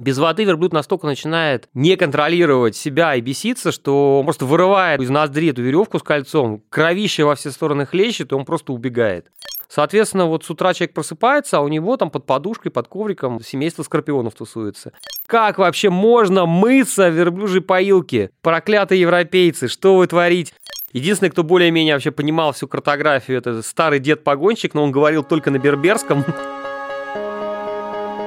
Без 0.00 0.16
воды 0.16 0.44
верблюд 0.44 0.72
настолько 0.72 1.06
начинает 1.06 1.68
не 1.74 1.94
контролировать 1.96 2.74
себя 2.74 3.14
и 3.16 3.20
беситься, 3.20 3.70
что 3.70 4.22
просто 4.24 4.46
вырывает 4.46 4.98
из 4.98 5.10
ноздри 5.10 5.50
эту 5.50 5.60
веревку 5.60 5.98
с 5.98 6.02
кольцом, 6.02 6.62
кровище 6.70 7.24
во 7.24 7.34
все 7.34 7.50
стороны 7.50 7.84
хлещет, 7.84 8.32
и 8.32 8.34
он 8.34 8.46
просто 8.46 8.72
убегает. 8.72 9.26
Соответственно, 9.68 10.24
вот 10.24 10.42
с 10.42 10.48
утра 10.48 10.72
человек 10.72 10.94
просыпается, 10.94 11.58
а 11.58 11.60
у 11.60 11.68
него 11.68 11.98
там 11.98 12.10
под 12.10 12.24
подушкой, 12.24 12.72
под 12.72 12.88
ковриком 12.88 13.42
семейство 13.44 13.82
скорпионов 13.82 14.34
тусуется. 14.34 14.92
Как 15.26 15.58
вообще 15.58 15.90
можно 15.90 16.46
мыться 16.46 17.10
в 17.10 17.14
верблюжьей 17.14 17.60
поилке? 17.60 18.30
Проклятые 18.40 19.02
европейцы, 19.02 19.68
что 19.68 19.96
вы 19.96 20.06
творите? 20.06 20.54
Единственный, 20.94 21.28
кто 21.28 21.44
более-менее 21.44 21.92
вообще 21.92 22.10
понимал 22.10 22.52
всю 22.52 22.66
картографию, 22.66 23.36
это 23.36 23.62
старый 23.62 23.98
дед-погонщик, 23.98 24.72
но 24.72 24.82
он 24.82 24.92
говорил 24.92 25.24
только 25.24 25.50
на 25.50 25.58
берберском. 25.58 26.24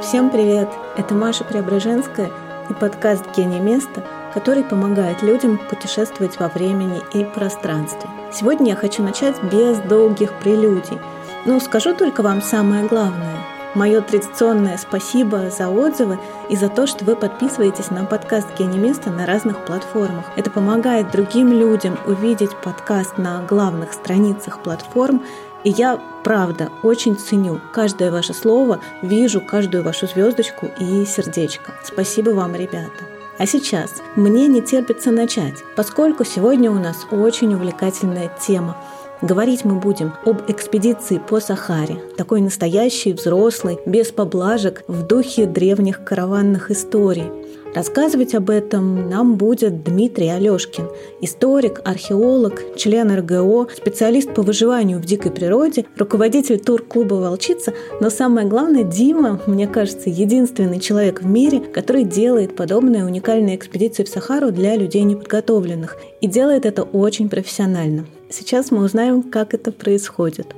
Всем 0.04 0.30
привет! 0.30 0.70
Это 0.98 1.16
Маша 1.16 1.46
Преображенская 1.46 2.30
и 2.70 2.74
подкаст 2.74 3.24
«Гений 3.36 3.62
места», 3.62 4.04
который 4.34 4.64
помогает 4.64 5.24
людям 5.24 5.58
путешествовать 5.58 6.38
во 6.40 6.50
времени 6.50 7.02
и 7.14 7.24
пространстве. 7.24 8.10
Сегодня 8.32 8.72
я 8.72 8.76
хочу 8.76 9.02
начать 9.02 9.42
без 9.44 9.78
долгих 9.80 10.34
прелюдий– 10.40 11.00
ну, 11.46 11.60
скажу 11.60 11.94
только 11.94 12.24
вам 12.24 12.42
самое 12.42 12.88
главное. 12.88 13.36
Мое 13.76 14.00
традиционное 14.00 14.78
спасибо 14.78 15.50
за 15.50 15.68
отзывы 15.68 16.18
и 16.48 16.56
за 16.56 16.70
то, 16.70 16.88
что 16.88 17.04
вы 17.04 17.18
подписываетесь 17.18 17.92
на 17.92 18.06
подкаст 18.06 18.48
«Гений 18.58 18.78
места» 18.78 19.10
на 19.10 19.26
разных 19.26 19.66
платформах. 19.66 20.24
Это 20.38 20.50
помогает 20.50 21.12
другим 21.12 21.52
людям 21.52 21.98
увидеть 22.06 22.56
подкаст 22.64 23.18
на 23.18 23.42
главных 23.42 23.92
страницах 23.92 24.60
платформ. 24.60 25.24
И 25.64 25.70
я, 25.70 26.00
правда, 26.24 26.70
очень 26.84 27.16
ценю 27.16 27.60
каждое 27.72 28.12
ваше 28.12 28.34
слово, 28.34 28.80
вижу 29.02 29.42
каждую 29.42 29.84
вашу 29.84 30.08
звездочку 30.08 30.68
и 30.80 31.06
сердечко. 31.06 31.74
Спасибо 31.84 32.32
вам, 32.32 32.56
ребята. 32.56 33.04
А 33.40 33.46
сейчас 33.48 34.02
мне 34.16 34.48
не 34.48 34.62
терпится 34.62 35.12
начать, 35.12 35.64
поскольку 35.76 36.24
сегодня 36.24 36.70
у 36.70 36.76
нас 36.76 37.08
очень 37.12 37.54
увлекательная 37.54 38.32
тема– 38.40 38.78
Говорить 39.24 39.64
мы 39.64 39.76
будем 39.76 40.12
об 40.26 40.52
экспедиции 40.52 41.18
по 41.18 41.40
Сахаре, 41.40 41.96
такой 42.18 42.42
настоящий, 42.42 43.14
взрослый, 43.14 43.80
без 43.86 44.12
поблажек, 44.12 44.84
в 44.90 45.08
духе 45.08 45.46
древних 45.46 46.04
караванных 46.04 46.72
историй. 46.72 47.32
Рассказывать 47.76 48.36
об 48.36 48.52
этом 48.52 49.10
нам 49.10 49.36
будет 49.36 49.84
Дмитрий 49.84 50.30
Алешкин, 50.30 50.90
историк, 51.22 51.82
археолог, 51.84 52.78
член 52.78 53.12
РГО, 53.12 53.68
специалист 53.76 54.32
по 54.34 54.44
выживанию 54.44 55.00
в 55.00 55.06
дикой 55.06 55.32
природе, 55.32 55.86
руководитель 55.98 56.60
тур-клуба 56.60 57.16
«Волчица», 57.16 57.74
но 58.00 58.12
самое 58.12 58.48
главное, 58.48 58.84
Дима, 58.84 59.42
мне 59.48 59.68
кажется, 59.68 60.10
единственный 60.10 60.80
человек 60.80 61.22
в 61.22 61.26
мире, 61.26 61.62
который 61.62 62.04
делает 62.04 62.56
подобные 62.56 63.06
уникальные 63.06 63.56
экспедиции 63.56 64.04
в 64.04 64.10
Сахару 64.10 64.52
для 64.52 64.76
людей 64.76 65.02
неподготовленных. 65.02 65.98
И 66.22 66.28
делает 66.28 66.66
это 66.66 66.84
очень 66.84 67.28
профессионально. 67.28 68.06
Сейчас 68.30 68.70
мы 68.70 68.84
узнаем, 68.84 69.24
как 69.24 69.54
это 69.54 69.72
происходит. 69.72 70.56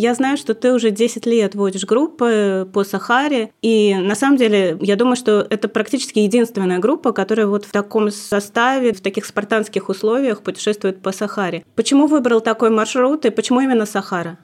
Я 0.00 0.14
знаю, 0.14 0.38
что 0.38 0.54
ты 0.54 0.72
уже 0.72 0.90
10 0.90 1.26
лет 1.26 1.54
водишь 1.54 1.84
группы 1.84 2.66
по 2.72 2.84
Сахаре, 2.84 3.52
и 3.60 3.94
на 3.94 4.14
самом 4.14 4.38
деле 4.38 4.78
я 4.80 4.96
думаю, 4.96 5.14
что 5.14 5.46
это 5.50 5.68
практически 5.68 6.20
единственная 6.20 6.78
группа, 6.78 7.12
которая 7.12 7.46
вот 7.46 7.66
в 7.66 7.70
таком 7.70 8.10
составе, 8.10 8.94
в 8.94 9.02
таких 9.02 9.26
спартанских 9.26 9.90
условиях 9.90 10.40
путешествует 10.40 11.02
по 11.02 11.12
Сахаре. 11.12 11.66
Почему 11.76 12.06
выбрал 12.06 12.40
такой 12.40 12.70
маршрут 12.70 13.26
и 13.26 13.30
почему 13.30 13.60
именно 13.60 13.84
Сахара? 13.84 14.38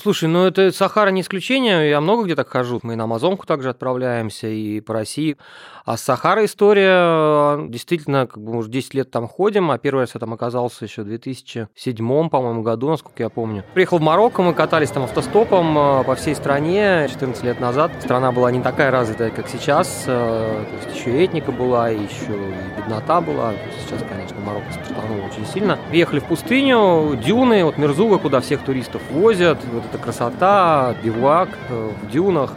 Слушай, 0.00 0.30
ну 0.30 0.46
это 0.46 0.72
Сахара 0.72 1.10
не 1.10 1.20
исключение, 1.20 1.90
я 1.90 2.00
много 2.00 2.24
где 2.24 2.34
так 2.34 2.48
хожу. 2.48 2.80
Мы 2.82 2.96
на 2.96 3.04
Амазонку 3.04 3.44
также 3.44 3.68
отправляемся 3.68 4.46
и 4.46 4.80
по 4.80 4.94
России. 4.94 5.36
А 5.84 5.96
Сахара 5.96 6.44
история, 6.44 7.68
действительно, 7.68 8.26
как 8.26 8.42
бы 8.42 8.56
уже 8.56 8.70
10 8.70 8.94
лет 8.94 9.10
там 9.10 9.26
ходим, 9.26 9.70
а 9.70 9.78
первый 9.78 10.02
раз 10.02 10.14
я 10.14 10.20
там 10.20 10.32
оказался 10.32 10.84
еще 10.84 11.02
в 11.02 11.06
2007, 11.06 12.28
по-моему, 12.28 12.62
году, 12.62 12.90
насколько 12.90 13.22
я 13.22 13.28
помню. 13.28 13.64
Приехал 13.74 13.98
в 13.98 14.02
Марокко, 14.02 14.42
мы 14.42 14.54
катались 14.54 14.90
там 14.90 15.04
автостопом 15.04 15.76
э, 15.76 16.04
по 16.04 16.14
всей 16.14 16.34
стране 16.34 17.08
14 17.10 17.42
лет 17.42 17.60
назад. 17.60 17.92
Страна 18.00 18.30
была 18.30 18.50
не 18.52 18.62
такая 18.62 18.90
развитая, 18.90 19.30
как 19.30 19.48
сейчас, 19.48 20.04
э, 20.06 20.64
то 20.70 20.86
есть 20.86 20.98
еще 20.98 21.10
и 21.10 21.24
этника 21.24 21.50
была, 21.50 21.90
и 21.90 21.96
еще 21.96 22.32
и 22.32 22.80
беднота 22.80 23.20
была. 23.20 23.52
Сейчас, 23.84 24.04
конечно, 24.08 24.38
Марокко 24.40 24.72
стартануло 24.72 25.26
очень 25.26 25.46
сильно. 25.46 25.78
Приехали 25.90 26.20
в 26.20 26.24
пустыню, 26.24 27.16
дюны, 27.16 27.64
вот 27.64 27.78
Мерзуга, 27.78 28.18
куда 28.18 28.40
всех 28.40 28.60
туристов 28.62 29.02
возят, 29.10 29.58
вот 29.72 29.89
эта 29.90 29.98
красота, 29.98 30.94
бивак 31.02 31.48
э, 31.68 31.90
в 32.02 32.10
дюнах 32.10 32.54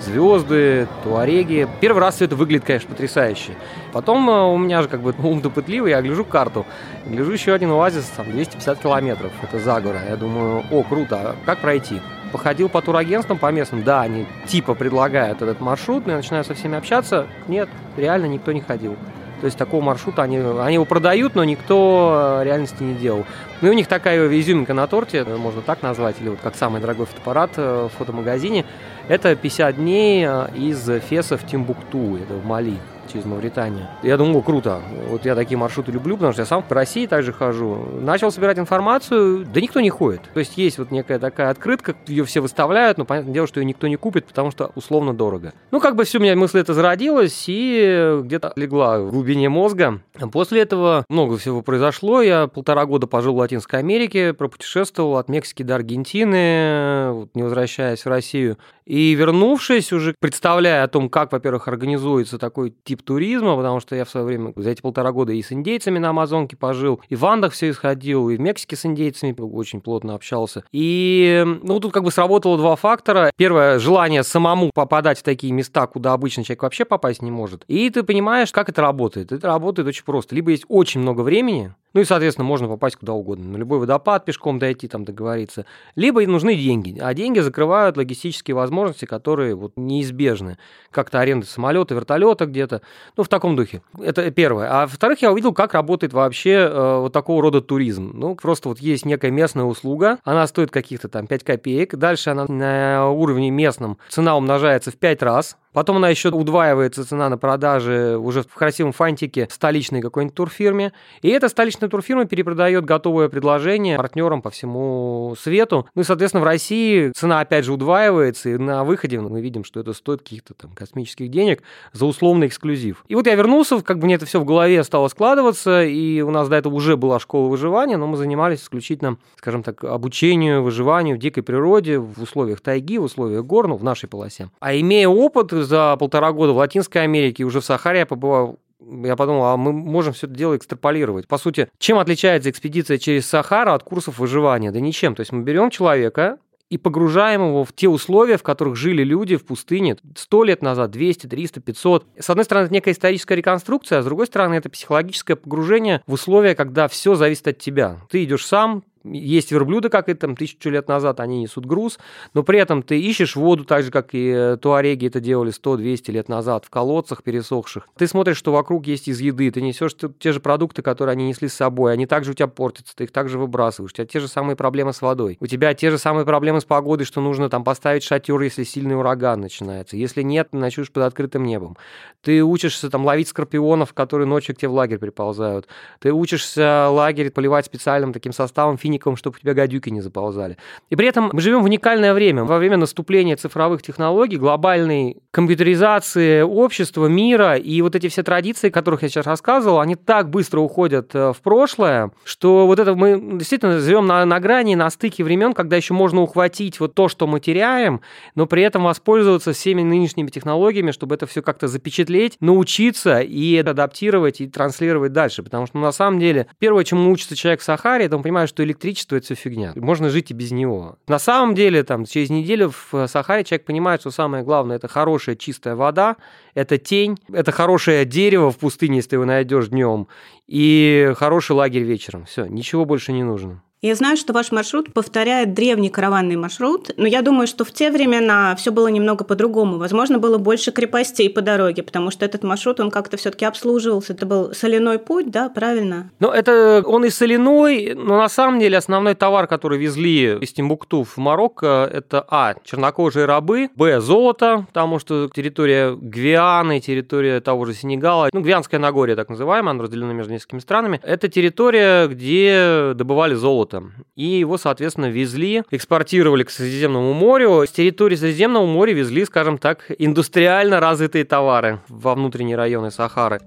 звезды, 0.00 0.88
туареги. 1.04 1.68
Первый 1.80 2.00
раз 2.00 2.16
все 2.16 2.24
это 2.24 2.34
выглядит, 2.34 2.64
конечно, 2.64 2.90
потрясающе. 2.90 3.52
Потом 3.92 4.28
э, 4.28 4.52
у 4.52 4.58
меня 4.58 4.82
же 4.82 4.88
как 4.88 5.00
бы 5.00 5.14
ум 5.22 5.40
допытливый, 5.40 5.92
я 5.92 6.02
гляжу 6.02 6.24
карту, 6.24 6.66
гляжу 7.06 7.32
еще 7.32 7.52
один 7.54 7.70
оазис, 7.70 8.06
там 8.16 8.30
250 8.30 8.80
километров, 8.80 9.32
это 9.42 9.58
за 9.58 9.80
гора. 9.80 10.00
Я 10.08 10.16
думаю, 10.16 10.64
о, 10.70 10.82
круто, 10.82 11.16
а 11.16 11.36
как 11.46 11.60
пройти? 11.60 12.00
Походил 12.32 12.68
по 12.68 12.80
турагентствам, 12.80 13.38
по 13.38 13.52
местным, 13.52 13.84
да, 13.84 14.00
они 14.00 14.26
типа 14.46 14.74
предлагают 14.74 15.42
этот 15.42 15.60
маршрут, 15.60 16.06
но 16.06 16.12
я 16.12 16.16
начинаю 16.18 16.44
со 16.44 16.54
всеми 16.54 16.78
общаться, 16.78 17.26
нет, 17.46 17.68
реально 17.96 18.26
никто 18.26 18.52
не 18.52 18.62
ходил. 18.62 18.96
То 19.42 19.46
есть 19.46 19.58
такого 19.58 19.82
маршрута 19.82 20.22
они, 20.22 20.38
они 20.38 20.74
его 20.74 20.84
продают, 20.84 21.34
но 21.34 21.42
никто 21.42 22.38
э, 22.42 22.44
реальности 22.44 22.80
не 22.80 22.94
делал. 22.94 23.26
Ну 23.60 23.66
и 23.66 23.70
у 23.72 23.74
них 23.74 23.88
такая 23.88 24.28
изюминка 24.38 24.72
на 24.72 24.86
торте, 24.86 25.24
можно 25.24 25.62
так 25.62 25.82
назвать, 25.82 26.14
или 26.20 26.28
вот 26.28 26.38
как 26.40 26.54
самый 26.54 26.80
дорогой 26.80 27.06
фотоаппарат 27.06 27.50
э, 27.56 27.88
в 27.92 27.98
фотомагазине. 27.98 28.64
Это 29.08 29.34
50 29.34 29.74
дней 29.74 30.24
э, 30.24 30.46
из 30.54 30.88
Феса 31.08 31.36
в 31.36 31.44
Тимбукту, 31.44 32.18
это 32.22 32.34
в 32.34 32.46
Мали 32.46 32.78
через 33.12 33.24
Мавританию. 33.24 33.86
Я 34.02 34.16
думал, 34.16 34.42
круто. 34.42 34.80
Вот 35.08 35.24
я 35.24 35.34
такие 35.34 35.58
маршруты 35.58 35.92
люблю, 35.92 36.16
потому 36.16 36.32
что 36.32 36.42
я 36.42 36.46
сам 36.46 36.62
по 36.62 36.74
России 36.74 37.06
также 37.06 37.32
хожу. 37.32 37.76
Начал 38.00 38.30
собирать 38.30 38.58
информацию, 38.58 39.44
да 39.44 39.60
никто 39.60 39.80
не 39.80 39.90
ходит. 39.90 40.22
То 40.32 40.40
есть 40.40 40.56
есть 40.56 40.78
вот 40.78 40.90
некая 40.90 41.18
такая 41.18 41.50
открытка, 41.50 41.94
ее 42.06 42.24
все 42.24 42.40
выставляют, 42.40 42.98
но 42.98 43.04
понятное 43.04 43.34
дело, 43.34 43.46
что 43.46 43.60
ее 43.60 43.66
никто 43.66 43.86
не 43.88 43.96
купит, 43.96 44.26
потому 44.26 44.50
что 44.50 44.72
условно 44.74 45.14
дорого. 45.14 45.52
Ну, 45.70 45.80
как 45.80 45.96
бы 45.96 46.04
все 46.04 46.18
у 46.18 46.22
меня 46.22 46.34
мысль 46.36 46.58
это 46.58 46.74
зародилась 46.74 47.44
и 47.46 48.20
где-то 48.22 48.52
легла 48.56 49.00
в 49.00 49.10
глубине 49.10 49.48
мозга. 49.48 50.00
После 50.32 50.62
этого 50.62 51.04
много 51.08 51.36
всего 51.36 51.62
произошло. 51.62 52.22
Я 52.22 52.46
полтора 52.46 52.86
года 52.86 53.06
пожил 53.06 53.34
в 53.34 53.38
Латинской 53.38 53.80
Америке, 53.80 54.32
пропутешествовал 54.32 55.16
от 55.16 55.28
Мексики 55.28 55.62
до 55.62 55.74
Аргентины, 55.74 57.12
вот, 57.12 57.30
не 57.34 57.42
возвращаясь 57.42 58.04
в 58.04 58.08
Россию. 58.08 58.58
И 58.84 59.14
вернувшись, 59.14 59.92
уже 59.92 60.14
представляя 60.18 60.84
о 60.84 60.88
том, 60.88 61.08
как, 61.08 61.32
во-первых, 61.32 61.68
организуется 61.68 62.38
такой 62.38 62.74
тип 62.84 63.01
туризма, 63.04 63.56
потому 63.56 63.80
что 63.80 63.96
я 63.96 64.04
в 64.04 64.10
свое 64.10 64.26
время 64.26 64.52
за 64.56 64.70
эти 64.70 64.80
полтора 64.80 65.12
года 65.12 65.32
и 65.32 65.42
с 65.42 65.52
индейцами 65.52 65.98
на 65.98 66.10
Амазонке 66.10 66.56
пожил, 66.56 67.00
и 67.08 67.16
в 67.16 67.24
Андах 67.24 67.52
все 67.52 67.70
исходил, 67.70 68.28
и 68.30 68.36
в 68.36 68.40
Мексике 68.40 68.76
с 68.76 68.86
индейцами 68.86 69.34
очень 69.38 69.80
плотно 69.80 70.14
общался. 70.14 70.64
И, 70.72 71.44
ну, 71.62 71.80
тут 71.80 71.92
как 71.92 72.04
бы 72.04 72.10
сработало 72.10 72.56
два 72.56 72.76
фактора. 72.76 73.30
Первое, 73.36 73.78
желание 73.78 74.22
самому 74.22 74.70
попадать 74.74 75.18
в 75.18 75.22
такие 75.22 75.52
места, 75.52 75.86
куда 75.86 76.12
обычный 76.12 76.44
человек 76.44 76.62
вообще 76.62 76.84
попасть 76.84 77.22
не 77.22 77.30
может. 77.30 77.64
И 77.68 77.90
ты 77.90 78.02
понимаешь, 78.02 78.52
как 78.52 78.68
это 78.68 78.82
работает. 78.82 79.32
Это 79.32 79.46
работает 79.46 79.88
очень 79.88 80.04
просто. 80.04 80.34
Либо 80.34 80.50
есть 80.50 80.64
очень 80.68 81.00
много 81.00 81.22
времени, 81.22 81.74
ну 81.94 82.00
и, 82.00 82.04
соответственно, 82.04 82.46
можно 82.46 82.68
попасть 82.68 82.96
куда 82.96 83.12
угодно. 83.12 83.48
На 83.50 83.56
любой 83.56 83.78
водопад 83.78 84.24
пешком 84.24 84.58
дойти, 84.58 84.88
там 84.88 85.04
договориться. 85.04 85.66
Либо 85.94 86.26
нужны 86.26 86.54
деньги. 86.54 86.98
А 87.00 87.12
деньги 87.14 87.40
закрывают 87.40 87.96
логистические 87.96 88.54
возможности, 88.54 89.04
которые 89.04 89.54
вот 89.54 89.72
неизбежны. 89.76 90.58
Как-то 90.90 91.20
аренда 91.20 91.46
самолета, 91.46 91.94
вертолета 91.94 92.46
где-то. 92.46 92.82
Ну, 93.16 93.24
в 93.24 93.28
таком 93.28 93.56
духе. 93.56 93.82
Это 93.98 94.30
первое. 94.30 94.68
А 94.70 94.86
во-вторых, 94.86 95.20
я 95.22 95.32
увидел, 95.32 95.52
как 95.52 95.74
работает 95.74 96.12
вообще 96.12 96.68
э, 96.70 96.98
вот 97.00 97.12
такого 97.12 97.42
рода 97.42 97.60
туризм. 97.60 98.12
Ну, 98.14 98.34
просто 98.36 98.68
вот 98.68 98.78
есть 98.78 99.04
некая 99.04 99.30
местная 99.30 99.64
услуга. 99.64 100.18
Она 100.24 100.46
стоит 100.46 100.70
каких-то 100.70 101.08
там 101.08 101.26
5 101.26 101.44
копеек. 101.44 101.94
Дальше 101.96 102.30
она 102.30 102.46
на 102.46 103.10
уровне 103.10 103.50
местном 103.50 103.98
цена 104.08 104.36
умножается 104.36 104.90
в 104.90 104.96
5 104.96 105.22
раз. 105.22 105.56
Потом 105.72 105.96
она 105.96 106.08
еще 106.08 106.28
удваивается 106.30 107.06
цена 107.06 107.28
на 107.28 107.38
продаже 107.38 108.16
уже 108.18 108.42
в 108.42 108.54
красивом 108.54 108.92
фантике 108.92 109.48
столичной 109.50 110.00
какой-нибудь 110.00 110.34
турфирме. 110.34 110.92
И 111.22 111.28
эта 111.28 111.48
столичная 111.48 111.88
турфирма 111.88 112.26
перепродает 112.26 112.84
готовое 112.84 113.28
предложение 113.28 113.96
партнерам 113.96 114.42
по 114.42 114.50
всему 114.50 115.34
свету. 115.38 115.86
Ну 115.94 116.02
и, 116.02 116.04
соответственно, 116.04 116.42
в 116.42 116.46
России 116.46 117.10
цена 117.14 117.40
опять 117.40 117.64
же 117.64 117.72
удваивается, 117.72 118.50
и 118.50 118.56
на 118.56 118.84
выходе 118.84 119.20
мы 119.20 119.40
видим, 119.40 119.64
что 119.64 119.80
это 119.80 119.92
стоит 119.92 120.22
каких-то 120.22 120.54
там 120.54 120.72
космических 120.72 121.30
денег 121.30 121.62
за 121.92 122.06
условный 122.06 122.48
эксклюзив. 122.48 123.04
И 123.08 123.14
вот 123.14 123.26
я 123.26 123.34
вернулся, 123.34 123.80
как 123.80 123.98
бы 123.98 124.06
мне 124.06 124.16
это 124.16 124.26
все 124.26 124.40
в 124.40 124.44
голове 124.44 124.82
стало 124.84 125.08
складываться, 125.08 125.82
и 125.84 126.20
у 126.20 126.30
нас 126.30 126.48
до 126.48 126.56
этого 126.56 126.74
уже 126.74 126.96
была 126.96 127.18
школа 127.18 127.48
выживания, 127.48 127.96
но 127.96 128.06
мы 128.06 128.16
занимались 128.16 128.62
исключительно, 128.62 129.16
скажем 129.36 129.62
так, 129.62 129.84
обучению, 129.84 130.62
выживанию 130.62 131.16
в 131.16 131.18
дикой 131.18 131.42
природе, 131.42 131.98
в 131.98 132.22
условиях 132.22 132.60
тайги, 132.60 132.98
в 132.98 133.04
условиях 133.04 133.44
гор, 133.44 133.68
ну, 133.68 133.76
в 133.76 133.84
нашей 133.84 134.08
полосе. 134.08 134.50
А 134.60 134.74
имея 134.74 135.08
опыт 135.08 135.52
за 135.64 135.96
полтора 135.96 136.32
года 136.32 136.52
в 136.52 136.56
Латинской 136.56 137.02
Америке, 137.02 137.44
уже 137.44 137.60
в 137.60 137.64
Сахаре 137.64 138.00
я 138.00 138.06
побывал 138.06 138.58
я 139.04 139.14
подумал, 139.14 139.44
а 139.44 139.56
мы 139.56 139.72
можем 139.72 140.12
все 140.12 140.26
это 140.26 140.34
дело 140.34 140.56
экстраполировать. 140.56 141.28
По 141.28 141.38
сути, 141.38 141.68
чем 141.78 141.98
отличается 141.98 142.50
экспедиция 142.50 142.98
через 142.98 143.26
Сахару 143.26 143.72
от 143.72 143.84
курсов 143.84 144.18
выживания? 144.18 144.72
Да 144.72 144.80
ничем. 144.80 145.14
То 145.14 145.20
есть 145.20 145.30
мы 145.30 145.42
берем 145.42 145.70
человека, 145.70 146.38
и 146.72 146.78
погружаем 146.78 147.48
его 147.48 147.64
в 147.64 147.74
те 147.74 147.86
условия, 147.86 148.38
в 148.38 148.42
которых 148.42 148.76
жили 148.76 149.04
люди 149.04 149.36
в 149.36 149.44
пустыне 149.44 149.98
100 150.16 150.44
лет 150.44 150.62
назад, 150.62 150.90
200, 150.90 151.26
300, 151.26 151.60
500. 151.60 152.06
С 152.18 152.30
одной 152.30 152.46
стороны, 152.46 152.64
это 152.64 152.72
некая 152.72 152.92
историческая 152.92 153.34
реконструкция, 153.34 153.98
а 153.98 154.02
с 154.02 154.06
другой 154.06 154.26
стороны, 154.26 154.54
это 154.54 154.70
психологическое 154.70 155.36
погружение 155.36 156.02
в 156.06 156.14
условия, 156.14 156.54
когда 156.54 156.88
все 156.88 157.14
зависит 157.14 157.46
от 157.46 157.58
тебя. 157.58 157.98
Ты 158.08 158.24
идешь 158.24 158.46
сам, 158.46 158.84
есть 159.04 159.50
верблюды, 159.50 159.88
как 159.88 160.08
и 160.08 160.14
там 160.14 160.36
тысячу 160.36 160.70
лет 160.70 160.88
назад, 160.88 161.20
они 161.20 161.40
несут 161.40 161.66
груз, 161.66 161.98
но 162.34 162.42
при 162.42 162.58
этом 162.58 162.82
ты 162.82 163.00
ищешь 163.00 163.36
воду 163.36 163.64
так 163.64 163.84
же, 163.84 163.90
как 163.90 164.14
и 164.14 164.28
э, 164.28 164.56
туареги 164.60 165.06
это 165.06 165.20
делали 165.20 165.52
100-200 165.52 166.10
лет 166.12 166.28
назад 166.28 166.64
в 166.64 166.70
колодцах 166.70 167.22
пересохших. 167.22 167.88
Ты 167.96 168.06
смотришь, 168.06 168.36
что 168.36 168.52
вокруг 168.52 168.86
есть 168.86 169.08
из 169.08 169.20
еды, 169.20 169.50
ты 169.50 169.62
несешь 169.62 169.96
те 170.18 170.32
же 170.32 170.40
продукты, 170.40 170.82
которые 170.82 171.12
они 171.12 171.28
несли 171.28 171.48
с 171.48 171.54
собой, 171.54 171.92
они 171.92 172.06
также 172.06 172.32
у 172.32 172.34
тебя 172.34 172.48
портятся, 172.48 172.96
ты 172.96 173.04
их 173.04 173.12
также 173.12 173.38
выбрасываешь, 173.38 173.92
у 173.92 173.94
тебя 173.94 174.06
те 174.06 174.20
же 174.20 174.28
самые 174.28 174.56
проблемы 174.56 174.92
с 174.92 175.02
водой, 175.02 175.36
у 175.40 175.46
тебя 175.46 175.74
те 175.74 175.90
же 175.90 175.98
самые 175.98 176.24
проблемы 176.24 176.60
с 176.60 176.64
погодой, 176.64 177.06
что 177.06 177.20
нужно 177.20 177.48
там 177.48 177.64
поставить 177.64 178.02
шатер, 178.02 178.40
если 178.40 178.64
сильный 178.64 178.96
ураган 178.96 179.40
начинается, 179.40 179.96
если 179.96 180.22
нет, 180.22 180.52
ночуешь 180.52 180.92
под 180.92 181.04
открытым 181.04 181.44
небом. 181.44 181.76
Ты 182.22 182.42
учишься 182.42 182.90
там 182.90 183.04
ловить 183.04 183.28
скорпионов, 183.28 183.92
которые 183.94 184.26
ночью 184.26 184.54
к 184.54 184.58
тебе 184.58 184.68
в 184.68 184.74
лагерь 184.74 184.98
приползают. 184.98 185.66
Ты 186.00 186.12
учишься 186.12 186.88
лагерь 186.88 187.30
поливать 187.30 187.66
специальным 187.66 188.12
таким 188.12 188.32
составом 188.32 188.76
фиником, 188.92 189.16
чтобы 189.16 189.36
у 189.36 189.40
тебя 189.40 189.54
гадюки 189.54 189.90
не 189.90 190.00
заползали. 190.00 190.56
И 190.90 190.96
при 190.96 191.08
этом 191.08 191.30
мы 191.32 191.40
живем 191.40 191.62
в 191.62 191.64
уникальное 191.64 192.12
время. 192.12 192.44
Во 192.44 192.58
время 192.58 192.76
наступления 192.76 193.36
цифровых 193.36 193.82
технологий, 193.82 194.36
глобальной 194.36 195.16
компьютеризации 195.30 196.42
общества, 196.42 197.06
мира 197.06 197.56
и 197.56 197.80
вот 197.82 197.96
эти 197.96 198.08
все 198.08 198.22
традиции, 198.22 198.68
о 198.68 198.70
которых 198.70 199.02
я 199.02 199.08
сейчас 199.08 199.26
рассказывал, 199.26 199.80
они 199.80 199.94
так 199.94 200.28
быстро 200.28 200.60
уходят 200.60 201.14
э, 201.14 201.32
в 201.32 201.40
прошлое, 201.42 202.10
что 202.24 202.66
вот 202.66 202.78
это 202.78 202.94
мы 202.94 203.38
действительно 203.38 203.78
живем 203.80 204.06
на, 204.06 204.24
на 204.24 204.40
грани, 204.40 204.74
на 204.74 204.90
стыке 204.90 205.24
времен, 205.24 205.54
когда 205.54 205.76
еще 205.76 205.94
можно 205.94 206.20
ухватить 206.20 206.80
вот 206.80 206.94
то, 206.94 207.08
что 207.08 207.26
мы 207.26 207.40
теряем, 207.40 208.00
но 208.34 208.46
при 208.46 208.62
этом 208.62 208.84
воспользоваться 208.84 209.52
всеми 209.52 209.82
нынешними 209.82 210.28
технологиями, 210.28 210.90
чтобы 210.90 211.14
это 211.14 211.26
все 211.26 211.40
как-то 211.42 211.68
запечатлеть, 211.68 212.36
научиться 212.40 213.20
и 213.20 213.56
адаптировать 213.56 214.40
и 214.40 214.46
транслировать 214.46 215.12
дальше. 215.12 215.42
Потому 215.42 215.66
что 215.66 215.78
ну, 215.78 215.82
на 215.82 215.92
самом 215.92 216.20
деле 216.20 216.46
первое, 216.58 216.84
чему 216.84 217.10
учится 217.10 217.36
человек 217.36 217.60
в 217.60 217.64
Сахаре, 217.64 218.04
это 218.06 218.16
он 218.16 218.22
понимает, 218.22 218.48
что 218.48 218.62
электричество 218.82 219.16
это 219.16 219.26
все 219.26 219.34
фигня. 219.34 219.72
Можно 219.76 220.10
жить 220.10 220.30
и 220.30 220.34
без 220.34 220.50
него. 220.50 220.96
На 221.06 221.18
самом 221.18 221.54
деле, 221.54 221.82
там, 221.84 222.04
через 222.04 222.30
неделю 222.30 222.72
в 222.90 223.06
Сахаре 223.06 223.44
человек 223.44 223.64
понимает, 223.64 224.00
что 224.00 224.10
самое 224.10 224.44
главное 224.44 224.76
это 224.76 224.88
хорошая 224.88 225.36
чистая 225.36 225.76
вода, 225.76 226.16
это 226.54 226.78
тень, 226.78 227.18
это 227.32 227.52
хорошее 227.52 228.04
дерево 228.04 228.50
в 228.50 228.58
пустыне, 228.58 228.96
если 228.96 229.10
ты 229.10 229.16
его 229.16 229.24
найдешь 229.24 229.68
днем, 229.68 230.08
и 230.46 231.12
хороший 231.16 231.52
лагерь 231.52 231.82
вечером. 231.82 232.24
Все, 232.24 232.46
ничего 232.46 232.84
больше 232.84 233.12
не 233.12 233.22
нужно. 233.22 233.62
Я 233.84 233.96
знаю, 233.96 234.16
что 234.16 234.32
ваш 234.32 234.52
маршрут 234.52 234.94
повторяет 234.94 235.54
древний 235.54 235.90
караванный 235.90 236.36
маршрут, 236.36 236.92
но 236.96 237.08
я 237.08 237.20
думаю, 237.20 237.48
что 237.48 237.64
в 237.64 237.72
те 237.72 237.90
времена 237.90 238.54
все 238.54 238.70
было 238.70 238.86
немного 238.86 239.24
по-другому. 239.24 239.76
Возможно, 239.76 240.20
было 240.20 240.38
больше 240.38 240.70
крепостей 240.70 241.28
по 241.28 241.40
дороге, 241.40 241.82
потому 241.82 242.12
что 242.12 242.24
этот 242.24 242.44
маршрут, 242.44 242.78
он 242.78 242.92
как-то 242.92 243.16
все-таки 243.16 243.44
обслуживался. 243.44 244.12
Это 244.12 244.24
был 244.24 244.54
соляной 244.54 245.00
путь, 245.00 245.32
да, 245.32 245.48
правильно? 245.48 246.12
Ну, 246.20 246.28
это 246.30 246.84
он 246.86 247.04
и 247.04 247.10
соляной, 247.10 247.94
но 247.94 248.18
на 248.18 248.28
самом 248.28 248.60
деле 248.60 248.78
основной 248.78 249.16
товар, 249.16 249.48
который 249.48 249.80
везли 249.80 250.38
из 250.38 250.52
Тимбукту 250.52 251.02
в 251.02 251.16
Марокко, 251.16 251.90
это 251.92 252.24
А. 252.30 252.54
Чернокожие 252.62 253.24
рабы, 253.24 253.68
Б. 253.74 254.00
Золото, 254.00 254.64
потому 254.68 255.00
что 255.00 255.28
территория 255.34 255.96
Гвианы, 255.96 256.78
территория 256.78 257.40
того 257.40 257.64
же 257.64 257.74
Сенегала, 257.74 258.28
ну, 258.32 258.42
Гвианское 258.42 258.78
Нагорье, 258.78 259.16
так 259.16 259.28
называемое, 259.28 259.72
оно 259.72 259.82
разделено 259.82 260.12
между 260.12 260.32
несколькими 260.34 260.60
странами, 260.60 261.00
это 261.02 261.26
территория, 261.26 262.06
где 262.06 262.92
добывали 262.94 263.34
золото 263.34 263.71
золота. 263.72 263.92
И 264.16 264.24
его, 264.24 264.58
соответственно, 264.58 265.10
везли, 265.10 265.62
экспортировали 265.70 266.44
к 266.44 266.50
Средиземному 266.50 267.12
морю. 267.12 267.64
С 267.66 267.70
территории 267.70 268.16
Средиземного 268.16 268.66
моря 268.66 268.92
везли, 268.92 269.24
скажем 269.24 269.58
так, 269.58 269.90
индустриально 269.98 270.80
развитые 270.80 271.24
товары 271.24 271.80
во 271.88 272.14
внутренние 272.14 272.56
районы 272.56 272.90
Сахары. 272.90 273.40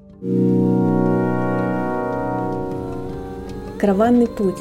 Караванный 3.80 4.27
путь 4.27 4.57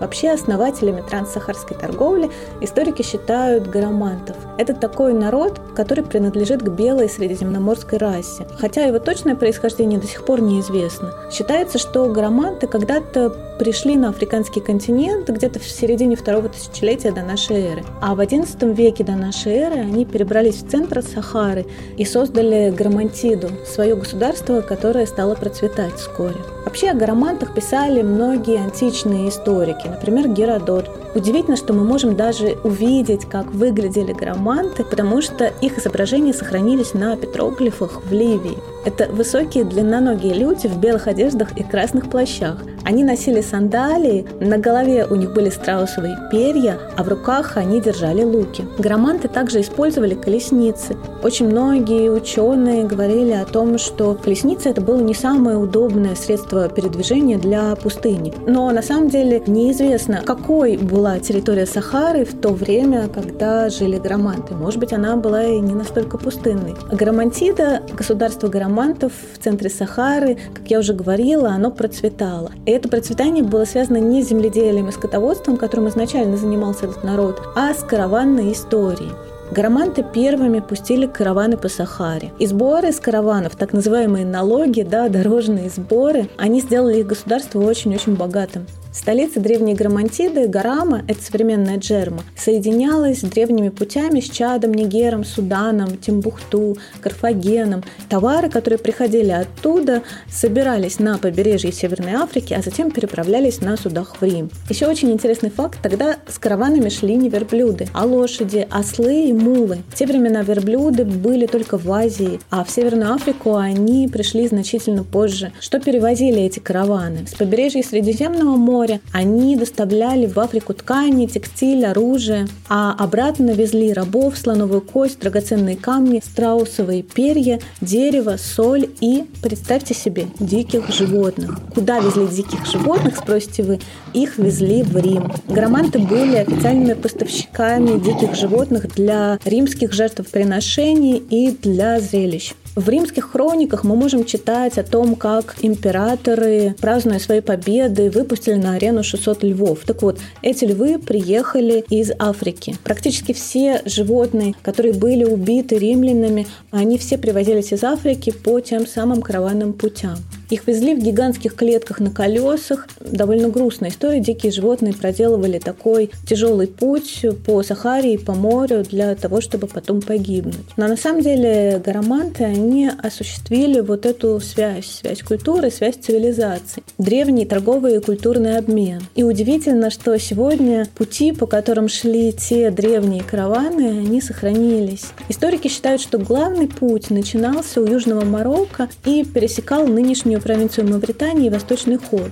Вообще 0.00 0.30
основателями 0.30 1.02
транссахарской 1.02 1.76
торговли 1.76 2.30
историки 2.60 3.02
считают 3.02 3.68
гарамантов. 3.68 4.36
Это 4.58 4.74
такой 4.74 5.12
народ, 5.14 5.60
который 5.74 6.04
принадлежит 6.04 6.62
к 6.62 6.68
белой 6.68 7.08
средиземноморской 7.08 7.98
расе, 7.98 8.46
хотя 8.58 8.82
его 8.82 8.98
точное 8.98 9.34
происхождение 9.34 9.98
до 9.98 10.06
сих 10.06 10.24
пор 10.24 10.40
неизвестно. 10.40 11.12
Считается, 11.30 11.78
что 11.78 12.06
гараманты 12.06 12.66
когда-то 12.66 13.34
пришли 13.58 13.96
на 13.96 14.10
африканский 14.10 14.60
континент 14.60 15.28
где-то 15.28 15.58
в 15.58 15.64
середине 15.64 16.16
второго 16.16 16.48
тысячелетия 16.48 17.10
до 17.10 17.22
нашей 17.22 17.62
эры. 17.62 17.84
А 18.00 18.14
в 18.14 18.20
XI 18.20 18.74
веке 18.74 19.04
до 19.04 19.12
нашей 19.12 19.52
эры 19.54 19.76
они 19.80 20.04
перебрались 20.04 20.62
в 20.62 20.70
центр 20.70 21.02
Сахары 21.02 21.66
и 21.96 22.04
создали 22.04 22.70
Грамантиду, 22.70 23.48
свое 23.66 23.94
государство, 23.96 24.60
которое 24.60 25.06
стало 25.06 25.34
процветать 25.34 25.94
вскоре. 25.94 26.36
Вообще 26.64 26.90
о 26.90 26.94
гарамантах 26.94 27.54
писали 27.54 28.02
многие 28.02 28.58
античные 28.58 29.28
историки, 29.28 29.85
например, 29.88 30.28
Геродот. 30.28 30.90
Удивительно, 31.14 31.56
что 31.56 31.72
мы 31.72 31.84
можем 31.84 32.16
даже 32.16 32.58
увидеть, 32.64 33.24
как 33.24 33.52
выглядели 33.52 34.12
громанты, 34.12 34.84
потому 34.84 35.22
что 35.22 35.46
их 35.60 35.78
изображения 35.78 36.32
сохранились 36.32 36.94
на 36.94 37.16
петроглифах 37.16 38.02
в 38.04 38.12
Ливии. 38.12 38.58
Это 38.84 39.06
высокие 39.10 39.64
длинноногие 39.64 40.34
люди 40.34 40.66
в 40.66 40.76
белых 40.78 41.06
одеждах 41.06 41.56
и 41.56 41.62
красных 41.62 42.10
плащах. 42.10 42.62
Они 42.86 43.02
носили 43.02 43.40
сандалии, 43.40 44.24
на 44.38 44.58
голове 44.58 45.04
у 45.10 45.16
них 45.16 45.34
были 45.34 45.50
страусовые 45.50 46.16
перья, 46.30 46.78
а 46.96 47.02
в 47.02 47.08
руках 47.08 47.56
они 47.56 47.80
держали 47.80 48.22
луки. 48.22 48.64
Громанты 48.78 49.26
также 49.26 49.60
использовали 49.60 50.14
колесницы. 50.14 50.96
Очень 51.24 51.48
многие 51.48 52.12
ученые 52.12 52.84
говорили 52.84 53.32
о 53.32 53.44
том, 53.44 53.78
что 53.78 54.14
колесница 54.14 54.68
это 54.68 54.80
было 54.80 55.00
не 55.00 55.14
самое 55.14 55.56
удобное 55.56 56.14
средство 56.14 56.68
передвижения 56.68 57.38
для 57.38 57.74
пустыни. 57.74 58.32
Но 58.46 58.70
на 58.70 58.82
самом 58.82 59.08
деле 59.08 59.42
неизвестно, 59.48 60.22
какой 60.24 60.76
была 60.76 61.18
территория 61.18 61.66
Сахары 61.66 62.24
в 62.24 62.40
то 62.40 62.50
время, 62.50 63.08
когда 63.08 63.68
жили 63.68 63.98
громанты. 63.98 64.54
Может 64.54 64.78
быть, 64.78 64.92
она 64.92 65.16
была 65.16 65.42
и 65.42 65.58
не 65.58 65.74
настолько 65.74 66.18
пустынной. 66.18 66.76
Громантида, 66.92 67.82
государство 67.98 68.46
громантов, 68.46 69.12
в 69.34 69.42
центре 69.42 69.70
Сахары, 69.70 70.38
как 70.54 70.70
я 70.70 70.78
уже 70.78 70.92
говорила, 70.94 71.48
оно 71.48 71.72
процветало. 71.72 72.52
Это 72.76 72.90
процветание 72.90 73.42
было 73.42 73.64
связано 73.64 73.96
не 73.96 74.22
с 74.22 74.28
земледелием 74.28 74.90
и 74.90 74.92
скотоводством, 74.92 75.56
которым 75.56 75.88
изначально 75.88 76.36
занимался 76.36 76.84
этот 76.84 77.04
народ, 77.04 77.40
а 77.54 77.72
с 77.72 77.82
караванной 77.82 78.52
историей. 78.52 79.12
Гараманты 79.50 80.04
первыми 80.04 80.60
пустили 80.60 81.06
караваны 81.06 81.56
по 81.56 81.70
Сахаре. 81.70 82.32
И 82.38 82.46
сборы 82.46 82.92
с 82.92 83.00
караванов, 83.00 83.56
так 83.56 83.72
называемые 83.72 84.26
налоги, 84.26 84.82
да, 84.82 85.08
дорожные 85.08 85.70
сборы, 85.70 86.28
они 86.36 86.60
сделали 86.60 87.00
их 87.00 87.06
государство 87.06 87.60
очень-очень 87.60 88.14
богатым. 88.14 88.66
Столица 88.96 89.40
древней 89.40 89.74
Грамантиды, 89.74 90.48
Гарама, 90.48 91.02
это 91.06 91.22
современная 91.22 91.76
Джерма, 91.76 92.22
соединялась 92.34 93.20
древними 93.20 93.68
путями 93.68 94.20
с 94.20 94.30
Чадом, 94.30 94.72
Нигером, 94.72 95.22
Суданом, 95.22 95.98
Тимбухту, 95.98 96.78
Карфагеном. 97.02 97.84
Товары, 98.08 98.48
которые 98.48 98.78
приходили 98.78 99.32
оттуда, 99.32 100.02
собирались 100.30 100.98
на 100.98 101.18
побережье 101.18 101.72
Северной 101.72 102.14
Африки, 102.14 102.54
а 102.54 102.62
затем 102.62 102.90
переправлялись 102.90 103.60
на 103.60 103.76
судах 103.76 104.16
в 104.18 104.24
Рим. 104.24 104.50
Еще 104.70 104.86
очень 104.86 105.12
интересный 105.12 105.50
факт, 105.50 105.78
тогда 105.82 106.16
с 106.26 106.38
караванами 106.38 106.88
шли 106.88 107.16
не 107.16 107.28
верблюды, 107.28 107.88
а 107.92 108.06
лошади, 108.06 108.66
ослы 108.70 109.28
и 109.28 109.32
мулы. 109.34 109.82
В 109.90 109.94
те 109.94 110.06
времена 110.06 110.40
верблюды 110.40 111.04
были 111.04 111.44
только 111.44 111.76
в 111.76 111.92
Азии, 111.92 112.40
а 112.48 112.64
в 112.64 112.70
Северную 112.70 113.12
Африку 113.12 113.56
они 113.56 114.08
пришли 114.08 114.48
значительно 114.48 115.04
позже. 115.04 115.52
Что 115.60 115.80
перевозили 115.80 116.40
эти 116.40 116.60
караваны? 116.60 117.26
С 117.26 117.34
побережья 117.34 117.82
Средиземного 117.82 118.56
моря 118.56 118.85
моря. 118.86 119.00
Они 119.12 119.56
доставляли 119.56 120.26
в 120.26 120.38
Африку 120.38 120.74
ткани, 120.74 121.26
текстиль, 121.26 121.84
оружие, 121.86 122.46
а 122.68 122.94
обратно 122.98 123.50
везли 123.50 123.92
рабов, 123.92 124.38
слоновую 124.38 124.80
кость, 124.80 125.18
драгоценные 125.20 125.76
камни, 125.76 126.22
страусовые 126.24 127.02
перья, 127.02 127.60
дерево, 127.80 128.36
соль 128.36 128.88
и, 129.00 129.24
представьте 129.42 129.94
себе, 129.94 130.26
диких 130.38 130.88
животных. 130.90 131.58
Куда 131.74 131.98
везли 131.98 132.26
диких 132.26 132.66
животных, 132.66 133.16
спросите 133.16 133.62
вы? 133.62 133.80
Их 134.14 134.38
везли 134.38 134.82
в 134.82 134.96
Рим. 134.96 135.32
Громанты 135.48 135.98
были 135.98 136.36
официальными 136.36 136.94
поставщиками 136.94 137.98
диких 137.98 138.34
животных 138.34 138.94
для 138.94 139.38
римских 139.44 139.92
жертвоприношений 139.92 141.16
и 141.16 141.50
для 141.50 142.00
зрелищ. 142.00 142.54
В 142.76 142.90
римских 142.90 143.30
хрониках 143.32 143.84
мы 143.84 143.96
можем 143.96 144.26
читать 144.26 144.76
о 144.76 144.82
том, 144.82 145.14
как 145.16 145.56
императоры, 145.62 146.74
празднуя 146.78 147.18
свои 147.18 147.40
победы, 147.40 148.10
выпустили 148.10 148.56
на 148.56 148.74
арену 148.74 149.02
600 149.02 149.44
львов. 149.44 149.78
Так 149.86 150.02
вот, 150.02 150.18
эти 150.42 150.66
львы 150.66 150.98
приехали 150.98 151.86
из 151.88 152.12
Африки. 152.18 152.76
Практически 152.84 153.32
все 153.32 153.80
животные, 153.86 154.54
которые 154.60 154.92
были 154.92 155.24
убиты 155.24 155.78
римлянами, 155.78 156.46
они 156.70 156.98
все 156.98 157.16
привозились 157.16 157.72
из 157.72 157.82
Африки 157.82 158.30
по 158.30 158.60
тем 158.60 158.86
самым 158.86 159.22
караванным 159.22 159.72
путям. 159.72 160.18
Их 160.50 160.66
везли 160.66 160.94
в 160.94 160.98
гигантских 160.98 161.54
клетках 161.54 162.00
на 162.00 162.10
колесах. 162.10 162.86
Довольно 163.00 163.48
грустная 163.48 163.90
история. 163.90 164.20
Дикие 164.20 164.52
животные 164.52 164.94
проделывали 164.94 165.58
такой 165.58 166.10
тяжелый 166.28 166.66
путь 166.68 167.24
по 167.44 167.62
Сахаре 167.62 168.14
и 168.14 168.18
по 168.18 168.34
морю 168.34 168.84
для 168.84 169.14
того, 169.14 169.40
чтобы 169.40 169.66
потом 169.66 170.00
погибнуть. 170.00 170.56
Но 170.76 170.86
на 170.86 170.96
самом 170.96 171.22
деле 171.22 171.82
гараманты, 171.84 172.44
они 172.44 172.90
осуществили 173.02 173.80
вот 173.80 174.06
эту 174.06 174.38
связь, 174.40 175.00
связь 175.00 175.22
культуры, 175.22 175.70
связь 175.70 175.96
цивилизаций. 175.96 176.82
Древний 176.98 177.46
торговый 177.46 177.96
и 177.96 178.00
культурный 178.00 178.58
обмен. 178.58 179.02
И 179.14 179.24
удивительно, 179.24 179.90
что 179.90 180.16
сегодня 180.18 180.86
пути, 180.94 181.32
по 181.32 181.46
которым 181.46 181.88
шли 181.88 182.32
те 182.32 182.70
древние 182.70 183.22
караваны, 183.22 183.88
они 183.88 184.20
сохранились. 184.20 185.06
Историки 185.28 185.68
считают, 185.68 186.00
что 186.00 186.18
главный 186.18 186.68
путь 186.68 187.10
начинался 187.10 187.80
у 187.80 187.86
Южного 187.86 188.24
Марокко 188.24 188.88
и 189.04 189.24
пересекал 189.24 189.86
нынешнюю 189.86 190.35
провинцию 190.40 190.88
Мавритании 190.88 191.50
Восточный 191.50 191.98
ход. 191.98 192.30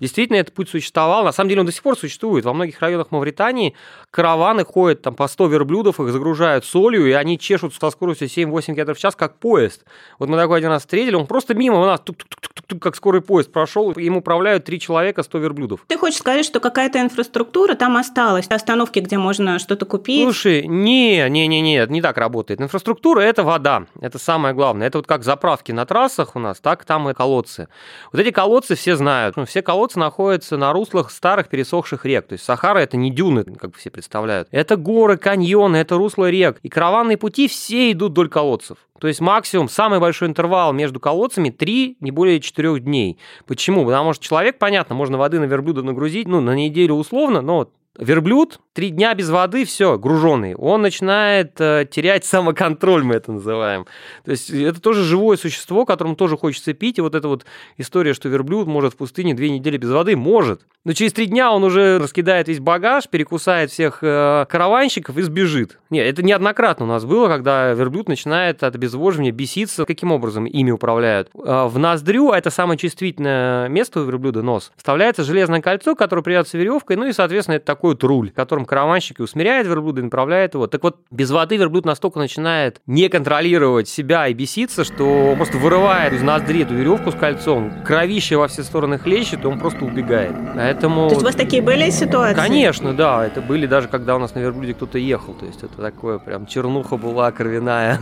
Действительно, 0.00 0.36
этот 0.36 0.54
путь 0.54 0.68
существовал. 0.68 1.24
На 1.24 1.32
самом 1.32 1.48
деле 1.48 1.60
он 1.60 1.66
до 1.66 1.72
сих 1.72 1.82
пор 1.82 1.96
существует. 1.98 2.44
Во 2.44 2.52
многих 2.52 2.80
районах 2.80 3.10
Мавритании 3.10 3.74
караваны 4.10 4.64
ходят 4.64 5.02
там 5.02 5.14
по 5.14 5.28
100 5.28 5.46
верблюдов, 5.46 6.00
их 6.00 6.10
загружают 6.10 6.64
солью, 6.64 7.06
и 7.06 7.12
они 7.12 7.38
чешут 7.38 7.74
со 7.74 7.90
скоростью 7.90 8.28
7-8 8.28 8.74
км 8.74 8.94
в 8.94 8.98
час, 8.98 9.16
как 9.16 9.36
поезд. 9.36 9.84
Вот 10.18 10.28
мы 10.28 10.36
такой 10.36 10.58
один 10.58 10.70
раз 10.70 10.82
встретили, 10.82 11.14
он 11.14 11.26
просто 11.26 11.54
мимо 11.54 11.84
нас, 11.84 12.00
тук 12.00 12.16
-тук 12.16 12.24
-тук 12.68 12.78
как 12.78 12.96
скорый 12.96 13.20
поезд 13.20 13.52
прошел, 13.52 13.92
им 13.92 14.16
управляют 14.16 14.64
три 14.64 14.78
человека, 14.78 15.22
100 15.22 15.38
верблюдов. 15.38 15.80
Ты 15.86 15.96
хочешь 15.96 16.18
сказать, 16.18 16.44
что 16.44 16.60
какая-то 16.60 17.00
инфраструктура 17.00 17.74
там 17.74 17.96
осталась? 17.96 18.46
Остановки, 18.48 18.98
где 19.00 19.18
можно 19.18 19.58
что-то 19.58 19.86
купить? 19.86 20.22
Слушай, 20.22 20.66
не, 20.66 21.28
не, 21.28 21.46
не, 21.46 21.60
не, 21.60 21.86
не 21.88 22.02
так 22.02 22.18
работает. 22.18 22.60
Инфраструктура– 22.60 23.20
это 23.22 23.42
вода, 23.42 23.86
это 24.00 24.18
самое 24.18 24.54
главное. 24.54 24.86
Это 24.86 24.98
вот 24.98 25.06
как 25.06 25.24
заправки 25.24 25.72
на 25.72 25.86
трассах 25.86 26.36
у 26.36 26.38
нас, 26.38 26.60
так 26.60 26.84
там 26.84 27.08
и 27.08 27.14
колодцы. 27.14 27.68
Вот 28.12 28.20
эти 28.20 28.30
колодцы 28.30 28.74
все 28.74 28.96
знают. 28.96 29.36
Ну, 29.36 29.44
все 29.44 29.62
колодцы 29.62 29.87
колодцы 29.88 29.98
находятся 29.98 30.56
на 30.56 30.72
руслах 30.72 31.10
старых 31.10 31.48
пересохших 31.48 32.04
рек. 32.04 32.26
То 32.26 32.34
есть 32.34 32.44
Сахара 32.44 32.78
это 32.78 32.96
не 32.96 33.10
дюны, 33.10 33.44
как 33.44 33.74
все 33.76 33.90
представляют. 33.90 34.48
Это 34.50 34.76
горы, 34.76 35.16
каньоны, 35.16 35.76
это 35.76 35.96
русло 35.96 36.28
рек. 36.30 36.58
И 36.62 36.68
караванные 36.68 37.16
пути 37.16 37.48
все 37.48 37.92
идут 37.92 38.12
вдоль 38.12 38.28
колодцев. 38.28 38.78
То 39.00 39.08
есть 39.08 39.20
максимум, 39.20 39.68
самый 39.68 40.00
большой 40.00 40.28
интервал 40.28 40.72
между 40.72 41.00
колодцами 41.00 41.50
3, 41.50 41.98
не 42.00 42.10
более 42.10 42.40
4 42.40 42.80
дней. 42.80 43.18
Почему? 43.46 43.84
Потому 43.86 44.12
что 44.12 44.24
человек, 44.24 44.58
понятно, 44.58 44.94
можно 44.94 45.16
воды 45.16 45.38
на 45.38 45.44
верблюда 45.44 45.82
нагрузить, 45.82 46.26
ну, 46.26 46.40
на 46.40 46.54
неделю 46.54 46.94
условно, 46.94 47.40
но 47.40 47.68
верблюд 47.98 48.60
три 48.72 48.90
дня 48.90 49.12
без 49.14 49.28
воды, 49.28 49.64
все, 49.64 49.98
груженный, 49.98 50.54
он 50.54 50.82
начинает 50.82 51.60
э, 51.60 51.84
терять 51.90 52.24
самоконтроль, 52.24 53.02
мы 53.02 53.16
это 53.16 53.32
называем. 53.32 53.86
То 54.24 54.30
есть 54.30 54.50
это 54.50 54.80
тоже 54.80 55.02
живое 55.02 55.36
существо, 55.36 55.84
которому 55.84 56.14
тоже 56.14 56.36
хочется 56.36 56.72
пить, 56.74 56.98
и 56.98 57.00
вот 57.00 57.14
эта 57.14 57.26
вот 57.26 57.44
история, 57.76 58.14
что 58.14 58.28
верблюд 58.28 58.68
может 58.68 58.94
в 58.94 58.96
пустыне 58.96 59.34
две 59.34 59.50
недели 59.50 59.76
без 59.78 59.90
воды, 59.90 60.16
может. 60.16 60.62
Но 60.84 60.92
через 60.92 61.12
три 61.12 61.26
дня 61.26 61.52
он 61.52 61.64
уже 61.64 61.98
раскидает 61.98 62.48
весь 62.48 62.60
багаж, 62.60 63.08
перекусает 63.08 63.70
всех 63.70 63.98
э, 64.00 64.46
караванщиков 64.48 65.18
и 65.18 65.22
сбежит. 65.22 65.80
Нет, 65.90 66.06
это 66.06 66.22
неоднократно 66.22 66.86
у 66.86 66.88
нас 66.88 67.04
было, 67.04 67.28
когда 67.28 67.72
верблюд 67.72 68.08
начинает 68.08 68.62
от 68.62 68.74
обезвоживания 68.74 69.32
беситься. 69.32 69.84
Каким 69.84 70.12
образом 70.12 70.46
ими 70.46 70.70
управляют? 70.70 71.30
Э, 71.34 71.66
в 71.66 71.78
ноздрю, 71.78 72.30
а 72.30 72.38
это 72.38 72.50
самое 72.50 72.78
чувствительное 72.78 73.68
место 73.68 74.00
у 74.00 74.04
верблюда, 74.04 74.42
нос, 74.42 74.72
вставляется 74.76 75.24
железное 75.24 75.60
кольцо, 75.60 75.96
которое 75.96 76.22
привязывается 76.22 76.58
веревкой, 76.58 76.96
ну 76.96 77.06
и, 77.06 77.12
соответственно, 77.12 77.56
это 77.56 77.66
такой 77.66 77.87
вот 77.88 78.04
руль, 78.04 78.30
которым 78.30 78.64
караванщик 78.64 79.20
и 79.20 79.22
усмиряет 79.22 79.66
верблюда 79.66 80.00
и 80.00 80.04
направляет 80.04 80.54
его. 80.54 80.66
Так 80.66 80.82
вот, 80.82 80.98
без 81.10 81.30
воды 81.30 81.56
верблюд 81.56 81.84
настолько 81.84 82.18
начинает 82.18 82.80
не 82.86 83.08
контролировать 83.08 83.88
себя 83.88 84.28
и 84.28 84.34
беситься, 84.34 84.84
что 84.84 85.34
просто 85.36 85.58
вырывает 85.58 86.12
из 86.12 86.22
ноздри 86.22 86.62
эту 86.62 86.74
веревку 86.74 87.10
с 87.10 87.14
кольцом, 87.14 87.72
кровище 87.84 88.36
во 88.36 88.48
все 88.48 88.62
стороны 88.62 88.98
хлещет, 88.98 89.44
и 89.44 89.46
он 89.46 89.58
просто 89.58 89.84
убегает. 89.84 90.34
Поэтому... 90.54 91.08
То 91.08 91.14
есть 91.14 91.22
у 91.22 91.26
вас 91.26 91.34
такие 91.34 91.62
были 91.62 91.90
ситуации? 91.90 92.34
Конечно, 92.34 92.94
да. 92.94 93.26
Это 93.26 93.40
были 93.40 93.66
даже, 93.66 93.88
когда 93.88 94.16
у 94.16 94.18
нас 94.18 94.34
на 94.34 94.40
верблюде 94.40 94.74
кто-то 94.74 94.98
ехал. 94.98 95.34
То 95.34 95.46
есть 95.46 95.62
это 95.62 95.76
такое 95.76 96.18
прям 96.18 96.46
чернуха 96.46 96.96
была 96.96 97.30
кровяная. 97.32 98.00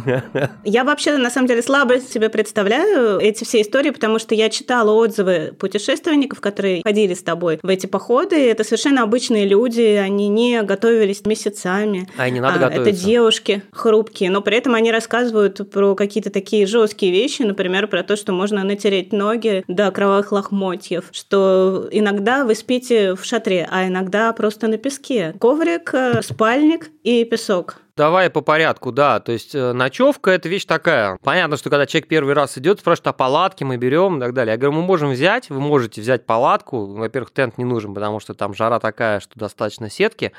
Я 0.65 0.85
вообще, 0.85 1.17
на 1.17 1.31
самом 1.31 1.49
деле, 1.49 1.63
слабо 1.63 2.01
себе 2.01 2.29
представляю 2.29 3.19
эти 3.19 3.45
все 3.45 3.63
истории, 3.63 3.91
потому 3.91 4.19
что 4.19 4.35
я 4.35 4.49
читала 4.51 4.93
отзывы 4.93 5.55
путешественников, 5.59 6.41
которые 6.41 6.83
ходили 6.83 7.15
с 7.15 7.23
тобой 7.23 7.59
в 7.63 7.69
эти 7.69 7.87
походы. 7.87 8.51
Это 8.51 8.65
совершенно 8.65 9.03
обычные 9.03 9.47
люди, 9.47 9.66
они 9.75 10.29
не 10.29 10.63
готовились 10.63 11.25
месяцами. 11.27 12.09
А 12.17 12.29
не 12.31 12.41
надо 12.41 12.57
а, 12.57 12.69
готовиться. 12.69 12.91
Это 12.91 13.07
девушки 13.07 13.63
хрупкие, 13.73 14.31
но 14.31 14.41
при 14.41 14.57
этом 14.57 14.75
они 14.75 14.93
рассказывают 14.93 15.71
про 15.71 15.95
какие-то 15.95 16.31
такие 16.31 16.67
жесткие 16.67 17.13
вещи, 17.13 17.43
например, 17.43 17.89
про 17.89 18.03
то, 18.03 18.17
что 18.17 18.33
можно 18.33 18.65
натереть 18.65 19.13
ноги 19.13 19.65
до 19.69 19.91
кровавых 19.91 20.33
лохмотьев, 20.33 21.07
что 21.13 21.89
иногда 21.91 22.45
вы 22.45 22.55
спите 22.55 23.15
в 23.15 23.25
шатре, 23.25 23.69
а 23.71 23.87
иногда 23.87 24.33
просто 24.33 24.69
на 24.69 24.79
песке. 24.79 25.35
Коврик, 25.41 25.91
э, 25.95 26.23
спальник 26.23 26.91
и 27.03 27.25
песок. 27.25 27.81
Давай 27.97 28.29
по 28.29 28.43
порядку, 28.43 28.93
да. 28.93 29.21
То 29.21 29.33
есть 29.33 29.55
э, 29.55 29.73
ночевка 29.73 30.31
это 30.31 30.51
вещь 30.51 30.67
такая. 30.67 31.19
Понятно, 31.23 31.57
что 31.57 31.71
когда 31.71 31.87
человек 31.87 32.09
первый 32.09 32.35
раз 32.35 32.59
идет, 32.59 32.81
спрашивает, 32.81 33.07
а 33.07 33.13
палатки 33.15 33.65
мы 33.65 33.79
берем 33.79 34.19
и 34.19 34.21
так 34.21 34.35
далее. 34.35 34.53
Я 34.53 34.59
говорю, 34.59 34.77
мы 34.77 34.83
можем 34.83 35.13
взять, 35.13 35.49
вы 35.49 35.61
можете 35.61 36.03
взять 36.03 36.27
палатку. 36.27 36.85
Во-первых, 36.85 37.33
тент 37.33 37.57
не 37.57 37.65
нужен, 37.65 37.95
потому 37.95 38.21
что 38.21 38.35
там 38.35 38.53
жара 38.53 38.81
такая, 38.81 39.21
что 39.21 39.39
достаточно 39.39 39.89
сетки. 39.89 40.33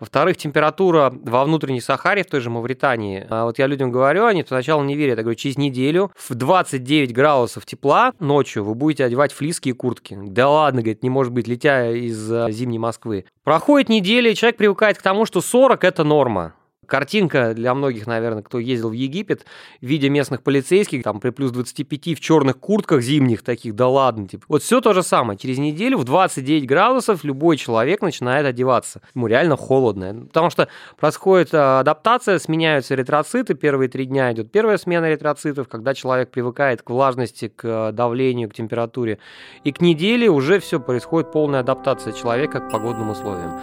Во-вторых, 0.00 0.38
температура 0.38 1.12
во 1.22 1.44
внутренней 1.44 1.82
Сахаре, 1.82 2.24
в 2.24 2.28
той 2.28 2.40
же 2.40 2.48
Мавритании. 2.48 3.26
А 3.28 3.44
вот 3.44 3.58
я 3.58 3.66
людям 3.66 3.92
говорю, 3.92 4.24
они 4.24 4.42
сначала 4.42 4.82
не 4.82 4.96
верят. 4.96 5.18
Я 5.18 5.22
говорю, 5.22 5.36
через 5.36 5.58
неделю 5.58 6.10
в 6.16 6.34
29 6.34 7.12
градусов 7.12 7.66
тепла 7.66 8.14
ночью 8.20 8.64
вы 8.64 8.74
будете 8.74 9.04
одевать 9.04 9.32
флиски 9.32 9.68
и 9.68 9.72
куртки. 9.72 10.18
Да 10.18 10.48
ладно, 10.48 10.80
говорит, 10.80 11.02
не 11.02 11.10
может 11.10 11.34
быть, 11.34 11.46
летя 11.46 11.90
из 11.90 12.32
э, 12.32 12.50
зимней 12.52 12.78
Москвы. 12.78 13.26
Проходит 13.44 13.90
неделя, 13.90 14.30
и 14.30 14.34
человек 14.34 14.56
привыкает 14.56 14.96
к 14.96 15.02
тому, 15.02 15.26
что 15.26 15.42
40– 15.42 15.84
это 15.84 16.04
норма 16.04 16.54
картинка 16.92 17.54
для 17.54 17.72
многих, 17.72 18.06
наверное, 18.06 18.42
кто 18.42 18.58
ездил 18.58 18.90
в 18.90 18.92
Египет, 18.92 19.46
видя 19.80 20.10
местных 20.10 20.42
полицейских, 20.42 21.02
там 21.02 21.20
при 21.20 21.30
плюс 21.30 21.50
25 21.50 22.18
в 22.18 22.20
черных 22.20 22.58
куртках 22.58 23.00
зимних 23.00 23.42
таких, 23.42 23.74
да 23.74 23.88
ладно, 23.88 24.28
типа. 24.28 24.44
Вот 24.46 24.62
все 24.62 24.82
то 24.82 24.92
же 24.92 25.02
самое. 25.02 25.38
Через 25.38 25.56
неделю 25.56 25.96
в 25.96 26.04
29 26.04 26.66
градусов 26.66 27.24
любой 27.24 27.56
человек 27.56 28.02
начинает 28.02 28.44
одеваться. 28.44 29.00
Ему 29.14 29.26
реально 29.26 29.56
холодно. 29.56 30.26
Потому 30.26 30.50
что 30.50 30.68
происходит 31.00 31.54
э, 31.54 31.78
адаптация, 31.78 32.38
сменяются 32.38 32.94
эритроциты, 32.94 33.54
первые 33.54 33.88
три 33.88 34.04
дня 34.04 34.30
идет 34.32 34.52
первая 34.52 34.76
смена 34.76 35.06
эритроцитов, 35.06 35.68
когда 35.68 35.94
человек 35.94 36.30
привыкает 36.30 36.82
к 36.82 36.90
влажности, 36.90 37.48
к 37.48 37.64
э, 37.64 37.92
давлению, 37.92 38.50
к 38.50 38.54
температуре. 38.54 39.18
И 39.64 39.72
к 39.72 39.80
неделе 39.80 40.28
уже 40.28 40.60
все 40.60 40.78
происходит 40.78 41.32
полная 41.32 41.60
адаптация 41.60 42.12
человека 42.12 42.60
к 42.60 42.70
погодным 42.70 43.08
условиям. 43.08 43.58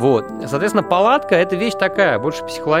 Вот. 0.00 0.24
Соответственно, 0.48 0.82
палатка– 0.82 1.34
это 1.36 1.54
вещь 1.54 1.74
такая, 1.74 2.18
больше 2.18 2.44
психологическая, 2.44 2.71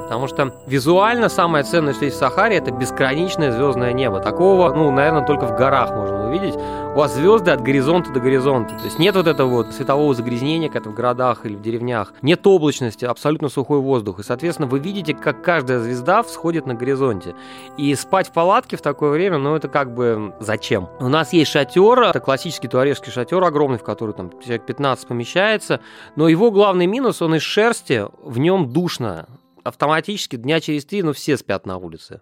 потому 0.00 0.26
что 0.26 0.52
визуально 0.66 1.28
самое 1.28 1.62
ценное, 1.64 1.94
что 1.94 2.04
есть 2.04 2.16
в 2.16 2.18
Сахаре– 2.18 2.56
это 2.58 2.70
бесконечное 2.72 3.52
звездное 3.52 3.92
небо. 3.92 4.20
Такого, 4.20 4.74
ну, 4.74 4.90
наверное, 4.90 5.24
только 5.24 5.46
в 5.46 5.56
горах 5.56 5.90
можно 5.90 6.28
увидеть. 6.28 6.54
У 6.56 6.98
вас 6.98 7.14
звезды 7.14 7.50
от 7.50 7.60
горизонта 7.60 8.10
до 8.10 8.20
горизонта. 8.20 8.74
То 8.74 8.84
есть 8.84 8.98
нет 8.98 9.14
вот 9.14 9.26
этого 9.26 9.48
вот 9.48 9.74
светового 9.74 10.14
загрязнения, 10.14 10.68
как 10.68 10.82
это 10.82 10.90
в 10.90 10.94
городах 10.94 11.44
или 11.44 11.54
в 11.54 11.60
деревнях. 11.60 12.14
Нет 12.22 12.46
облачности, 12.46 13.04
абсолютно 13.04 13.48
сухой 13.48 13.80
воздух. 13.80 14.18
И, 14.18 14.22
соответственно, 14.22 14.66
вы 14.66 14.78
видите, 14.78 15.14
как 15.14 15.44
каждая 15.44 15.78
звезда 15.78 16.22
всходит 16.22 16.66
на 16.66 16.74
горизонте. 16.74 17.34
И 17.76 17.94
спать 17.94 18.28
в 18.28 18.32
палатке 18.32 18.76
в 18.76 18.82
такое 18.82 19.10
время, 19.10 19.38
ну, 19.38 19.54
это 19.54 19.68
как 19.68 19.94
бы 19.94 20.34
зачем? 20.40 20.88
У 20.98 21.08
нас 21.08 21.32
есть 21.32 21.50
шатер, 21.50 22.00
это 22.00 22.20
классический 22.20 22.68
туарежский 22.68 23.12
шатер 23.12 23.44
огромный, 23.44 23.78
в 23.78 23.84
который 23.84 24.14
там 24.14 24.30
человек 24.40 24.64
15 24.64 25.06
помещается, 25.06 25.80
но 26.16 26.28
его 26.28 26.50
главный 26.50 26.86
минус, 26.86 27.20
он 27.20 27.34
из 27.34 27.42
шерсти, 27.42 28.06
в 28.22 28.38
нем 28.38 28.72
душно. 28.72 29.26
Автоматически 29.66 30.36
дня 30.36 30.60
через 30.60 30.84
три, 30.84 31.02
ну, 31.02 31.12
все 31.12 31.36
спят 31.36 31.66
на 31.66 31.76
улице. 31.76 32.20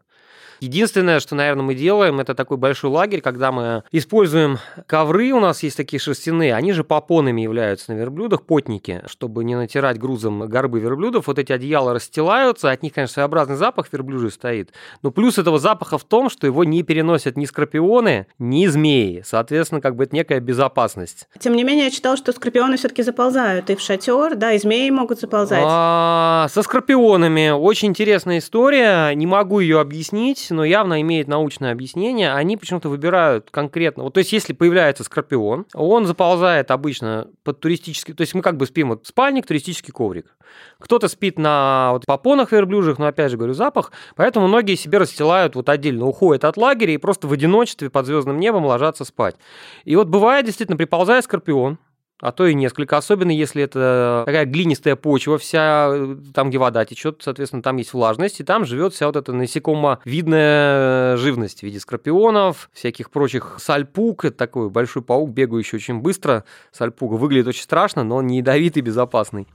Единственное, 0.65 1.21
что, 1.21 1.35
наверное, 1.35 1.63
мы 1.63 1.75
делаем, 1.75 2.21
это 2.21 2.35
такой 2.35 2.57
большой 2.57 2.89
лагерь, 2.89 3.21
когда 3.21 3.53
мы 3.53 3.83
используем 3.93 4.59
ковры, 4.87 5.31
у 5.33 5.41
нас 5.41 5.63
есть 5.63 5.77
такие 5.77 6.01
шерстяные, 6.01 6.55
они 6.55 6.73
же 6.73 6.85
попонами 6.85 7.43
являются 7.43 7.93
на 7.93 7.99
верблюдах, 7.99 8.45
потники, 8.45 9.03
чтобы 9.05 9.45
не 9.45 9.57
натирать 9.57 9.99
грузом 9.99 10.47
горбы 10.47 10.81
верблюдов. 10.81 11.27
Вот 11.27 11.39
эти 11.39 11.53
одеяла 11.53 11.93
расстилаются, 11.93 12.71
от 12.71 12.83
них, 12.83 12.95
конечно, 12.95 13.13
своеобразный 13.13 13.57
запах 13.57 13.93
верблюжий 13.93 14.31
стоит. 14.31 14.73
Но 15.03 15.11
плюс 15.11 15.37
этого 15.37 15.59
запаха 15.59 15.99
в 15.99 16.05
том, 16.05 16.31
что 16.31 16.47
его 16.47 16.65
не 16.65 16.83
переносят 16.83 17.37
ни 17.37 17.45
скорпионы, 17.45 18.27
ни 18.39 18.67
змеи. 18.67 19.23
Соответственно, 19.23 19.83
как 19.83 19.97
бы 19.97 20.05
это 20.05 20.15
некая 20.17 20.41
безопасность. 20.41 21.29
Тем 21.39 21.57
не 21.57 21.65
менее, 21.65 21.85
я 21.85 21.91
читал, 21.91 22.17
что 22.17 22.33
скорпионы 22.33 22.79
все-таки 22.79 23.03
заползают 23.03 23.69
и 23.69 23.77
в 23.77 23.81
шатер, 23.81 24.35
да, 24.35 24.53
и 24.53 24.59
змеи 24.59 24.89
могут 24.89 25.21
заползать. 25.21 25.63
А, 25.63 26.47
со 26.51 26.63
скорпионами 26.63 27.51
очень 27.51 27.89
интересная 27.89 28.39
история, 28.39 29.15
не 29.15 29.27
могу 29.27 29.61
ее 29.61 29.79
объяснить 29.79 30.54
но 30.55 30.65
явно 30.65 31.01
имеет 31.01 31.29
научное 31.29 31.73
объяснение. 31.73 32.33
Они 32.33 32.57
почему-то 32.57 32.89
выбирают 32.89 33.51
конкретно. 33.51 34.05
Вот, 34.05 34.15
то 34.15 34.19
есть, 34.19 34.33
если 34.33 34.53
появляется 34.53 35.05
скорпион, 35.05 35.67
он 35.75 36.07
заползает 36.07 36.71
обычно 36.71 37.29
под 37.43 37.61
туристический... 37.61 38.15
То 38.15 38.23
есть, 38.23 38.35
мы 38.35 38.43
как 38.43 38.57
бы 38.57 38.67
спим 38.67 38.91
вот 38.91 39.07
спальник, 39.07 39.47
туристический 39.47 39.93
коврик. 39.93 40.37
Кто-то 40.79 41.09
спит 41.09 41.39
на 41.39 41.91
вот, 41.93 42.07
попонах 42.07 42.53
верблюжьих, 42.53 42.99
но 42.99 43.07
опять 43.07 43.31
же 43.31 43.37
говорю, 43.37 43.55
запах. 43.55 43.93
Поэтому 44.17 44.49
многие 44.49 44.77
себе 44.77 44.99
расстилают 44.99 45.57
вот 45.57 45.69
отдельно, 45.69 46.07
уходят 46.07 46.45
от 46.45 46.57
лагеря 46.57 46.95
и 46.95 46.99
просто 46.99 47.27
в 47.27 47.33
одиночестве 47.33 47.91
под 47.91 48.07
звездным 48.07 48.39
небом 48.39 48.65
ложатся 48.65 49.05
спать. 49.05 49.37
И 49.85 49.97
вот 49.97 50.09
бывает 50.09 50.47
действительно, 50.47 50.77
приползает 50.77 51.25
скорпион, 51.25 51.79
а 52.21 52.33
то 52.33 52.47
и 52.47 52.55
несколько, 52.55 52.97
особенно 52.97 53.31
если 53.31 53.63
это 53.63 54.23
такая 54.27 54.45
глинистая 54.47 54.97
почва 54.97 55.39
вся, 55.39 55.93
там, 56.33 56.51
где 56.51 56.59
вода 56.59 56.85
течет, 56.85 57.21
соответственно, 57.23 57.63
там 57.63 57.77
есть 57.77 57.93
влажность, 57.93 58.41
и 58.41 58.45
там 58.45 58.65
живет 58.65 58.95
вся 58.95 59.07
вот 59.07 59.17
эта 59.17 59.33
насекомовидная 59.33 61.17
живность 61.17 61.61
в 61.61 61.63
виде 61.65 61.81
скорпионов, 61.81 62.71
всяких 62.73 63.11
прочих 63.11 63.57
сальпуг, 63.59 64.25
это 64.25 64.37
такой 64.37 64.71
большой 64.71 65.03
паук, 65.03 65.31
бегающий 65.31 65.77
очень 65.77 66.01
быстро, 66.01 66.45
сальпуга, 66.73 67.15
выглядит 67.15 67.49
очень 67.49 67.63
страшно, 67.63 68.05
но 68.05 68.17
он 68.17 68.27
не 68.27 68.39
ядовитый, 68.39 68.83
безопасный. 68.83 69.47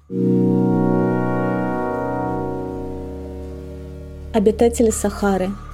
Обитатели 4.33 4.91
Сахары– 4.91 5.49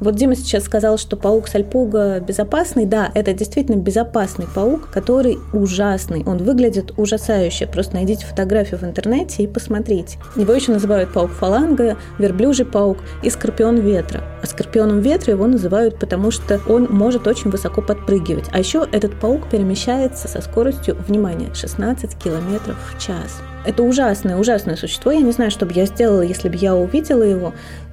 вот 0.00 0.16
Дима 0.16 0.34
сейчас 0.34 0.64
сказал, 0.64 0.96
что 0.96 1.16
паук 1.16 1.46
Сальпуга 1.46 2.20
безопасный. 2.20 2.86
Да, 2.86 3.10
это 3.14 3.34
действительно 3.34 3.76
безопасный 3.76 4.46
паук, 4.46 4.90
который 4.90 5.38
ужасный. 5.52 6.24
Он 6.26 6.38
выглядит 6.38 6.98
ужасающе. 6.98 7.66
Просто 7.66 7.94
найдите 7.94 8.24
фотографию 8.24 8.80
в 8.80 8.84
интернете 8.84 9.42
и 9.42 9.46
посмотрите. 9.46 10.18
Его 10.36 10.54
еще 10.54 10.72
называют 10.72 11.12
паук 11.12 11.30
фаланга, 11.32 11.98
верблюжий 12.18 12.64
паук 12.64 12.98
и 13.22 13.28
скорпион 13.28 13.80
ветра. 13.80 14.22
А 14.42 14.46
скорпионом 14.46 15.00
ветра 15.00 15.34
его 15.34 15.46
называют, 15.46 15.98
потому 15.98 16.30
что 16.30 16.60
он 16.66 16.88
может 16.90 17.26
очень 17.26 17.50
высоко 17.50 17.82
подпрыгивать. 17.82 18.46
А 18.52 18.58
еще 18.58 18.88
этот 18.90 19.20
паук 19.20 19.50
перемещается 19.50 20.28
со 20.28 20.40
скоростью, 20.40 20.96
внимание, 21.06 21.52
16 21.54 22.16
километров 22.16 22.76
в 22.94 22.98
час. 22.98 23.40
Это 23.66 23.82
ужасное, 23.82 24.38
ужасное 24.38 24.76
существо. 24.76 25.12
Я 25.12 25.20
не 25.20 25.32
знаю, 25.32 25.50
что 25.50 25.66
бы 25.66 25.72
я 25.74 25.84
сделала, 25.84 26.22
если 26.22 26.48
бы 26.48 26.56
я 26.56 26.74
увидела 26.74 27.22
его. 27.22 27.52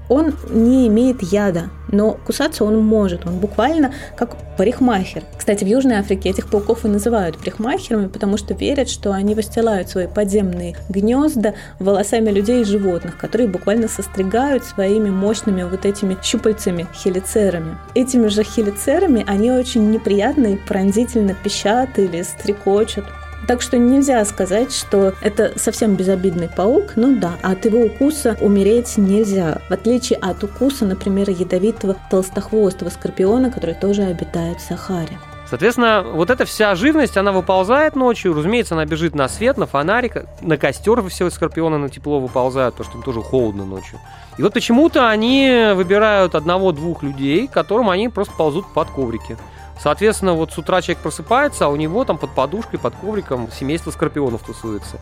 Он 0.10 0.34
не 0.50 0.88
имеет 0.88 1.22
яда, 1.22 1.70
но 1.92 2.14
кусаться 2.26 2.64
он 2.64 2.80
может. 2.80 3.26
Он 3.26 3.38
буквально 3.38 3.94
как 4.16 4.38
парикмахер. 4.58 5.24
Кстати, 5.38 5.64
в 5.64 5.68
Южной 5.68 5.98
Африке 5.98 6.30
этих 6.30 6.48
пауков 6.50 6.86
и 6.86 6.88
называют 6.88 7.38
парикмахерами, 7.38 8.08
потому 8.08 8.38
что 8.38 8.54
верят, 8.54 8.90
что 8.90 9.12
они 9.12 9.36
выстилают 9.36 9.90
свои 9.90 10.08
подземные 10.08 10.76
гнезда 10.90 11.54
волосами 11.80 12.30
людей 12.30 12.62
и 12.62 12.66
животных, 12.66 13.18
которые 13.18 13.48
буквально 13.48 13.88
состригают 13.88 14.64
своими 14.64 15.10
мощными 15.10 15.64
вот 15.64 15.86
этими 15.86 16.18
щупальцами, 16.24 16.88
хелицерами. 16.94 17.78
Этими 17.96 18.28
же 18.28 18.44
хелицерами 18.44 19.24
они 19.28 19.52
очень 19.52 19.92
неприятно 19.92 20.48
и 20.48 20.56
пронзительно 20.56 21.34
пищат 21.34 22.00
или 22.00 22.22
стрекочут. 22.24 23.06
Так 23.46 23.62
что 23.62 23.78
нельзя 23.78 24.24
сказать, 24.26 24.74
что 24.74 25.14
это 25.22 25.54
совсем 25.58 25.96
безобидный 25.96 26.50
паук. 26.50 26.94
Ну 26.96 27.18
да, 27.18 27.34
от 27.44 27.66
его 27.66 27.82
укуса 27.82 28.38
умереть 28.42 28.98
нельзя. 28.98 29.62
В 29.70 29.74
отличие 29.74 30.20
от 30.20 30.44
укуса, 30.44 30.86
например, 30.86 31.30
ядовитого 31.30 31.96
толстохвостого 32.10 32.90
скорпиона, 32.90 33.52
который 33.52 33.76
тоже 33.76 34.04
обитает 34.04 34.58
в 34.60 34.68
Сахаре. 34.68 35.18
Соответственно, 35.50 36.04
вот 36.04 36.30
эта 36.30 36.44
вся 36.44 36.76
живность, 36.76 37.16
она 37.16 37.32
выползает 37.32 37.96
ночью, 37.96 38.34
разумеется, 38.34 38.74
она 38.74 38.86
бежит 38.86 39.16
на 39.16 39.30
свет, 39.30 39.58
на 39.58 39.66
фонарик, 39.66 40.26
на 40.42 40.58
костер 40.58 41.02
все 41.08 41.30
скорпионы 41.30 41.78
на 41.78 41.90
тепло 41.90 42.20
выползают, 42.20 42.76
потому 42.76 42.90
что 42.90 42.98
им 42.98 43.04
тоже 43.04 43.22
холодно 43.22 43.64
ночью. 43.64 43.98
И 44.38 44.42
вот 44.42 44.54
почему-то 44.54 45.10
они 45.10 45.72
выбирают 45.74 46.36
одного-двух 46.36 47.02
людей, 47.02 47.48
которым 47.48 47.90
они 47.90 48.10
просто 48.10 48.34
ползут 48.36 48.66
под 48.74 48.90
коврики. 48.90 49.38
Соответственно, 49.80 50.34
вот 50.34 50.52
с 50.52 50.58
утра 50.58 50.82
человек 50.82 51.04
просыпается, 51.04 51.66
а 51.66 51.70
у 51.70 51.76
него 51.76 52.04
там 52.04 52.18
под 52.18 52.32
подушкой, 52.32 52.80
под 52.80 52.96
ковриком 52.96 53.50
семейство 53.52 53.92
скорпионов 53.92 54.44
тусуется. 54.44 55.00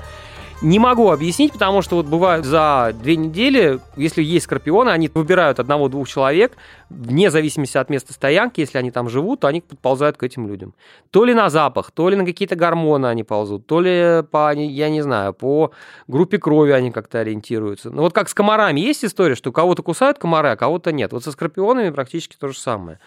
Не 0.61 0.79
могу 0.79 1.11
объяснить, 1.11 1.51
потому 1.51 1.81
что 1.81 1.97
вот 1.97 2.05
бывает 2.05 2.45
за 2.45 2.95
две 3.01 3.17
недели, 3.17 3.81
если 3.97 4.23
есть 4.23 4.45
скорпионы, 4.45 4.89
они 4.89 5.11
выбирают 5.13 5.59
одного-двух 5.59 6.07
человек, 6.07 6.53
вне 6.89 7.29
зависимости 7.29 7.77
от 7.77 7.89
места 7.89 8.13
стоянки, 8.13 8.61
если 8.61 8.77
они 8.77 8.89
там 8.89 9.09
живут, 9.09 9.41
то 9.41 9.47
они 9.47 9.59
подползают 9.59 10.15
к 10.15 10.23
этим 10.23 10.47
людям. 10.47 10.73
То 11.11 11.25
ли 11.25 11.33
на 11.33 11.49
запах, 11.49 11.91
то 11.91 12.07
ли 12.07 12.15
на 12.15 12.25
какие-то 12.25 12.55
гормоны 12.55 13.07
они 13.07 13.25
ползут, 13.25 13.67
то 13.67 13.81
ли 13.81 14.23
по, 14.31 14.53
я 14.53 14.89
не 14.89 15.01
знаю, 15.01 15.33
по 15.33 15.71
группе 16.07 16.37
крови 16.37 16.71
они 16.71 16.89
как-то 16.91 17.19
ориентируются. 17.19 17.89
Ну 17.89 18.03
вот 18.03 18.13
как 18.13 18.29
с 18.29 18.33
комарами 18.33 18.79
есть 18.79 19.03
история, 19.03 19.35
что 19.35 19.51
кого-то 19.51 19.83
кусают 19.83 20.19
комары, 20.19 20.49
а 20.49 20.55
кого-то 20.55 20.93
нет. 20.93 21.11
Вот 21.11 21.25
со 21.25 21.33
скорпионами 21.33 21.89
практически 21.89 22.37
то 22.39 22.47
же 22.47 22.57
самое. 22.57 22.99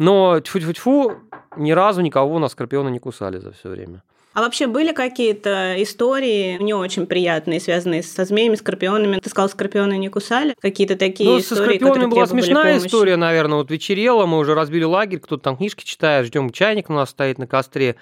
Но 0.00 0.40
тьфу-тьфу-тьфу, 0.40 1.18
ни 1.58 1.72
разу 1.72 2.00
никого 2.00 2.38
на 2.38 2.48
скорпиона 2.48 2.88
не 2.88 2.98
кусали 2.98 3.38
за 3.38 3.52
все 3.52 3.68
время. 3.68 4.02
А 4.32 4.40
вообще 4.40 4.66
были 4.66 4.92
какие-то 4.92 5.74
истории 5.82 6.56
не 6.58 6.72
очень 6.72 7.06
приятные, 7.06 7.60
связанные 7.60 8.02
со 8.02 8.24
змеями, 8.24 8.54
скорпионами? 8.54 9.18
Ты 9.18 9.28
сказал, 9.28 9.50
скорпионы 9.50 9.98
не 9.98 10.08
кусали? 10.08 10.54
Какие-то 10.58 10.96
такие 10.96 11.28
ну, 11.28 11.38
истории, 11.38 11.58
со 11.58 11.64
скорпионами 11.64 12.06
была 12.06 12.26
смешная 12.26 12.78
история, 12.78 13.16
наверное. 13.16 13.58
Вот 13.58 13.70
вечерело, 13.70 14.24
мы 14.24 14.38
уже 14.38 14.54
разбили 14.54 14.84
лагерь, 14.84 15.18
кто-то 15.18 15.42
там 15.42 15.58
книжки 15.58 15.84
читает, 15.84 16.26
ждем 16.26 16.50
чайник 16.50 16.88
у 16.88 16.94
нас 16.94 17.10
стоит 17.10 17.38
на 17.38 17.46
костре. 17.46 17.96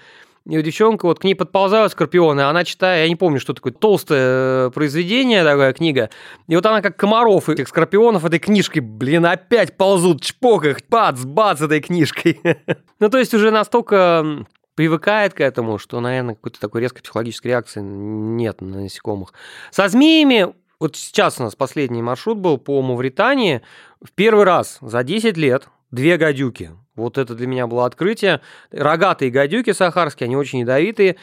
И 0.49 0.57
у 0.57 0.63
девчонка, 0.63 1.05
вот 1.05 1.19
к 1.19 1.25
ней 1.25 1.35
подползают 1.35 1.93
скорпионы, 1.93 2.41
она 2.41 2.65
читает, 2.65 3.05
я 3.05 3.09
не 3.09 3.17
помню, 3.17 3.39
что 3.39 3.53
такое, 3.53 3.75
толстое 3.75 4.69
э, 4.69 4.71
произведение, 4.71 5.45
такая 5.45 5.75
книга. 5.75 6.09
И 6.47 6.57
вот 6.57 6.65
она 6.65 6.81
как 6.81 6.97
комаров 6.97 7.51
этих 7.51 7.69
скорпионов 7.69 8.25
этой 8.25 8.39
книжкой, 8.39 8.81
блин, 8.81 9.27
опять 9.27 9.77
ползут, 9.77 10.23
чпок 10.23 10.65
их, 10.65 10.79
бац, 10.89 11.21
бац 11.21 11.61
этой 11.61 11.83
книжкой. 11.83 12.41
ну, 12.99 13.11
то 13.11 13.19
есть 13.19 13.35
уже 13.35 13.51
настолько 13.51 14.47
привыкает 14.75 15.35
к 15.35 15.41
этому, 15.43 15.77
что, 15.77 16.01
наверное, 16.01 16.35
какой-то 16.35 16.59
такой 16.59 16.81
резкой 16.81 17.03
психологической 17.03 17.51
реакции 17.51 17.83
нет 17.83 18.63
на 18.63 18.81
насекомых. 18.81 19.35
Со 19.71 19.87
змеями 19.89 20.55
вот 20.81 20.97
сейчас 20.97 21.41
у 21.41 21.43
нас 21.43 21.57
последний 21.57 22.01
маршрут 22.01 22.39
был 22.39 22.57
по 22.57 22.81
Мавритании. 22.81 23.61
В 24.01 24.13
первый 24.13 24.45
раз 24.45 24.79
за 24.81 25.03
10 25.03 25.37
лет 25.37 25.69
две 25.91 26.17
гадюки. 26.17 26.71
Вот 26.95 27.19
это 27.19 27.35
для 27.35 27.47
меня 27.47 27.67
было 27.67 27.87
открытие. 27.87 28.41
Рогатые 28.71 29.31
гадюки 29.31 29.73
сахарские, 29.73 30.27
они 30.27 30.37
очень 30.37 30.61
ядовитые. 30.61 31.17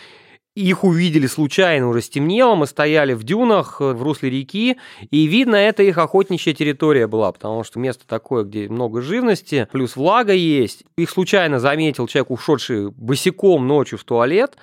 Их 0.55 0.85
увидели 0.85 1.27
случайно, 1.27 1.89
уже 1.89 2.01
стемнело, 2.01 2.55
мы 2.55 2.65
стояли 2.65 3.11
в 3.11 3.25
дюнах, 3.25 3.81
в 3.81 4.01
русле 4.01 4.29
реки, 4.29 4.77
и 5.11 5.25
видно, 5.25 5.57
это 5.57 5.83
их 5.83 5.97
охотничья 5.97 6.53
территория 6.53 7.07
была, 7.07 7.33
потому 7.33 7.65
что 7.65 7.77
место 7.77 8.07
такое, 8.07 8.45
где 8.45 8.69
много 8.69 9.01
живности, 9.01 9.67
плюс 9.69 9.97
влага 9.97 10.31
есть. 10.31 10.85
Их 10.97 11.09
случайно 11.09 11.59
заметил 11.59 12.07
человек, 12.07 12.31
ушедший 12.31 12.89
босиком 12.91 13.67
ночью 13.67 13.97
в 13.97 14.05
туалет, 14.05 14.55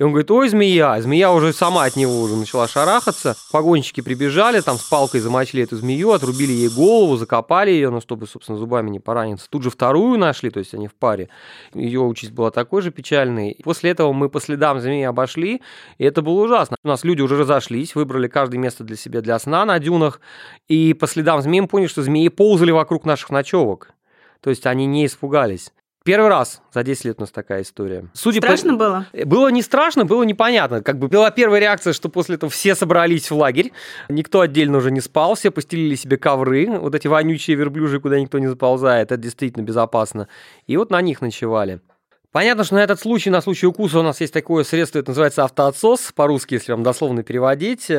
и 0.00 0.02
он 0.02 0.12
говорит, 0.12 0.30
ой, 0.30 0.48
змея. 0.48 0.98
Змея 1.02 1.30
уже 1.30 1.52
сама 1.52 1.84
от 1.84 1.94
него 1.94 2.22
уже 2.22 2.34
начала 2.34 2.66
шарахаться. 2.66 3.36
Погонщики 3.52 4.00
прибежали, 4.00 4.62
там 4.62 4.78
с 4.78 4.84
палкой 4.84 5.20
замочили 5.20 5.62
эту 5.62 5.76
змею, 5.76 6.12
отрубили 6.12 6.52
ей 6.52 6.70
голову, 6.70 7.18
закопали 7.18 7.70
ее, 7.70 7.90
ну, 7.90 8.00
чтобы, 8.00 8.26
собственно, 8.26 8.56
зубами 8.56 8.88
не 8.88 8.98
пораниться. 8.98 9.46
Тут 9.50 9.62
же 9.62 9.68
вторую 9.68 10.18
нашли, 10.18 10.48
то 10.48 10.58
есть 10.58 10.72
они 10.72 10.88
в 10.88 10.94
паре. 10.94 11.28
Ее 11.74 12.00
участь 12.00 12.32
была 12.32 12.50
такой 12.50 12.80
же 12.80 12.90
печальной. 12.90 13.58
После 13.62 13.90
этого 13.90 14.14
мы 14.14 14.30
по 14.30 14.40
следам 14.40 14.80
змеи 14.80 15.02
обошли, 15.02 15.60
и 15.98 16.04
это 16.04 16.22
было 16.22 16.44
ужасно. 16.44 16.78
У 16.82 16.88
нас 16.88 17.04
люди 17.04 17.20
уже 17.20 17.36
разошлись, 17.36 17.94
выбрали 17.94 18.26
каждое 18.26 18.56
место 18.56 18.84
для 18.84 18.96
себя 18.96 19.20
для 19.20 19.38
сна 19.38 19.66
на 19.66 19.78
дюнах, 19.78 20.22
и 20.66 20.94
по 20.94 21.06
следам 21.06 21.42
змеи 21.42 21.60
мы 21.60 21.68
поняли, 21.68 21.88
что 21.88 22.02
змеи 22.02 22.28
ползали 22.28 22.70
вокруг 22.70 23.04
наших 23.04 23.28
ночевок. 23.28 23.90
То 24.40 24.48
есть 24.48 24.64
они 24.64 24.86
не 24.86 25.04
испугались. 25.04 25.74
Первый 26.02 26.30
раз 26.30 26.62
за 26.72 26.82
10 26.82 27.04
лет 27.04 27.16
у 27.18 27.20
нас 27.22 27.30
такая 27.30 27.60
история. 27.60 28.06
Судя 28.14 28.40
страшно 28.40 28.72
по... 28.72 28.78
было? 28.78 29.06
Было 29.26 29.48
не 29.48 29.60
страшно, 29.60 30.06
было 30.06 30.22
непонятно. 30.22 30.82
Как 30.82 30.98
бы 30.98 31.08
была 31.08 31.30
первая 31.30 31.60
реакция, 31.60 31.92
что 31.92 32.08
после 32.08 32.36
этого 32.36 32.50
все 32.50 32.74
собрались 32.74 33.30
в 33.30 33.36
лагерь, 33.36 33.72
никто 34.08 34.40
отдельно 34.40 34.78
уже 34.78 34.90
не 34.90 35.02
спал, 35.02 35.34
все 35.34 35.50
постелили 35.50 35.94
себе 35.96 36.16
ковры, 36.16 36.66
вот 36.78 36.94
эти 36.94 37.06
вонючие 37.06 37.54
верблюжи, 37.54 38.00
куда 38.00 38.18
никто 38.18 38.38
не 38.38 38.46
заползает, 38.46 39.12
это 39.12 39.20
действительно 39.20 39.62
безопасно. 39.62 40.28
И 40.66 40.78
вот 40.78 40.90
на 40.90 41.02
них 41.02 41.20
ночевали. 41.20 41.80
Понятно, 42.32 42.64
что 42.64 42.76
на 42.76 42.82
этот 42.84 43.00
случай, 43.00 43.28
на 43.28 43.42
случай 43.42 43.66
укуса 43.66 43.98
у 43.98 44.02
нас 44.02 44.20
есть 44.20 44.32
такое 44.32 44.64
средство, 44.64 45.00
это 45.00 45.10
называется 45.10 45.44
автоотсос, 45.44 46.12
по-русски, 46.14 46.54
если 46.54 46.72
вам 46.72 46.82
дословно 46.82 47.24
переводить. 47.24 47.90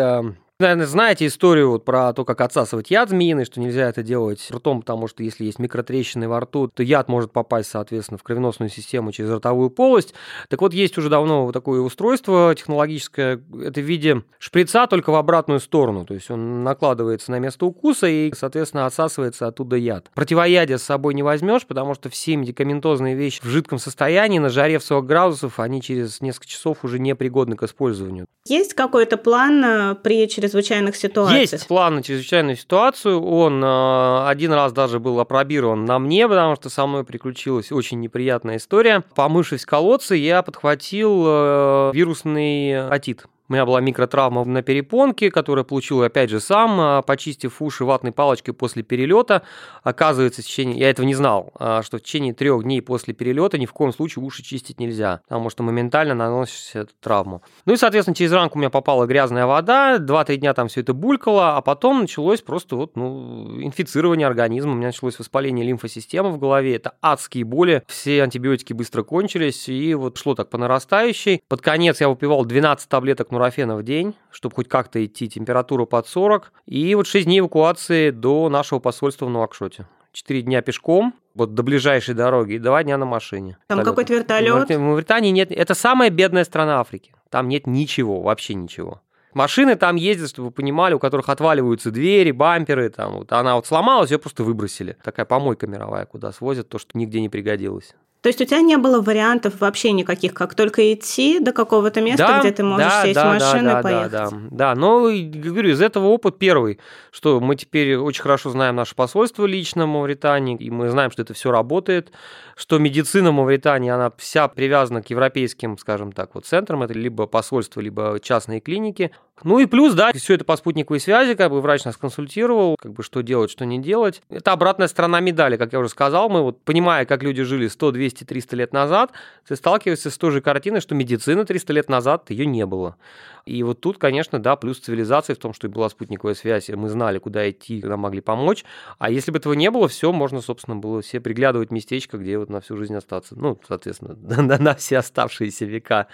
Наверное, 0.61 0.85
знаете 0.85 1.25
историю 1.25 1.71
вот 1.71 1.85
про 1.85 2.13
то, 2.13 2.23
как 2.23 2.39
отсасывать 2.39 2.91
яд 2.91 3.09
змеиный, 3.09 3.45
что 3.45 3.59
нельзя 3.59 3.89
это 3.89 4.03
делать 4.03 4.47
ртом, 4.51 4.81
потому 4.81 5.07
что 5.07 5.23
если 5.23 5.43
есть 5.45 5.57
микротрещины 5.57 6.29
во 6.29 6.39
рту, 6.39 6.67
то 6.67 6.83
яд 6.83 7.07
может 7.07 7.31
попасть, 7.31 7.71
соответственно, 7.71 8.19
в 8.19 8.23
кровеносную 8.23 8.69
систему 8.69 9.11
через 9.11 9.31
ротовую 9.31 9.71
полость. 9.71 10.13
Так 10.49 10.61
вот, 10.61 10.75
есть 10.75 10.99
уже 10.99 11.09
давно 11.09 11.45
вот 11.45 11.53
такое 11.53 11.81
устройство 11.81 12.53
технологическое. 12.55 13.41
Это 13.59 13.81
в 13.81 13.83
виде 13.83 14.21
шприца, 14.37 14.85
только 14.85 15.09
в 15.09 15.15
обратную 15.15 15.59
сторону. 15.59 16.05
То 16.05 16.13
есть 16.13 16.29
он 16.29 16.63
накладывается 16.63 17.31
на 17.31 17.39
место 17.39 17.65
укуса 17.65 18.05
и, 18.05 18.31
соответственно, 18.37 18.85
отсасывается 18.85 19.47
оттуда 19.47 19.77
яд. 19.77 20.11
Противоядие 20.13 20.77
с 20.77 20.83
собой 20.83 21.15
не 21.15 21.23
возьмешь, 21.23 21.65
потому 21.65 21.95
что 21.95 22.09
все 22.11 22.35
медикаментозные 22.35 23.15
вещи 23.15 23.41
в 23.41 23.47
жидком 23.47 23.79
состоянии, 23.79 24.37
на 24.37 24.49
жаре 24.49 24.77
в 24.77 24.83
40 24.83 25.07
градусов, 25.07 25.59
они 25.59 25.81
через 25.81 26.21
несколько 26.21 26.45
часов 26.45 26.83
уже 26.83 26.99
непригодны 26.99 27.55
к 27.55 27.63
использованию. 27.63 28.27
Есть 28.45 28.75
какой-то 28.75 29.17
план 29.17 29.63
э, 29.63 29.95
при 29.95 30.27
через 30.27 30.50
чрезвычайных 30.51 30.95
ситуаций? 30.95 31.39
Есть 31.39 31.67
план 31.67 31.95
на 31.95 32.03
чрезвычайную 32.03 32.55
ситуацию. 32.55 33.21
Он 33.23 33.63
э, 33.63 34.27
один 34.27 34.53
раз 34.53 34.73
даже 34.73 34.99
был 34.99 35.19
опробирован 35.19 35.85
на 35.85 35.99
мне, 35.99 36.27
потому 36.27 36.55
что 36.55 36.69
со 36.69 36.85
мной 36.85 37.03
приключилась 37.03 37.71
очень 37.71 37.99
неприятная 37.99 38.57
история. 38.57 39.03
Помывшись 39.15 39.63
в 39.63 39.67
колодце, 39.67 40.15
я 40.15 40.41
подхватил 40.41 41.23
э, 41.25 41.91
вирусный 41.93 42.87
отит. 42.87 43.25
У 43.51 43.53
меня 43.53 43.65
была 43.65 43.81
микротравма 43.81 44.45
на 44.45 44.61
перепонке, 44.61 45.29
которую 45.29 45.65
получил, 45.65 46.01
опять 46.03 46.29
же, 46.29 46.39
сам, 46.39 46.79
а, 46.79 47.01
почистив 47.01 47.61
уши 47.61 47.83
ватной 47.83 48.13
палочкой 48.13 48.53
после 48.53 48.81
перелета. 48.81 49.41
Оказывается, 49.83 50.41
в 50.41 50.45
течение, 50.45 50.79
я 50.79 50.89
этого 50.89 51.05
не 51.05 51.15
знал, 51.15 51.51
а, 51.59 51.83
что 51.83 51.97
в 51.97 52.01
течение 52.01 52.33
трех 52.33 52.63
дней 52.63 52.81
после 52.81 53.13
перелета 53.13 53.57
ни 53.57 53.65
в 53.65 53.73
коем 53.73 53.91
случае 53.91 54.23
уши 54.23 54.41
чистить 54.41 54.79
нельзя, 54.79 55.19
потому 55.27 55.49
что 55.49 55.63
моментально 55.63 56.15
наносишь 56.15 56.75
эту 56.75 56.93
травму. 57.01 57.41
Ну 57.65 57.73
и, 57.73 57.75
соответственно, 57.75 58.15
через 58.15 58.31
ранку 58.31 58.57
у 58.57 58.61
меня 58.61 58.69
попала 58.69 59.05
грязная 59.05 59.45
вода, 59.45 59.97
2-3 59.97 60.37
дня 60.37 60.53
там 60.53 60.69
все 60.69 60.79
это 60.79 60.93
булькало, 60.93 61.57
а 61.57 61.61
потом 61.61 61.99
началось 61.99 62.39
просто 62.39 62.77
вот, 62.77 62.95
ну, 62.95 63.61
инфицирование 63.61 64.27
организма, 64.27 64.71
у 64.71 64.75
меня 64.75 64.87
началось 64.87 65.19
воспаление 65.19 65.65
лимфосистемы 65.65 66.31
в 66.31 66.39
голове, 66.39 66.77
это 66.77 66.93
адские 67.01 67.43
боли, 67.43 67.83
все 67.87 68.23
антибиотики 68.23 68.71
быстро 68.71 69.03
кончились, 69.03 69.67
и 69.67 69.93
вот 69.93 70.17
шло 70.17 70.35
так 70.35 70.49
по 70.49 70.57
нарастающей. 70.57 71.43
Под 71.49 71.59
конец 71.59 71.99
я 71.99 72.07
выпивал 72.07 72.45
12 72.45 72.87
таблеток 72.87 73.29
нурофена 73.41 73.75
в 73.75 73.83
день, 73.83 74.15
чтобы 74.31 74.55
хоть 74.55 74.69
как-то 74.69 75.03
идти, 75.03 75.27
температуру 75.27 75.85
под 75.85 76.07
40. 76.07 76.53
И 76.67 76.93
вот 76.95 77.07
6 77.07 77.25
дней 77.25 77.39
эвакуации 77.39 78.11
до 78.11 78.49
нашего 78.49 78.79
посольства 78.79 79.25
в 79.25 79.29
Нуакшоте. 79.29 79.87
4 80.13 80.41
дня 80.41 80.61
пешком, 80.61 81.13
вот 81.33 81.53
до 81.53 81.63
ближайшей 81.63 82.13
дороги, 82.13 82.53
и 82.53 82.59
2 82.59 82.83
дня 82.83 82.97
на 82.97 83.05
машине. 83.05 83.57
Там 83.67 83.83
какой-то 83.83 84.13
вертолет? 84.13 84.69
В 84.69 84.79
Мавритании 84.79 85.31
нет. 85.31 85.51
Это 85.51 85.73
самая 85.73 86.09
бедная 86.09 86.43
страна 86.43 86.79
Африки. 86.79 87.13
Там 87.29 87.47
нет 87.47 87.65
ничего, 87.65 88.21
вообще 88.21 88.53
ничего. 88.53 89.01
Машины 89.33 89.77
там 89.77 89.95
ездят, 89.95 90.29
чтобы 90.29 90.49
вы 90.49 90.51
понимали, 90.51 90.93
у 90.93 90.99
которых 90.99 91.29
отваливаются 91.29 91.89
двери, 91.89 92.31
бамперы. 92.31 92.89
Там, 92.89 93.13
вот. 93.13 93.31
Она 93.31 93.55
вот 93.55 93.65
сломалась, 93.65 94.11
ее 94.11 94.19
просто 94.19 94.43
выбросили. 94.43 94.97
Такая 95.03 95.25
помойка 95.25 95.67
мировая, 95.67 96.05
куда 96.05 96.33
свозят 96.33 96.67
то, 96.67 96.77
что 96.77 96.97
нигде 96.97 97.21
не 97.21 97.29
пригодилось. 97.29 97.95
То 98.21 98.29
есть 98.29 98.39
у 98.39 98.45
тебя 98.45 98.61
не 98.61 98.77
было 98.77 99.01
вариантов 99.01 99.59
вообще 99.59 99.91
никаких, 99.93 100.35
как 100.35 100.53
только 100.53 100.93
идти 100.93 101.39
до 101.39 101.51
какого-то 101.53 102.01
места, 102.01 102.27
Да, 102.27 102.39
где 102.39 102.51
ты 102.51 102.63
можешь 102.63 102.87
да, 102.87 103.03
сесть 103.03 103.15
да, 103.15 103.29
в 103.29 103.33
машину 103.33 103.71
да, 103.71 103.79
и 103.79 103.83
поехать. 103.83 104.11
Да, 104.11 104.29
да, 104.29 104.39
да. 104.51 104.75
Но, 104.75 105.09
и 105.09 105.23
говорю, 105.23 105.71
из 105.71 105.81
этого 105.81 106.05
опыт 106.05 106.37
первый, 106.37 106.79
что 107.11 107.39
мы 107.39 107.55
теперь 107.55 107.95
очень 107.97 108.21
хорошо 108.21 108.51
знаем 108.51 108.75
наше 108.75 108.93
посольство 108.93 109.45
лично 109.45 109.85
в 109.85 109.89
Мавритании, 109.89 110.55
и 110.55 110.69
мы 110.69 110.89
знаем, 110.89 111.09
что 111.09 111.23
это 111.23 111.33
все 111.33 111.49
работает, 111.49 112.11
что 112.55 112.77
медицина 112.77 113.31
в 113.31 113.33
Мавритании, 113.33 113.89
она 113.89 114.11
вся 114.17 114.47
привязана 114.47 115.01
к 115.01 115.09
европейским, 115.09 115.79
скажем 115.79 116.11
так, 116.11 116.35
вот 116.35 116.45
центрам, 116.45 116.83
это 116.83 116.93
либо 116.93 117.25
посольство, 117.25 117.81
либо 117.81 118.19
частные 118.21 118.59
клиники. 118.59 119.09
Ну 119.43 119.59
и 119.59 119.65
плюс, 119.65 119.93
да, 119.93 120.11
все 120.13 120.35
это 120.35 120.45
по 120.45 120.55
спутниковой 120.55 120.99
связи, 120.99 121.35
как 121.35 121.51
бы 121.51 121.61
врач 121.61 121.83
нас 121.83 121.97
консультировал, 121.97 122.75
как 122.79 122.93
бы 122.93 123.03
что 123.03 123.21
делать, 123.21 123.49
что 123.51 123.65
не 123.65 123.79
делать. 123.79 124.21
Это 124.29 124.51
обратная 124.51 124.87
сторона 124.87 125.19
медали, 125.19 125.57
как 125.57 125.73
я 125.73 125.79
уже 125.79 125.89
сказал, 125.89 126.29
мы 126.29 126.41
вот 126.41 126.61
понимая, 126.63 127.05
как 127.05 127.23
люди 127.23 127.43
жили 127.43 127.67
100, 127.67 127.91
200, 127.91 128.23
300 128.23 128.55
лет 128.55 128.73
назад, 128.73 129.11
ты 129.47 129.55
сталкиваешься 129.55 130.09
с 130.09 130.17
той 130.17 130.31
же 130.31 130.41
картиной, 130.41 130.81
что 130.81 130.95
медицины 130.95 131.45
300 131.45 131.73
лет 131.73 131.89
назад 131.89 132.29
ее 132.29 132.45
не 132.45 132.65
было. 132.65 132.97
И 133.45 133.63
вот 133.63 133.81
тут, 133.81 133.97
конечно, 133.97 134.39
да, 134.39 134.55
плюс 134.55 134.79
цивилизации 134.79 135.33
в 135.33 135.39
том, 135.39 135.53
что 135.53 135.67
и 135.67 135.69
была 135.69 135.89
спутниковая 135.89 136.35
связь, 136.35 136.69
и 136.69 136.75
мы 136.75 136.89
знали, 136.89 137.17
куда 137.17 137.49
идти, 137.49 137.81
когда 137.81 137.97
могли 137.97 138.21
помочь. 138.21 138.63
А 138.99 139.09
если 139.09 139.31
бы 139.31 139.39
этого 139.39 139.53
не 139.53 139.71
было, 139.71 139.87
все, 139.87 140.11
можно, 140.11 140.41
собственно, 140.41 140.77
было 140.77 141.01
все 141.01 141.19
приглядывать 141.19 141.71
местечко, 141.71 142.17
где 142.17 142.37
вот 142.37 142.49
на 142.49 142.61
всю 142.61 142.77
жизнь 142.77 142.95
остаться. 142.95 143.35
Ну, 143.35 143.59
соответственно, 143.67 144.15
на 144.59 144.75
все 144.75 144.99
оставшиеся 144.99 145.65
века 145.65 146.07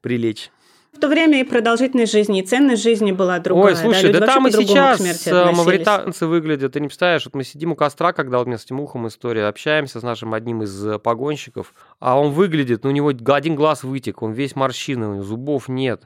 прилечь. 0.00 0.50
В 0.92 0.98
то 0.98 1.08
время 1.08 1.40
и 1.40 1.44
продолжительность 1.44 2.12
жизни, 2.12 2.40
и 2.40 2.42
ценность 2.42 2.82
жизни 2.82 3.12
была 3.12 3.38
другая. 3.38 3.66
Ой, 3.66 3.76
слушай, 3.76 4.12
да, 4.12 4.20
вообще 4.20 4.34
там 4.34 4.48
и 4.48 4.50
сейчас 4.50 5.26
э, 5.26 5.52
мавританцы 5.52 6.26
выглядят. 6.26 6.72
Ты 6.72 6.80
не 6.80 6.88
представляешь, 6.88 7.24
вот 7.24 7.34
мы 7.34 7.44
сидим 7.44 7.72
у 7.72 7.76
костра, 7.76 8.12
когда 8.12 8.38
вот 8.38 8.46
у 8.46 8.48
меня 8.48 8.58
с 8.58 8.64
Тимухом 8.64 9.06
история, 9.06 9.46
общаемся 9.46 10.00
с 10.00 10.02
нашим 10.02 10.34
одним 10.34 10.62
из 10.62 10.86
э, 10.86 10.98
погонщиков, 10.98 11.74
а 12.00 12.18
он 12.18 12.32
выглядит, 12.32 12.82
ну, 12.82 12.90
у 12.90 12.92
него 12.92 13.08
один 13.08 13.54
глаз 13.54 13.84
вытек, 13.84 14.22
он 14.22 14.32
весь 14.32 14.56
морщины, 14.56 15.06
у 15.06 15.12
него 15.14 15.22
зубов 15.22 15.68
нет. 15.68 16.02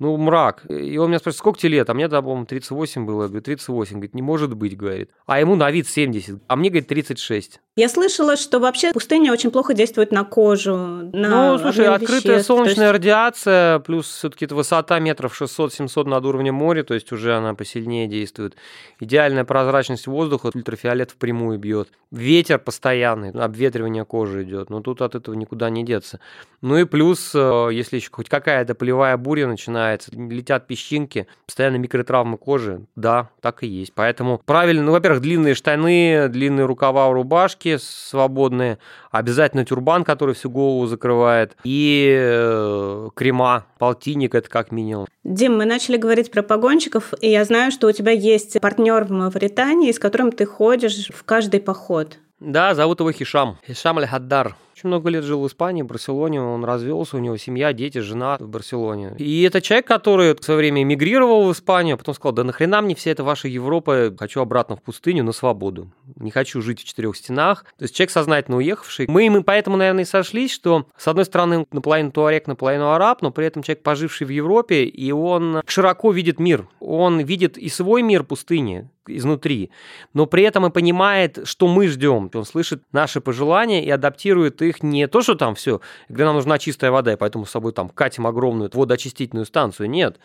Ну, 0.00 0.16
мрак. 0.16 0.66
И 0.68 0.98
он 0.98 1.08
меня 1.08 1.20
спрашивает, 1.20 1.38
сколько 1.38 1.58
тебе 1.60 1.72
лет? 1.72 1.88
А 1.88 1.94
мне, 1.94 2.08
да, 2.08 2.20
по-моему, 2.20 2.46
38 2.46 3.06
было. 3.06 3.22
Я 3.22 3.28
говорю, 3.28 3.42
38. 3.44 3.92
Говорит, 3.92 4.14
не 4.14 4.22
может 4.22 4.54
быть, 4.54 4.76
говорит. 4.76 5.10
А 5.26 5.38
ему 5.38 5.54
на 5.54 5.70
вид 5.70 5.86
70. 5.86 6.42
А 6.48 6.56
мне, 6.56 6.70
говорит, 6.70 6.88
36. 6.88 7.60
Я 7.76 7.88
слышала, 7.88 8.36
что 8.36 8.60
вообще 8.60 8.92
пустыня 8.92 9.32
очень 9.32 9.50
плохо 9.50 9.74
действует 9.74 10.12
на 10.12 10.22
кожу, 10.22 10.76
на 10.76 11.10
ну, 11.12 11.58
слушай, 11.58 11.88
открытая 11.88 12.34
веществ. 12.34 12.46
Солнечная 12.46 12.86
есть 12.86 12.94
радиация, 12.94 13.80
плюс 13.80 14.08
все-таки 14.08 14.46
высота 14.46 15.00
метров 15.00 15.40
600-700 15.42 16.04
над 16.04 16.24
уровнем 16.24 16.54
моря, 16.54 16.84
то 16.84 16.94
есть 16.94 17.10
уже 17.10 17.34
она 17.34 17.54
посильнее 17.54 18.06
действует. 18.06 18.54
Идеальная 19.00 19.44
прозрачность 19.44 20.06
воздуха, 20.06 20.52
ультрафиолет 20.54 21.10
впрямую 21.10 21.58
бьет. 21.58 21.88
Ветер 22.12 22.60
постоянный, 22.60 23.30
обветривание 23.30 24.04
кожи 24.04 24.44
идет, 24.44 24.70
но 24.70 24.80
тут 24.80 25.02
от 25.02 25.16
этого 25.16 25.34
никуда 25.34 25.68
не 25.68 25.84
деться. 25.84 26.20
Ну 26.62 26.76
и 26.76 26.84
плюс, 26.84 27.32
э, 27.34 27.70
если 27.72 27.96
еще 27.96 28.08
хоть 28.12 28.28
какая-то 28.28 28.76
полевая 28.76 29.16
буря 29.16 29.48
начинается, 29.48 30.12
летят 30.14 30.68
песчинки, 30.68 31.26
постоянно 31.44 31.76
микротравмы 31.76 32.38
кожи, 32.38 32.82
да, 32.94 33.30
так 33.40 33.64
и 33.64 33.66
есть. 33.66 33.92
Поэтому 33.94 34.40
правильно, 34.46 34.84
ну, 34.84 34.92
во-первых, 34.92 35.20
длинные 35.20 35.54
штаны, 35.54 36.28
длинные 36.28 36.66
рукава 36.66 37.08
у 37.08 37.14
рубашки 37.14 37.63
свободные, 37.80 38.78
обязательно 39.10 39.64
тюрбан, 39.64 40.04
который 40.04 40.34
всю 40.34 40.50
голову 40.50 40.86
закрывает, 40.86 41.56
и 41.64 42.14
э, 42.16 43.08
крема, 43.14 43.66
полтинник 43.78 44.34
это 44.34 44.48
как 44.48 44.72
минимум. 44.72 45.06
Дим, 45.24 45.56
мы 45.56 45.64
начали 45.64 45.96
говорить 45.96 46.30
про 46.30 46.42
погонщиков, 46.42 47.14
и 47.20 47.30
я 47.30 47.44
знаю, 47.44 47.70
что 47.70 47.88
у 47.88 47.92
тебя 47.92 48.12
есть 48.12 48.60
партнер 48.60 49.04
в 49.04 49.10
Мавритании, 49.10 49.92
с 49.92 49.98
которым 49.98 50.32
ты 50.32 50.46
ходишь 50.46 51.10
в 51.14 51.24
каждый 51.24 51.60
поход. 51.60 52.18
Да, 52.40 52.74
зовут 52.74 53.00
его 53.00 53.10
Хишам. 53.12 53.58
Хишам 53.66 53.98
Аль-Хаддар. 53.98 54.56
Очень 54.84 54.88
много 54.90 55.08
лет 55.08 55.24
жил 55.24 55.40
в 55.40 55.46
Испании, 55.46 55.80
в 55.80 55.86
Барселоне. 55.86 56.42
Он 56.42 56.62
развелся, 56.62 57.16
у 57.16 57.18
него 57.18 57.38
семья, 57.38 57.72
дети, 57.72 57.98
жена 57.98 58.36
в 58.38 58.46
Барселоне. 58.46 59.14
И 59.16 59.40
это 59.40 59.62
человек, 59.62 59.86
который 59.86 60.36
в 60.36 60.44
свое 60.44 60.58
время 60.58 60.82
эмигрировал 60.82 61.48
в 61.48 61.52
Испанию, 61.52 61.94
а 61.94 61.96
потом 61.96 62.14
сказал, 62.14 62.34
да 62.34 62.44
нахрена 62.44 62.82
мне 62.82 62.94
вся 62.94 63.10
эта 63.10 63.24
ваша 63.24 63.48
Европа, 63.48 64.14
хочу 64.18 64.42
обратно 64.42 64.76
в 64.76 64.82
пустыню 64.82 65.24
на 65.24 65.32
свободу. 65.32 65.90
Не 66.16 66.30
хочу 66.30 66.60
жить 66.60 66.82
в 66.82 66.84
четырех 66.84 67.16
стенах. 67.16 67.64
То 67.78 67.84
есть 67.84 67.96
человек 67.96 68.10
сознательно 68.10 68.58
уехавший. 68.58 69.06
Мы 69.08 69.24
им 69.24 69.42
поэтому, 69.42 69.78
наверное, 69.78 70.02
и 70.02 70.06
сошлись, 70.06 70.52
что 70.52 70.86
с 70.98 71.08
одной 71.08 71.24
стороны 71.24 71.64
наполовину 71.72 72.10
туарек, 72.10 72.46
наполовину 72.46 72.90
араб, 72.90 73.22
но 73.22 73.30
при 73.30 73.46
этом 73.46 73.62
человек, 73.62 73.82
поживший 73.82 74.26
в 74.26 74.30
Европе, 74.30 74.84
и 74.84 75.12
он 75.12 75.62
широко 75.66 76.12
видит 76.12 76.38
мир. 76.38 76.68
Он 76.80 77.20
видит 77.20 77.56
и 77.56 77.70
свой 77.70 78.02
мир 78.02 78.22
пустыни, 78.22 78.90
изнутри, 79.06 79.70
но 80.12 80.26
при 80.26 80.42
этом 80.44 80.66
и 80.66 80.70
понимает, 80.70 81.40
что 81.44 81.66
мы 81.68 81.88
ждем. 81.88 82.30
Он 82.32 82.44
слышит 82.44 82.82
наши 82.92 83.20
пожелания 83.20 83.84
и 83.84 83.90
адаптирует 83.90 84.62
их 84.62 84.82
не 84.82 85.06
то, 85.06 85.22
что 85.22 85.34
там 85.34 85.54
все, 85.54 85.80
где 86.08 86.24
нам 86.24 86.36
нужна 86.36 86.58
чистая 86.58 86.90
вода, 86.90 87.12
и 87.12 87.16
поэтому 87.16 87.46
с 87.46 87.50
собой 87.50 87.72
там 87.72 87.88
катим 87.88 88.26
огромную 88.26 88.70
водоочистительную 88.72 89.46
станцию. 89.46 89.90
Нет. 89.90 90.18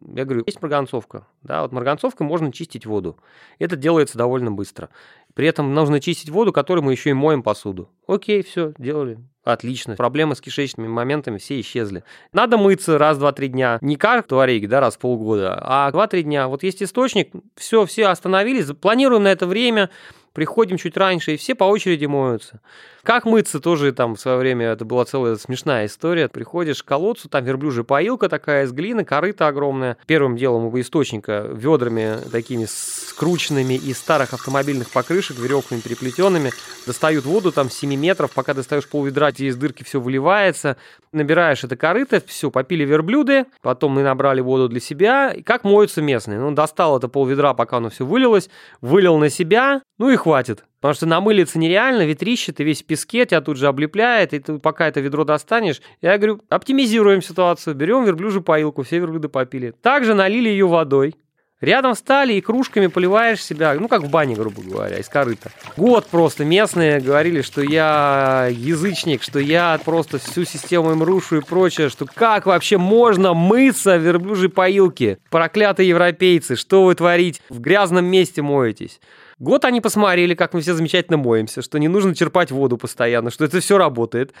Я 0.00 0.24
говорю, 0.24 0.44
есть 0.46 0.62
марганцовка. 0.62 1.26
Да, 1.42 1.62
вот 1.62 1.72
марганцовкой 1.72 2.26
можно 2.26 2.52
чистить 2.52 2.86
воду. 2.86 3.18
Это 3.58 3.76
делается 3.76 4.16
довольно 4.16 4.52
быстро. 4.52 4.90
При 5.34 5.46
этом 5.46 5.74
нужно 5.74 6.00
чистить 6.00 6.30
воду, 6.30 6.52
которой 6.52 6.80
мы 6.80 6.92
еще 6.92 7.10
и 7.10 7.14
моем 7.14 7.42
посуду. 7.42 7.88
Окей, 8.08 8.42
все, 8.42 8.72
делали. 8.78 9.18
Отлично. 9.44 9.96
Проблемы 9.96 10.34
с 10.34 10.40
кишечными 10.40 10.88
моментами 10.88 11.36
все 11.38 11.60
исчезли. 11.60 12.04
Надо 12.32 12.56
мыться 12.56 12.98
раз, 12.98 13.18
два, 13.18 13.32
три 13.32 13.48
дня. 13.48 13.78
Не 13.82 13.96
как 13.96 14.26
творейки, 14.26 14.66
да, 14.66 14.80
раз 14.80 14.96
в 14.96 14.98
полгода, 14.98 15.58
а 15.62 15.90
два-три 15.90 16.22
дня. 16.22 16.48
Вот 16.48 16.62
есть 16.62 16.82
источник, 16.82 17.30
все, 17.54 17.84
все 17.84 18.06
остановились, 18.06 18.66
планируем 18.80 19.22
на 19.24 19.28
это 19.28 19.46
время, 19.46 19.90
приходим 20.32 20.76
чуть 20.76 20.96
раньше, 20.96 21.34
и 21.34 21.36
все 21.36 21.54
по 21.54 21.64
очереди 21.64 22.06
моются. 22.06 22.60
Как 23.02 23.24
мыться 23.24 23.58
тоже 23.58 23.92
там 23.92 24.16
в 24.16 24.20
свое 24.20 24.36
время, 24.36 24.66
это 24.66 24.84
была 24.84 25.04
целая 25.04 25.36
смешная 25.36 25.86
история. 25.86 26.28
Приходишь 26.28 26.82
к 26.82 26.86
колодцу, 26.86 27.28
там 27.28 27.44
верблюжья 27.44 27.82
поилка 27.82 28.28
такая 28.28 28.66
из 28.66 28.72
глины, 28.72 29.04
корыта 29.04 29.46
огромная. 29.46 29.96
Первым 30.06 30.36
делом 30.36 30.66
у 30.66 30.80
источника 30.80 31.48
ведрами 31.50 32.18
такими 32.30 32.66
скрученными 32.68 33.74
из 33.74 33.98
старых 33.98 34.34
автомобильных 34.34 34.90
покрышек, 34.90 35.38
веревками 35.38 35.80
переплетенными, 35.80 36.52
достают 36.86 37.24
воду 37.24 37.50
там 37.50 37.70
с 37.70 37.74
7 37.74 37.94
метров, 37.98 38.32
пока 38.32 38.54
достаешь 38.54 38.88
пол 38.88 39.04
ведра, 39.04 39.32
тебе 39.32 39.48
из 39.48 39.56
дырки 39.56 39.82
все 39.82 40.00
выливается. 40.00 40.76
Набираешь 41.12 41.64
это 41.64 41.76
корыто, 41.76 42.22
все, 42.26 42.50
попили 42.50 42.84
верблюды, 42.84 43.46
потом 43.62 43.92
мы 43.92 44.02
набрали 44.02 44.40
воду 44.40 44.68
для 44.68 44.80
себя. 44.80 45.32
И 45.32 45.42
как 45.42 45.64
моются 45.64 46.00
местные? 46.00 46.38
Ну, 46.38 46.52
достал 46.52 46.96
это 46.96 47.08
пол 47.08 47.26
ведра, 47.26 47.54
пока 47.54 47.78
оно 47.78 47.90
все 47.90 48.04
вылилось, 48.04 48.48
вылил 48.80 49.18
на 49.18 49.28
себя, 49.28 49.82
ну 49.98 50.10
и 50.10 50.16
хватит. 50.16 50.64
Потому 50.80 50.94
что 50.94 51.06
намылиться 51.06 51.58
нереально, 51.58 52.06
ветрище, 52.06 52.52
ты 52.52 52.62
весь 52.62 52.82
в 52.82 52.86
песке, 52.86 53.26
тебя 53.26 53.40
тут 53.40 53.56
же 53.56 53.66
облепляет, 53.66 54.32
и 54.32 54.38
ты 54.38 54.58
пока 54.58 54.86
это 54.86 55.00
ведро 55.00 55.24
достанешь. 55.24 55.82
Я 56.00 56.16
говорю, 56.18 56.40
оптимизируем 56.48 57.20
ситуацию, 57.20 57.74
берем 57.74 58.04
верблюжью 58.04 58.42
поилку, 58.42 58.82
все 58.82 58.98
верблюды 58.98 59.28
попили. 59.28 59.72
Также 59.82 60.14
налили 60.14 60.48
ее 60.48 60.68
водой, 60.68 61.16
Рядом 61.60 61.94
встали 61.94 62.34
и 62.34 62.40
кружками 62.40 62.86
поливаешь 62.86 63.42
себя, 63.42 63.74
ну, 63.74 63.88
как 63.88 64.02
в 64.02 64.10
бане, 64.10 64.36
грубо 64.36 64.62
говоря, 64.62 64.98
из 64.98 65.08
корыта. 65.08 65.50
Год 65.76 66.06
просто 66.06 66.44
местные 66.44 67.00
говорили, 67.00 67.42
что 67.42 67.62
я 67.62 68.48
язычник, 68.50 69.24
что 69.24 69.40
я 69.40 69.80
просто 69.84 70.18
всю 70.18 70.44
систему 70.44 70.92
им 70.92 71.02
рушу 71.02 71.38
и 71.38 71.40
прочее, 71.40 71.88
что 71.88 72.06
как 72.06 72.46
вообще 72.46 72.78
можно 72.78 73.34
мыться 73.34 73.98
в 73.98 74.02
верблюжьей 74.02 74.50
поилке? 74.50 75.18
Проклятые 75.30 75.88
европейцы, 75.88 76.54
что 76.54 76.84
вы 76.84 76.94
творите? 76.94 77.40
В 77.48 77.60
грязном 77.60 78.04
месте 78.04 78.40
моетесь. 78.40 79.00
Год 79.40 79.64
они 79.64 79.80
посмотрели, 79.80 80.34
как 80.34 80.52
мы 80.52 80.60
все 80.60 80.74
замечательно 80.74 81.16
моемся, 81.16 81.62
что 81.62 81.78
не 81.78 81.86
нужно 81.86 82.14
черпать 82.14 82.50
воду 82.50 82.76
постоянно, 82.76 83.30
что 83.30 83.44
это 83.44 83.60
все 83.60 83.78
работает. 83.78 84.32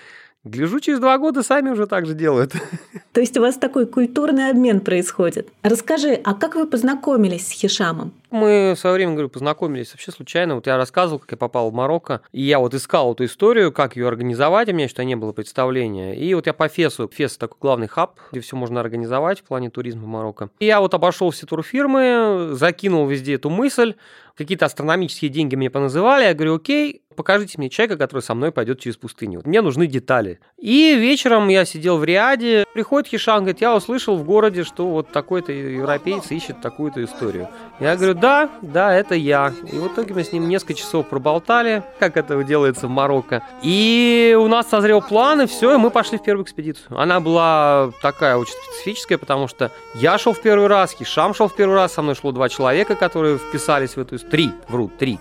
Гляжу, 0.44 0.78
через 0.78 1.00
два 1.00 1.18
года 1.18 1.42
сами 1.42 1.70
уже 1.70 1.88
так 1.88 2.06
же 2.06 2.14
делают. 2.14 2.52
То 3.12 3.20
есть 3.20 3.36
у 3.36 3.40
вас 3.40 3.56
такой 3.56 3.86
культурный 3.86 4.50
обмен 4.50 4.80
происходит. 4.80 5.48
Расскажи, 5.64 6.20
а 6.22 6.34
как 6.34 6.54
вы 6.54 6.66
познакомились 6.68 7.48
с 7.48 7.50
Хишамом? 7.50 8.12
Мы 8.30 8.74
в 8.76 8.78
свое 8.78 8.94
время, 8.94 9.12
говорю, 9.12 9.30
познакомились 9.30 9.90
вообще 9.92 10.12
случайно. 10.12 10.54
Вот 10.54 10.68
я 10.68 10.76
рассказывал, 10.76 11.18
как 11.18 11.32
я 11.32 11.36
попал 11.36 11.70
в 11.70 11.74
Марокко, 11.74 12.20
и 12.30 12.42
я 12.42 12.60
вот 12.60 12.72
искал 12.74 13.14
эту 13.14 13.24
историю, 13.24 13.72
как 13.72 13.96
ее 13.96 14.06
организовать, 14.06 14.68
у 14.68 14.72
меня 14.72 14.88
что 14.88 15.02
не 15.02 15.16
было 15.16 15.32
представления. 15.32 16.14
И 16.14 16.32
вот 16.34 16.46
я 16.46 16.52
по 16.52 16.68
ФЕСу, 16.68 17.10
ФЕС 17.12 17.36
такой 17.36 17.56
главный 17.60 17.88
хаб, 17.88 18.20
где 18.30 18.40
все 18.40 18.54
можно 18.54 18.80
организовать 18.80 19.40
в 19.40 19.42
плане 19.42 19.70
туризма 19.70 20.04
в 20.04 20.06
Марокко. 20.06 20.50
И 20.60 20.66
я 20.66 20.80
вот 20.80 20.94
обошел 20.94 21.30
все 21.30 21.46
турфирмы, 21.46 22.50
закинул 22.52 23.08
везде 23.08 23.34
эту 23.34 23.50
мысль, 23.50 23.94
какие-то 24.38 24.66
астрономические 24.66 25.30
деньги 25.30 25.56
мне 25.56 25.68
поназывали, 25.68 26.24
я 26.24 26.34
говорю, 26.34 26.54
окей, 26.54 27.02
покажите 27.18 27.58
мне 27.58 27.68
человека, 27.68 27.96
который 27.98 28.20
со 28.20 28.34
мной 28.34 28.52
пойдет 28.52 28.78
через 28.78 28.96
пустыню. 28.96 29.42
Мне 29.44 29.60
нужны 29.60 29.88
детали. 29.88 30.38
И 30.56 30.94
вечером 30.94 31.48
я 31.48 31.64
сидел 31.64 31.98
в 31.98 32.04
Риаде, 32.04 32.64
приходит 32.72 33.08
Хишан, 33.08 33.40
говорит, 33.40 33.60
я 33.60 33.74
услышал 33.74 34.16
в 34.16 34.22
городе, 34.24 34.62
что 34.62 34.88
вот 34.88 35.10
такой-то 35.10 35.50
европейец 35.50 36.30
ищет 36.30 36.60
такую-то 36.60 37.02
историю. 37.02 37.48
Я 37.80 37.96
говорю, 37.96 38.14
да, 38.14 38.48
да, 38.62 38.94
это 38.94 39.16
я. 39.16 39.52
И 39.72 39.76
в 39.76 39.88
итоге 39.88 40.14
мы 40.14 40.22
с 40.22 40.32
ним 40.32 40.48
несколько 40.48 40.74
часов 40.74 41.08
проболтали, 41.08 41.82
как 41.98 42.16
это 42.16 42.40
делается 42.44 42.86
в 42.86 42.90
Марокко. 42.90 43.42
И 43.62 44.36
у 44.38 44.46
нас 44.46 44.68
созрел 44.68 45.02
план, 45.02 45.40
и 45.42 45.46
все, 45.46 45.74
и 45.74 45.76
мы 45.76 45.90
пошли 45.90 46.18
в 46.18 46.22
первую 46.22 46.44
экспедицию. 46.44 46.96
Она 46.96 47.18
была 47.18 47.90
такая 48.00 48.36
очень 48.36 48.52
специфическая, 48.52 49.18
потому 49.18 49.48
что 49.48 49.72
я 49.96 50.18
шел 50.18 50.34
в 50.34 50.40
первый 50.40 50.68
раз, 50.68 50.92
Хишам 50.92 51.34
шел 51.34 51.48
в 51.48 51.56
первый 51.56 51.74
раз, 51.74 51.94
со 51.94 52.02
мной 52.02 52.14
шло 52.14 52.30
два 52.30 52.48
человека, 52.48 52.94
которые 52.94 53.38
вписались 53.38 53.96
в 53.96 53.98
эту 53.98 54.14
историю. 54.14 54.27
Три, 54.30 54.52
вру, 54.68 54.90
три 54.98 55.18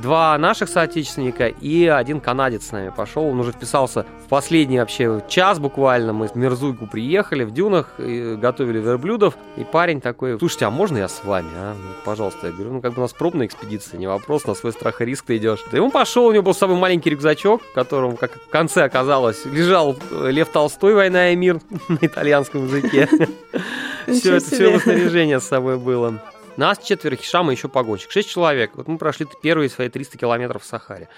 два 0.00 0.36
наших 0.38 0.68
соотечественника 0.68 1.48
и 1.48 1.86
один 1.86 2.20
канадец 2.20 2.68
с 2.68 2.72
нами 2.72 2.92
пошел. 2.94 3.24
Он 3.24 3.40
уже 3.40 3.52
вписался 3.52 4.06
в 4.24 4.28
последний 4.28 4.78
вообще 4.78 5.22
час 5.28 5.58
буквально. 5.58 6.12
Мы 6.12 6.28
в 6.28 6.34
Мерзуйку 6.34 6.86
приехали 6.86 7.44
в 7.44 7.52
дюнах, 7.52 7.94
и 7.98 8.36
готовили 8.36 8.78
верблюдов. 8.78 9.36
И 9.56 9.64
парень 9.64 10.00
такой, 10.00 10.38
слушайте, 10.38 10.66
а 10.66 10.70
можно 10.70 10.98
я 10.98 11.08
с 11.08 11.24
вами, 11.24 11.50
а? 11.54 11.74
Ну, 11.74 11.88
пожалуйста. 12.04 12.48
Я 12.48 12.52
говорю, 12.52 12.72
ну 12.72 12.80
как 12.80 12.92
бы 12.94 12.98
у 12.98 13.02
нас 13.02 13.12
пробная 13.12 13.46
экспедиция, 13.46 13.98
не 13.98 14.06
вопрос, 14.06 14.46
на 14.46 14.54
свой 14.54 14.72
страх 14.72 15.00
и 15.00 15.04
риск 15.04 15.26
ты 15.26 15.36
идешь. 15.36 15.60
И 15.72 15.78
он 15.78 15.90
пошел, 15.90 16.26
у 16.26 16.32
него 16.32 16.42
был 16.42 16.54
с 16.54 16.58
собой 16.58 16.76
маленький 16.76 17.10
рюкзачок, 17.10 17.62
в 17.62 17.72
котором, 17.74 18.16
как 18.16 18.32
в 18.32 18.48
конце 18.48 18.84
оказалось, 18.84 19.44
лежал 19.44 19.96
Лев 20.10 20.48
Толстой 20.48 20.94
«Война 20.94 21.30
и 21.30 21.36
мир» 21.36 21.60
на 21.88 21.98
итальянском 22.00 22.64
языке. 22.64 23.08
Все 24.06 24.36
это 24.36 24.44
все 24.44 24.78
снаряжение 24.80 25.40
с 25.40 25.44
собой 25.44 25.78
было. 25.78 26.20
Нас 26.56 26.78
четверо, 26.78 27.16
Хишама 27.16 27.52
еще 27.52 27.68
погонщик. 27.68 28.10
Шесть 28.10 28.30
человек. 28.30 28.72
Вот 28.74 28.88
мы 28.88 28.98
прошли 28.98 29.26
первые 29.42 29.68
свои 29.68 29.88
300 29.88 30.18
километров 30.18 30.62
в 30.62 30.66
Сахаре. 30.66 31.08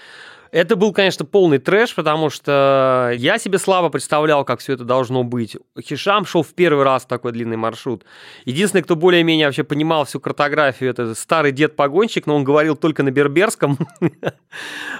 Это 0.53 0.75
был, 0.75 0.93
конечно, 0.93 1.25
полный 1.25 1.57
трэш, 1.57 1.95
потому 1.95 2.29
что 2.29 3.11
я 3.15 3.39
себе 3.39 3.57
слабо 3.57 3.89
представлял, 3.89 4.45
как 4.45 4.59
все 4.59 4.73
это 4.73 4.83
должно 4.83 5.23
быть. 5.23 5.57
Хишам 5.81 6.27
шел 6.27 6.43
в 6.43 6.53
первый 6.53 6.83
раз 6.83 7.07
такой 7.07 7.31
длинный 7.31 7.57
маршрут. 7.57 8.05
Единственный, 8.45 8.83
кто 8.83 8.95
более-менее 8.95 9.47
вообще 9.47 9.63
понимал 9.63 10.05
всю 10.05 10.19
картографию, 10.19 10.91
это 10.91 11.15
старый 11.15 11.53
дед-погонщик, 11.53 12.27
но 12.27 12.35
он 12.35 12.43
говорил 12.43 12.75
только 12.75 13.01
на 13.01 13.09
берберском. 13.09 13.79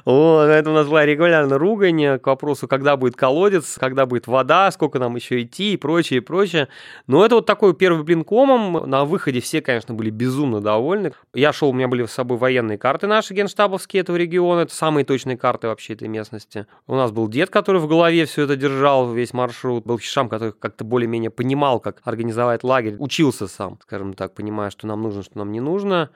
Это 0.05 0.63
у 0.65 0.73
нас 0.73 0.87
была 0.87 1.05
регулярно 1.05 1.59
ругань 1.59 2.17
к 2.17 2.25
вопросу, 2.25 2.67
когда 2.67 2.97
будет 2.97 3.15
колодец, 3.15 3.77
когда 3.77 4.07
будет 4.07 4.25
вода, 4.25 4.71
сколько 4.71 4.97
нам 4.97 5.15
еще 5.15 5.43
идти 5.43 5.73
и 5.73 5.77
прочее, 5.77 6.17
и 6.17 6.21
прочее. 6.21 6.67
Но 7.05 7.23
это 7.23 7.35
вот 7.35 7.45
такой 7.45 7.75
первый 7.75 8.03
блин 8.03 8.23
комом. 8.23 8.89
На 8.89 9.05
выходе 9.05 9.39
все, 9.39 9.61
конечно, 9.61 9.93
были 9.93 10.09
безумно 10.09 10.61
довольны. 10.61 11.13
Я 11.35 11.53
шел, 11.53 11.69
у 11.69 11.73
меня 11.73 11.87
были 11.87 12.05
с 12.05 12.11
собой 12.11 12.39
военные 12.39 12.79
карты 12.79 13.05
наши 13.05 13.35
генштабовские 13.35 14.01
этого 14.01 14.15
региона, 14.15 14.61
это 14.61 14.73
самые 14.73 15.05
точные 15.05 15.37
карты 15.43 15.67
вообще 15.67 15.91
этой 15.91 16.07
местности. 16.07 16.67
У 16.87 16.95
нас 16.95 17.11
был 17.11 17.27
дед, 17.27 17.49
который 17.49 17.81
в 17.81 17.87
голове 17.89 18.23
все 18.25 18.43
это 18.43 18.55
держал, 18.55 19.11
весь 19.11 19.33
маршрут. 19.33 19.83
Был 19.83 19.99
Хишам, 19.99 20.29
который 20.29 20.53
как-то 20.53 20.85
более-менее 20.85 21.31
понимал, 21.31 21.81
как 21.81 21.99
организовать 22.05 22.63
лагерь. 22.63 22.95
Учился 22.97 23.49
сам, 23.49 23.77
скажем 23.81 24.13
так, 24.13 24.33
понимая, 24.35 24.69
что 24.69 24.87
нам 24.87 25.01
нужно, 25.01 25.21
что 25.21 25.37
нам 25.37 25.51
не 25.51 25.59
нужно 25.59 26.11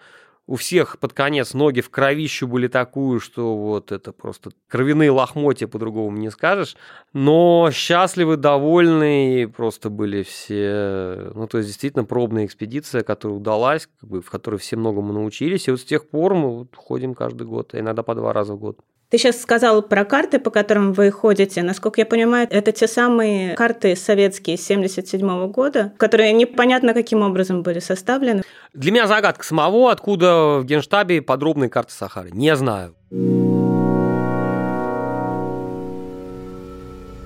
у 0.47 0.55
всех 0.55 0.97
под 0.99 1.13
конец 1.13 1.53
ноги 1.53 1.81
в 1.81 1.89
кровищу 1.89 2.47
были 2.47 2.67
такую, 2.67 3.19
что 3.19 3.55
вот 3.55 3.91
это 3.91 4.13
просто 4.13 4.51
кровяные 4.69 5.11
лохмотья, 5.11 5.67
по-другому 5.67 6.17
не 6.17 6.31
скажешь. 6.31 6.77
Но 7.11 7.69
счастливы, 7.71 8.37
довольны, 8.37 9.51
просто 9.55 9.89
были 9.89 10.23
все... 10.23 11.31
Ну, 11.35 11.47
то 11.47 11.57
есть, 11.57 11.67
действительно, 11.67 12.05
пробная 12.05 12.45
экспедиция, 12.45 13.03
которая 13.03 13.37
удалась, 13.37 13.89
как 13.99 14.09
бы, 14.09 14.21
в 14.21 14.29
которой 14.29 14.55
все 14.55 14.77
многому 14.77 15.11
научились. 15.11 15.67
И 15.67 15.71
вот 15.71 15.81
с 15.81 15.85
тех 15.85 16.09
пор 16.09 16.33
мы 16.33 16.59
вот 16.59 16.75
ходим 16.75 17.13
каждый 17.13 17.45
год, 17.45 17.75
иногда 17.75 18.01
по 18.01 18.15
два 18.15 18.31
раза 18.31 18.53
в 18.53 18.59
год. 18.59 18.79
Ты 19.09 19.17
сейчас 19.17 19.41
сказал 19.41 19.83
про 19.83 20.03
карты, 20.03 20.37
по 20.37 20.49
которым 20.49 20.91
вы 20.91 21.11
ходите. 21.11 21.63
Насколько 21.63 22.01
я 22.01 22.05
понимаю, 22.05 22.45
это 22.51 22.73
те 22.73 22.89
самые 22.89 23.55
карты 23.55 23.95
советские 23.95 24.55
1977 24.55 25.47
года, 25.49 25.93
которые 25.95 26.33
непонятно 26.33 26.93
каким 26.93 27.21
образом 27.21 27.63
были 27.63 27.79
составлены. 27.79 28.43
Для 28.73 28.91
меня 28.91 29.07
загадка 29.07 29.45
самого, 29.45 29.91
откуда 29.91 30.59
в 30.59 30.65
Генштабе 30.65 31.21
подробные 31.21 31.69
карты 31.69 31.93
Сахары. 31.93 32.31
Не 32.31 32.53
знаю. 32.57 32.95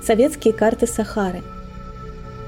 Советские 0.03 0.53
карты 0.53 0.85
Сахары– 0.85 1.41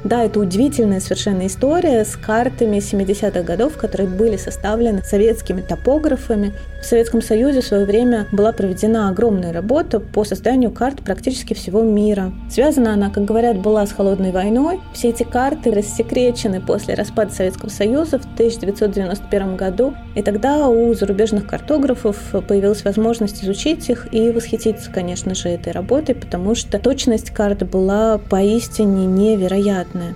да, 0.04 0.24
это 0.24 0.40
удивительная 0.40 1.00
совершенно 1.00 1.48
история 1.48 2.04
с 2.04 2.18
картами 2.18 2.78
70-х 2.78 3.42
годов, 3.44 3.78
которые 3.78 4.10
были 4.10 4.36
составлены 4.36 5.02
советскими 5.02 5.62
топографами. 5.62 6.54
В 6.82 6.86
Советском 6.86 7.22
Союзе 7.22 7.62
в 7.62 7.66
свое 7.66 7.86
время 7.86 8.28
была 8.34 8.52
проведена 8.52 9.08
огромная 9.08 9.54
работа 9.54 10.02
по 10.02 10.26
созданию 10.26 10.72
карт 10.72 11.02
практически 11.02 11.54
всего 11.54 11.82
мира. 11.82 12.34
Связана 12.50 12.94
она, 12.94 13.10
как 13.10 13.24
говорят, 13.24 13.60
была 13.60 13.86
с 13.86 13.94
холодной 13.94 14.32
войной. 14.32 14.82
Все 14.94 15.10
эти 15.10 15.24
карты 15.24 15.72
рассекречены 15.72 16.60
после 16.60 16.96
распада 16.96 17.32
Советского 17.32 17.70
Союза 17.70 18.20
в 18.20 18.26
1991 18.34 19.56
году. 19.56 19.94
И 20.16 20.22
тогда 20.22 20.68
у 20.68 20.94
зарубежных 20.94 21.48
картографов 21.48 22.18
появилась 22.46 22.84
возможность 22.84 23.42
изучить 23.42 23.90
их 23.90 24.14
и 24.14 24.32
восхититься, 24.32 24.92
конечно 24.92 25.34
же, 25.36 25.48
этой 25.48 25.72
работой, 25.72 26.16
потому 26.16 26.54
что 26.56 26.78
точность 26.80 27.30
карты 27.30 27.64
была 27.64 28.18
поистине 28.18 29.06
невероятной 29.06 29.93
понятное. 29.94 30.16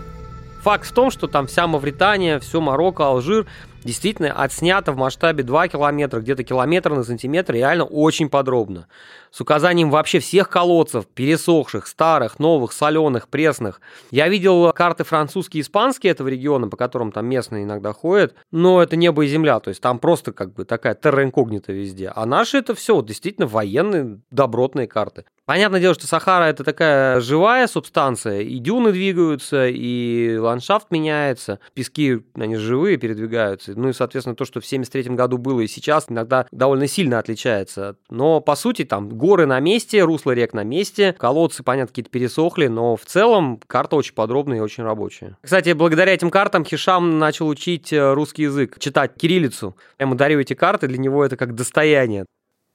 Факт 0.61 0.87
в 0.87 0.91
том, 0.91 1.11
что 1.11 1.27
там 1.27 1.47
вся 1.47 1.67
Мавритания, 1.67 2.39
все 2.39 2.59
Марокко, 2.59 3.05
Алжир 3.05 3.45
действительно 3.83 4.33
отснято 4.33 4.91
в 4.91 4.97
масштабе 4.97 5.43
2 5.43 5.69
километра, 5.69 6.19
где-то 6.19 6.43
километр 6.43 6.93
на 6.93 7.03
сантиметр, 7.03 7.53
реально 7.53 7.85
очень 7.85 8.27
подробно. 8.27 8.87
С 9.31 9.41
указанием 9.41 9.89
вообще 9.89 10.19
всех 10.19 10.49
колодцев, 10.49 11.05
пересохших, 11.07 11.87
старых, 11.87 12.39
новых, 12.39 12.71
соленых, 12.71 13.27
пресных. 13.27 13.81
Я 14.11 14.27
видел 14.27 14.71
карты 14.73 15.03
французские 15.03 15.59
и 15.59 15.63
испанские 15.63 16.11
этого 16.11 16.27
региона, 16.27 16.67
по 16.67 16.77
которым 16.77 17.11
там 17.11 17.25
местные 17.27 17.63
иногда 17.63 17.93
ходят, 17.93 18.35
но 18.51 18.81
это 18.81 18.95
небо 18.95 19.23
и 19.25 19.27
земля, 19.27 19.59
то 19.59 19.69
есть 19.69 19.81
там 19.81 19.99
просто 19.99 20.31
как 20.31 20.53
бы 20.53 20.65
такая 20.65 20.95
терра 20.95 21.23
инкогнита 21.23 21.71
везде. 21.71 22.11
А 22.15 22.25
наши 22.25 22.57
это 22.57 22.75
все 22.75 23.01
действительно 23.01 23.47
военные, 23.47 24.21
добротные 24.31 24.87
карты. 24.87 25.25
Понятное 25.47 25.79
дело, 25.79 25.93
что 25.93 26.07
Сахара 26.07 26.43
это 26.43 26.65
такая 26.65 27.21
живая 27.21 27.67
субстанция, 27.67 28.41
и 28.41 28.59
дюны 28.59 28.91
двигаются, 28.91 29.67
и 29.67 30.35
ландшафт 30.37 30.91
меняется, 30.91 31.59
пески, 31.73 32.19
они 32.35 32.57
живые, 32.57 32.97
передвигаются. 32.97 33.71
Ну 33.73 33.87
и, 33.87 33.93
соответственно, 33.93 34.35
то, 34.35 34.43
что 34.43 34.59
в 34.59 34.65
73 34.65 35.15
году 35.15 35.37
было 35.37 35.61
и 35.61 35.67
сейчас, 35.67 36.07
иногда 36.09 36.47
довольно 36.51 36.87
сильно 36.87 37.17
отличается. 37.17 37.95
Но, 38.09 38.41
по 38.41 38.57
сути, 38.57 38.83
там 38.83 39.07
горы 39.17 39.45
на 39.45 39.59
месте, 39.59 40.03
русло 40.03 40.31
рек 40.31 40.53
на 40.53 40.63
месте, 40.63 41.13
колодцы, 41.17 41.63
понятно, 41.63 41.87
какие-то 41.87 42.11
пересохли, 42.11 42.67
но 42.67 42.95
в 42.95 43.05
целом 43.05 43.59
карта 43.67 43.95
очень 43.95 44.13
подробная 44.13 44.57
и 44.57 44.61
очень 44.61 44.83
рабочая. 44.83 45.37
Кстати, 45.41 45.73
благодаря 45.73 46.13
этим 46.13 46.29
картам 46.29 46.63
Хишам 46.63 47.19
начал 47.19 47.47
учить 47.47 47.91
э, 47.91 48.13
русский 48.13 48.43
язык, 48.43 48.79
читать 48.79 49.13
кириллицу. 49.17 49.75
Я 49.99 50.05
ему 50.05 50.15
дарю 50.15 50.39
эти 50.39 50.53
карты, 50.53 50.87
для 50.87 50.97
него 50.97 51.25
это 51.25 51.35
как 51.35 51.55
достояние. 51.55 52.25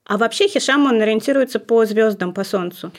А 0.05 0.17
вообще 0.17 0.47
Хишам, 0.47 0.85
он 0.85 1.01
ориентируется 1.01 1.59
по 1.59 1.85
звездам, 1.85 2.33
по 2.33 2.43
Солнцу. 2.43 2.91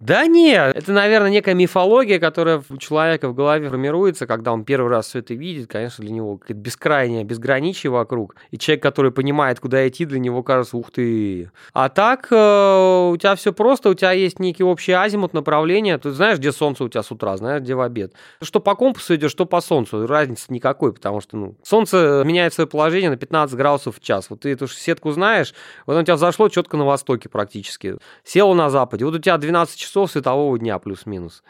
Да 0.00 0.28
нет, 0.28 0.76
это, 0.76 0.92
наверное, 0.92 1.28
некая 1.28 1.54
мифология, 1.54 2.20
которая 2.20 2.62
у 2.68 2.76
человека 2.76 3.28
в 3.28 3.34
голове 3.34 3.68
формируется, 3.68 4.28
когда 4.28 4.52
он 4.52 4.64
первый 4.64 4.90
раз 4.90 5.08
все 5.08 5.18
это 5.18 5.34
видит, 5.34 5.68
конечно, 5.68 6.04
для 6.04 6.14
него 6.14 6.36
какое-то 6.36 6.60
бескрайнее 6.60 7.24
безграничие 7.24 7.90
вокруг. 7.90 8.36
И 8.52 8.58
человек, 8.58 8.80
который 8.80 9.10
понимает, 9.10 9.58
куда 9.58 9.88
идти, 9.88 10.04
для 10.04 10.20
него 10.20 10.44
кажется, 10.44 10.76
ух 10.76 10.92
ты. 10.92 11.50
А 11.72 11.88
так, 11.88 12.28
э, 12.30 13.08
у 13.10 13.16
тебя 13.16 13.34
все 13.34 13.52
просто, 13.52 13.90
у 13.90 13.94
тебя 13.94 14.12
есть 14.12 14.38
некий 14.38 14.62
общий 14.62 14.92
азимут 14.92 15.34
направления. 15.34 15.98
Ты 15.98 16.12
знаешь, 16.12 16.38
где 16.38 16.52
солнце 16.52 16.84
у 16.84 16.88
тебя 16.88 17.02
с 17.02 17.10
утра, 17.10 17.36
знаешь, 17.36 17.62
где 17.62 17.74
в 17.74 17.80
обед. 17.80 18.12
Что 18.40 18.60
по 18.60 18.76
компасу 18.76 19.16
идешь, 19.16 19.32
что 19.32 19.46
по 19.46 19.60
солнцу. 19.60 20.06
Разницы 20.06 20.44
никакой, 20.50 20.92
потому 20.92 21.20
что 21.20 21.36
ну, 21.36 21.56
солнце 21.64 22.22
меняет 22.24 22.54
свое 22.54 22.68
положение 22.68 23.10
на 23.10 23.16
15 23.16 23.56
градусов 23.56 23.96
в 23.96 24.00
час. 24.00 24.30
Вот 24.30 24.42
ты 24.42 24.52
эту 24.52 24.68
сетку 24.68 25.10
знаешь, 25.10 25.54
вот 25.86 25.96
у 25.96 26.02
тебя 26.04 26.14
взошло 26.14 26.48
четко 26.48 26.76
на 26.76 26.84
востоке 26.84 27.28
практически. 27.28 27.96
Село 28.22 28.54
на 28.54 28.70
западе. 28.70 29.04
Вот 29.04 29.16
у 29.16 29.18
тебя 29.18 29.36
12 29.36 29.76
часов 29.76 29.87
часов 29.88 30.10
светового 30.10 30.58
дня 30.58 30.78
плюс-минус. 30.78 31.42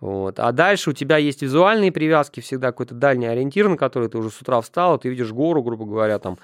Вот. 0.00 0.38
А 0.38 0.52
дальше 0.52 0.90
у 0.90 0.92
тебя 0.92 1.18
есть 1.18 1.42
визуальные 1.42 1.92
привязки, 1.92 2.40
всегда 2.40 2.68
какой-то 2.68 2.94
дальний 2.94 3.26
ориентир, 3.26 3.68
на 3.68 3.76
который 3.76 4.08
ты 4.08 4.16
уже 4.16 4.30
с 4.30 4.40
утра 4.40 4.60
встал, 4.60 4.98
ты 4.98 5.10
видишь 5.10 5.30
гору, 5.30 5.62
грубо 5.62 5.84
говоря, 5.84 6.18
там 6.18 6.38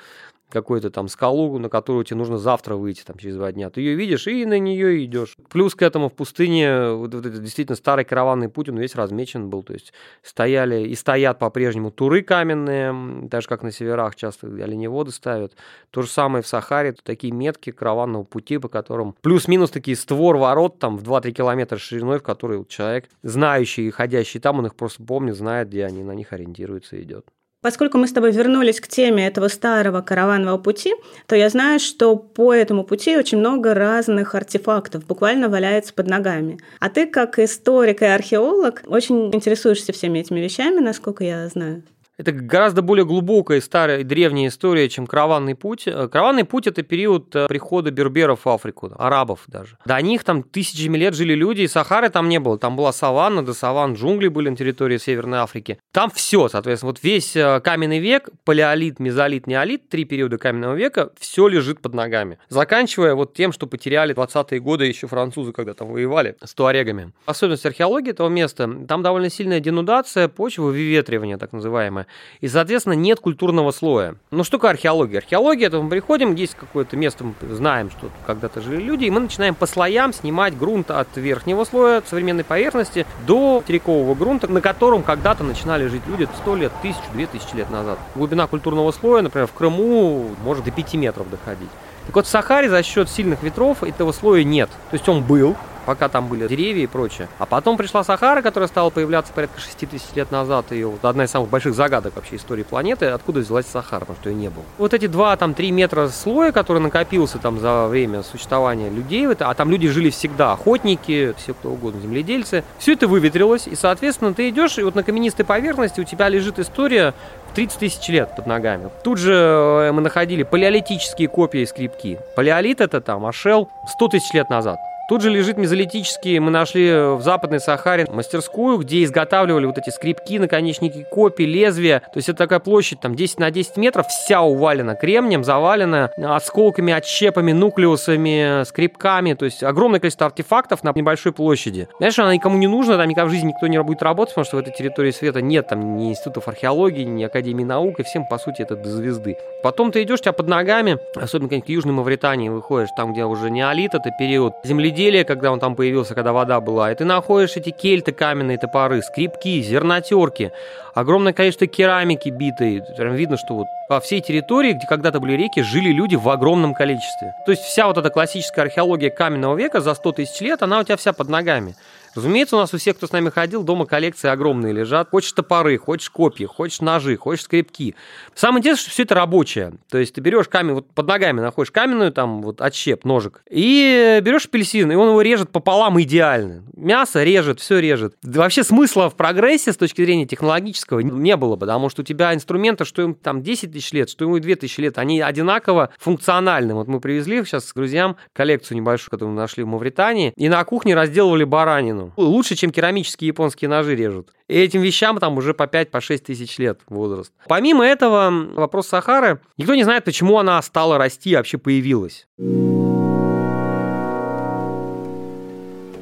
какую-то 0.48 0.90
там 0.90 1.08
скалу, 1.08 1.58
на 1.58 1.68
которую 1.68 2.04
тебе 2.04 2.18
нужно 2.18 2.38
завтра 2.38 2.76
выйти, 2.76 3.02
там, 3.04 3.18
через 3.18 3.36
два 3.36 3.52
дня. 3.52 3.70
Ты 3.70 3.80
ее 3.80 3.94
видишь 3.94 4.26
и 4.26 4.44
на 4.44 4.58
нее 4.58 5.04
идешь. 5.04 5.36
Плюс 5.48 5.74
к 5.74 5.82
этому 5.82 6.08
в 6.08 6.14
пустыне, 6.14 6.90
вот, 6.90 7.14
вот 7.14 7.26
это 7.26 7.38
действительно 7.38 7.76
старый 7.76 8.04
караванный 8.04 8.48
путь, 8.48 8.68
он 8.68 8.78
весь 8.78 8.94
размечен 8.94 9.50
был, 9.50 9.62
то 9.62 9.72
есть 9.72 9.92
стояли 10.22 10.86
и 10.86 10.94
стоят 10.94 11.38
по-прежнему 11.38 11.90
туры 11.90 12.22
каменные, 12.22 13.26
даже 13.28 13.48
как 13.48 13.62
на 13.62 13.72
северах 13.72 14.14
часто 14.14 14.46
оленеводы 14.46 15.10
ставят. 15.10 15.54
То 15.90 16.02
же 16.02 16.08
самое 16.08 16.42
в 16.42 16.46
Сахаре, 16.46 16.92
такие 16.92 17.32
метки 17.32 17.72
караванного 17.72 18.24
пути, 18.24 18.58
по 18.58 18.68
которым 18.68 19.16
плюс-минус 19.22 19.70
такие 19.70 19.96
створ 19.96 20.36
ворот 20.36 20.78
там 20.78 20.96
в 20.96 21.02
2-3 21.02 21.32
километра 21.32 21.78
шириной, 21.78 22.18
в 22.18 22.22
которые 22.22 22.64
человек, 22.68 23.06
знающий 23.22 23.88
и 23.88 23.90
ходящий 23.90 24.40
там, 24.40 24.58
он 24.58 24.66
их 24.66 24.74
просто 24.74 25.02
помнит, 25.02 25.36
знает, 25.36 25.68
где 25.68 25.84
они, 25.84 26.04
на 26.04 26.12
них 26.12 26.32
ориентируется 26.32 26.96
и 26.96 27.02
идет. 27.02 27.26
Поскольку 27.62 27.98
мы 27.98 28.06
с 28.06 28.12
тобой 28.12 28.32
вернулись 28.32 28.80
к 28.80 28.88
теме 28.88 29.26
этого 29.26 29.48
старого 29.48 30.00
караванного 30.00 30.58
пути, 30.58 30.94
то 31.26 31.34
я 31.34 31.48
знаю, 31.48 31.80
что 31.80 32.16
по 32.16 32.54
этому 32.54 32.84
пути 32.84 33.16
очень 33.16 33.38
много 33.38 33.74
разных 33.74 34.34
артефактов 34.34 35.06
буквально 35.06 35.48
валяется 35.48 35.94
под 35.94 36.06
ногами. 36.06 36.58
А 36.80 36.88
ты, 36.90 37.06
как 37.06 37.38
историк 37.38 38.02
и 38.02 38.06
археолог, 38.06 38.82
очень 38.86 39.34
интересуешься 39.34 39.92
всеми 39.92 40.20
этими 40.20 40.40
вещами, 40.40 40.80
насколько 40.80 41.24
я 41.24 41.48
знаю. 41.48 41.82
Это 42.18 42.32
гораздо 42.32 42.80
более 42.80 43.04
глубокая, 43.04 43.60
старая 43.60 44.00
и 44.00 44.04
древняя 44.04 44.48
история, 44.48 44.88
чем 44.88 45.06
караванный 45.06 45.54
путь. 45.54 45.86
Э, 45.86 46.08
караванный 46.08 46.44
путь– 46.44 46.66
это 46.68 46.82
период 46.82 47.36
э, 47.36 47.46
прихода 47.46 47.90
берберов 47.90 48.46
в 48.46 48.48
Африку, 48.48 48.90
арабов 48.98 49.40
даже. 49.48 49.76
До 49.84 50.00
них 50.00 50.24
там 50.24 50.42
тысячами 50.42 50.96
лет 50.96 51.14
жили 51.14 51.34
люди, 51.34 51.62
и 51.62 51.68
Сахары 51.68 52.08
там 52.08 52.30
не 52.30 52.40
было. 52.40 52.58
Там 52.58 52.74
была 52.74 52.92
саванна, 52.92 53.44
до 53.44 53.52
саван 53.52 53.94
джунгли 53.94 54.28
были 54.28 54.48
на 54.48 54.56
территории 54.56 54.96
Северной 54.96 55.40
Африки. 55.40 55.78
Там 55.92 56.10
все, 56.10 56.48
соответственно, 56.48 56.92
вот 56.92 57.02
весь 57.02 57.36
э, 57.36 57.60
каменный 57.60 57.98
век, 57.98 58.30
палеолит, 58.44 58.98
мезолит, 58.98 59.46
неолит, 59.46 59.90
три 59.90 60.06
периода 60.06 60.38
каменного 60.38 60.74
века, 60.74 61.10
все 61.18 61.48
лежит 61.48 61.82
под 61.82 61.92
ногами. 61.92 62.38
Заканчивая 62.48 63.14
вот 63.14 63.34
тем, 63.34 63.52
что 63.52 63.66
потеряли 63.66 64.14
20-е 64.14 64.58
годы 64.60 64.86
еще 64.86 65.06
французы, 65.06 65.52
когда 65.52 65.74
там 65.74 65.88
воевали 65.88 66.34
с 66.42 66.54
туарегами. 66.54 67.12
Особенность 67.26 67.66
археологии 67.66 68.12
этого 68.12 68.30
места, 68.30 68.70
там 68.88 69.02
довольно 69.02 69.28
сильная 69.28 69.60
денудация 69.60 70.28
почвы, 70.28 70.68
выветривание 70.68 71.36
так 71.36 71.52
называемое 71.52 72.05
и, 72.40 72.48
соответственно, 72.48 72.94
нет 72.94 73.20
культурного 73.20 73.70
слоя. 73.70 74.16
Ну, 74.30 74.44
что 74.44 74.58
такое 74.58 74.70
археология? 74.70 75.18
Археология, 75.18 75.68
это 75.68 75.80
мы 75.80 75.90
приходим, 75.90 76.34
есть 76.34 76.54
какое-то 76.54 76.96
место, 76.96 77.24
мы 77.24 77.34
знаем, 77.54 77.90
что 77.90 78.10
когда-то 78.26 78.60
жили 78.60 78.82
люди, 78.82 79.04
и 79.04 79.10
мы 79.10 79.20
начинаем 79.20 79.54
по 79.54 79.66
слоям 79.66 80.12
снимать 80.12 80.56
грунт 80.56 80.90
от 80.90 81.08
верхнего 81.16 81.64
слоя, 81.64 81.98
от 81.98 82.08
современной 82.08 82.44
поверхности, 82.44 83.06
до 83.26 83.60
материкового 83.60 84.14
грунта, 84.14 84.48
на 84.48 84.60
котором 84.60 85.02
когда-то 85.02 85.44
начинали 85.44 85.86
жить 85.88 86.02
люди 86.06 86.28
100 86.42 86.56
лет, 86.56 86.72
тысячу, 86.82 87.00
две 87.12 87.26
тысячи 87.26 87.54
лет 87.56 87.70
назад. 87.70 87.98
Глубина 88.14 88.46
культурного 88.46 88.92
слоя, 88.92 89.22
например, 89.22 89.46
в 89.46 89.52
Крыму 89.52 90.30
может 90.42 90.64
до 90.64 90.70
5 90.70 90.94
метров 90.94 91.30
доходить. 91.30 91.70
Так 92.06 92.14
вот, 92.14 92.26
в 92.26 92.28
Сахаре 92.28 92.68
за 92.70 92.82
счет 92.82 93.10
сильных 93.10 93.42
ветров 93.42 93.82
этого 93.82 94.12
слоя 94.12 94.44
нет. 94.44 94.70
То 94.90 94.94
есть 94.94 95.08
он 95.08 95.22
был, 95.22 95.56
пока 95.86 96.08
там 96.08 96.28
были 96.28 96.46
деревья 96.48 96.82
и 96.82 96.86
прочее. 96.86 97.28
А 97.38 97.46
потом 97.46 97.76
пришла 97.76 98.04
Сахара, 98.04 98.42
которая 98.42 98.68
стала 98.68 98.90
появляться 98.90 99.32
порядка 99.32 99.60
6 99.60 99.88
тысяч 99.88 100.06
лет 100.14 100.30
назад. 100.30 100.72
И 100.72 100.82
вот 100.84 101.04
одна 101.04 101.24
из 101.24 101.30
самых 101.30 101.48
больших 101.48 101.74
загадок 101.74 102.16
вообще 102.16 102.36
истории 102.36 102.64
планеты, 102.64 103.06
откуда 103.06 103.40
взялась 103.40 103.66
Сахара, 103.66 104.00
потому 104.00 104.18
что 104.20 104.30
ее 104.30 104.36
не 104.36 104.48
было. 104.50 104.64
Вот 104.78 104.94
эти 104.94 105.06
2-3 105.06 105.70
метра 105.70 106.08
слоя, 106.08 106.52
который 106.52 106.82
накопился 106.82 107.38
там 107.38 107.60
за 107.60 107.86
время 107.86 108.22
существования 108.22 108.90
людей, 108.90 109.28
а 109.28 109.54
там 109.54 109.70
люди 109.70 109.88
жили 109.88 110.10
всегда, 110.10 110.52
охотники, 110.52 111.34
все 111.38 111.54
кто 111.54 111.70
угодно, 111.70 112.00
земледельцы, 112.00 112.64
все 112.78 112.94
это 112.94 113.06
выветрилось, 113.06 113.66
и, 113.66 113.76
соответственно, 113.76 114.34
ты 114.34 114.48
идешь, 114.48 114.78
и 114.78 114.82
вот 114.82 114.94
на 114.94 115.02
каменистой 115.02 115.44
поверхности 115.44 116.00
у 116.00 116.04
тебя 116.04 116.28
лежит 116.28 116.58
история 116.58 117.14
30 117.56 117.78
тысяч 117.78 118.06
лет 118.08 118.36
под 118.36 118.46
ногами. 118.46 118.90
Тут 119.02 119.16
же 119.16 119.32
э, 119.32 119.90
мы 119.90 120.02
находили 120.02 120.42
палеолитические 120.42 121.28
копии 121.28 121.64
скрипки. 121.64 122.18
Палеолит 122.36 122.82
это 122.82 123.00
там, 123.00 123.24
ашел 123.24 123.70
100 123.88 124.08
тысяч 124.08 124.34
лет 124.34 124.50
назад. 124.50 124.78
Тут 125.08 125.22
же 125.22 125.30
лежит 125.30 125.56
мезолитический, 125.56 126.40
мы 126.40 126.50
нашли 126.50 126.90
в 126.90 127.20
Западной 127.20 127.60
Сахаре 127.60 128.06
мастерскую, 128.10 128.78
где 128.78 129.04
изготавливали 129.04 129.66
вот 129.66 129.78
эти 129.78 129.90
скрипки, 129.90 130.36
наконечники 130.36 131.06
копий, 131.08 131.46
лезвия. 131.46 132.00
То 132.00 132.16
есть 132.16 132.28
это 132.28 132.38
такая 132.38 132.58
площадь, 132.58 132.98
там 132.98 133.14
10 133.14 133.38
на 133.38 133.52
10 133.52 133.76
метров, 133.76 134.08
вся 134.08 134.42
увалена 134.42 134.96
кремнем, 134.96 135.44
завалена 135.44 136.10
осколками, 136.16 136.92
отщепами, 136.92 137.52
нуклеусами, 137.52 138.64
скрипками. 138.64 139.34
То 139.34 139.44
есть 139.44 139.62
огромное 139.62 140.00
количество 140.00 140.26
артефактов 140.26 140.82
на 140.82 140.90
небольшой 140.92 141.30
площади. 141.32 141.86
Знаешь, 141.98 142.18
она 142.18 142.34
никому 142.34 142.56
не 142.56 142.66
нужна, 142.66 142.96
там 142.96 143.08
никогда 143.08 143.28
в 143.28 143.30
жизни 143.30 143.50
никто 143.50 143.68
не 143.68 143.80
будет 143.84 144.02
работать, 144.02 144.34
потому 144.34 144.44
что 144.44 144.56
в 144.56 144.60
этой 144.60 144.72
территории 144.72 145.12
света 145.12 145.40
нет 145.40 145.68
там 145.68 145.98
ни 145.98 146.10
институтов 146.10 146.48
археологии, 146.48 147.04
ни 147.04 147.22
академии 147.22 147.62
наук, 147.62 148.00
и 148.00 148.02
всем, 148.02 148.26
по 148.26 148.38
сути, 148.38 148.62
это 148.62 148.74
до 148.74 148.88
звезды. 148.88 149.36
Потом 149.62 149.92
ты 149.92 150.02
идешь, 150.02 150.20
тебя 150.20 150.32
под 150.32 150.48
ногами, 150.48 150.98
особенно, 151.14 151.48
конечно, 151.48 151.66
к 151.66 151.70
Южной 151.70 151.94
Мавритании 151.94 152.48
выходишь, 152.48 152.90
там, 152.96 153.12
где 153.12 153.24
уже 153.24 153.50
неолит, 153.50 153.94
это 153.94 154.10
период 154.18 154.54
земли 154.64 154.95
земледелия, 154.96 155.24
когда 155.24 155.52
он 155.52 155.60
там 155.60 155.76
появился, 155.76 156.14
когда 156.14 156.32
вода 156.32 156.60
была, 156.60 156.90
и 156.90 156.94
ты 156.94 157.04
находишь 157.04 157.56
эти 157.56 157.70
кельты, 157.70 158.12
каменные 158.12 158.58
топоры, 158.58 159.02
скрипки, 159.02 159.60
зернотерки, 159.60 160.52
огромное 160.94 161.32
количество 161.32 161.66
керамики 161.66 162.30
битой. 162.30 162.82
Прям 162.96 163.14
видно, 163.14 163.36
что 163.36 163.54
вот 163.54 163.66
по 163.88 164.00
всей 164.00 164.20
территории, 164.20 164.72
где 164.72 164.86
когда-то 164.86 165.20
были 165.20 165.34
реки, 165.34 165.62
жили 165.62 165.90
люди 165.92 166.16
в 166.16 166.28
огромном 166.28 166.74
количестве. 166.74 167.34
То 167.44 167.52
есть 167.52 167.62
вся 167.62 167.86
вот 167.86 167.98
эта 167.98 168.10
классическая 168.10 168.62
археология 168.62 169.10
каменного 169.10 169.56
века 169.56 169.80
за 169.80 169.94
100 169.94 170.12
тысяч 170.12 170.40
лет, 170.40 170.62
она 170.62 170.80
у 170.80 170.82
тебя 170.82 170.96
вся 170.96 171.12
под 171.12 171.28
ногами. 171.28 171.76
Разумеется, 172.14 172.56
у 172.56 172.58
нас 172.58 172.72
у 172.72 172.78
всех, 172.78 172.96
кто 172.96 173.06
с 173.06 173.12
нами 173.12 173.28
ходил, 173.28 173.62
дома 173.62 173.84
коллекции 173.84 174.28
огромные 174.28 174.72
лежат. 174.72 175.10
Хочешь 175.10 175.32
топоры, 175.32 175.76
хочешь 175.76 176.08
копья, 176.08 176.46
хочешь 176.46 176.80
ножи, 176.80 177.16
хочешь 177.16 177.44
скрипки. 177.44 177.94
Самое 178.36 178.60
интересное, 178.60 178.82
что 178.82 178.90
все 178.90 179.04
это 179.04 179.14
рабочее. 179.14 179.72
То 179.90 179.96
есть 179.96 180.14
ты 180.14 180.20
берешь 180.20 180.46
камень, 180.46 180.74
вот 180.74 180.90
под 180.92 181.08
ногами 181.08 181.40
находишь 181.40 181.70
каменную, 181.70 182.12
там 182.12 182.42
вот 182.42 182.60
отщеп, 182.60 183.06
ножик, 183.06 183.42
и 183.50 184.20
берешь 184.22 184.44
апельсин, 184.44 184.92
и 184.92 184.94
он 184.94 185.08
его 185.08 185.22
режет 185.22 185.50
пополам 185.50 185.98
идеально. 186.02 186.62
Мясо 186.76 187.24
режет, 187.24 187.60
все 187.60 187.78
режет. 187.78 188.14
Вообще 188.22 188.62
смысла 188.62 189.08
в 189.08 189.16
прогрессе 189.16 189.72
с 189.72 189.76
точки 189.78 190.04
зрения 190.04 190.26
технологического 190.26 191.00
не 191.00 191.34
было, 191.36 191.56
потому 191.56 191.88
что 191.88 192.02
у 192.02 192.04
тебя 192.04 192.34
инструменты, 192.34 192.84
что 192.84 193.00
им 193.00 193.14
там 193.14 193.42
10 193.42 193.72
тысяч 193.72 193.92
лет, 193.92 194.10
что 194.10 194.26
ему 194.26 194.38
2 194.38 194.54
тысячи 194.56 194.82
лет, 194.82 194.98
они 194.98 195.22
одинаково 195.22 195.88
функциональны. 195.98 196.74
Вот 196.74 196.88
мы 196.88 197.00
привезли 197.00 197.42
сейчас 197.42 197.64
с 197.64 197.72
друзьям 197.72 198.16
коллекцию 198.34 198.76
небольшую, 198.76 199.12
которую 199.12 199.34
мы 199.34 199.40
нашли 199.40 199.64
в 199.64 199.68
Мавритании, 199.68 200.34
и 200.36 200.50
на 200.50 200.62
кухне 200.64 200.94
разделывали 200.94 201.44
баранину. 201.44 202.12
Лучше, 202.18 202.54
чем 202.54 202.70
керамические 202.70 203.28
японские 203.28 203.70
ножи 203.70 203.96
режут. 203.96 204.28
И 204.48 204.56
этим 204.56 204.80
вещам 204.80 205.18
там 205.18 205.36
уже 205.38 205.54
по 205.54 205.64
5-6 205.64 205.90
по 205.90 206.00
тысяч 206.00 206.58
лет 206.58 206.80
возраст. 206.88 207.32
Помимо 207.48 207.84
этого, 207.84 208.30
вопрос 208.30 208.86
Сахары. 208.86 209.40
Никто 209.56 209.74
не 209.74 209.82
знает, 209.82 210.04
почему 210.04 210.38
она 210.38 210.62
стала 210.62 210.98
расти, 210.98 211.34
вообще 211.34 211.58
появилась. 211.58 212.28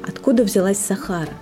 Откуда 0.07 0.43
взялась 0.43 0.77
Сахара? 0.77 1.33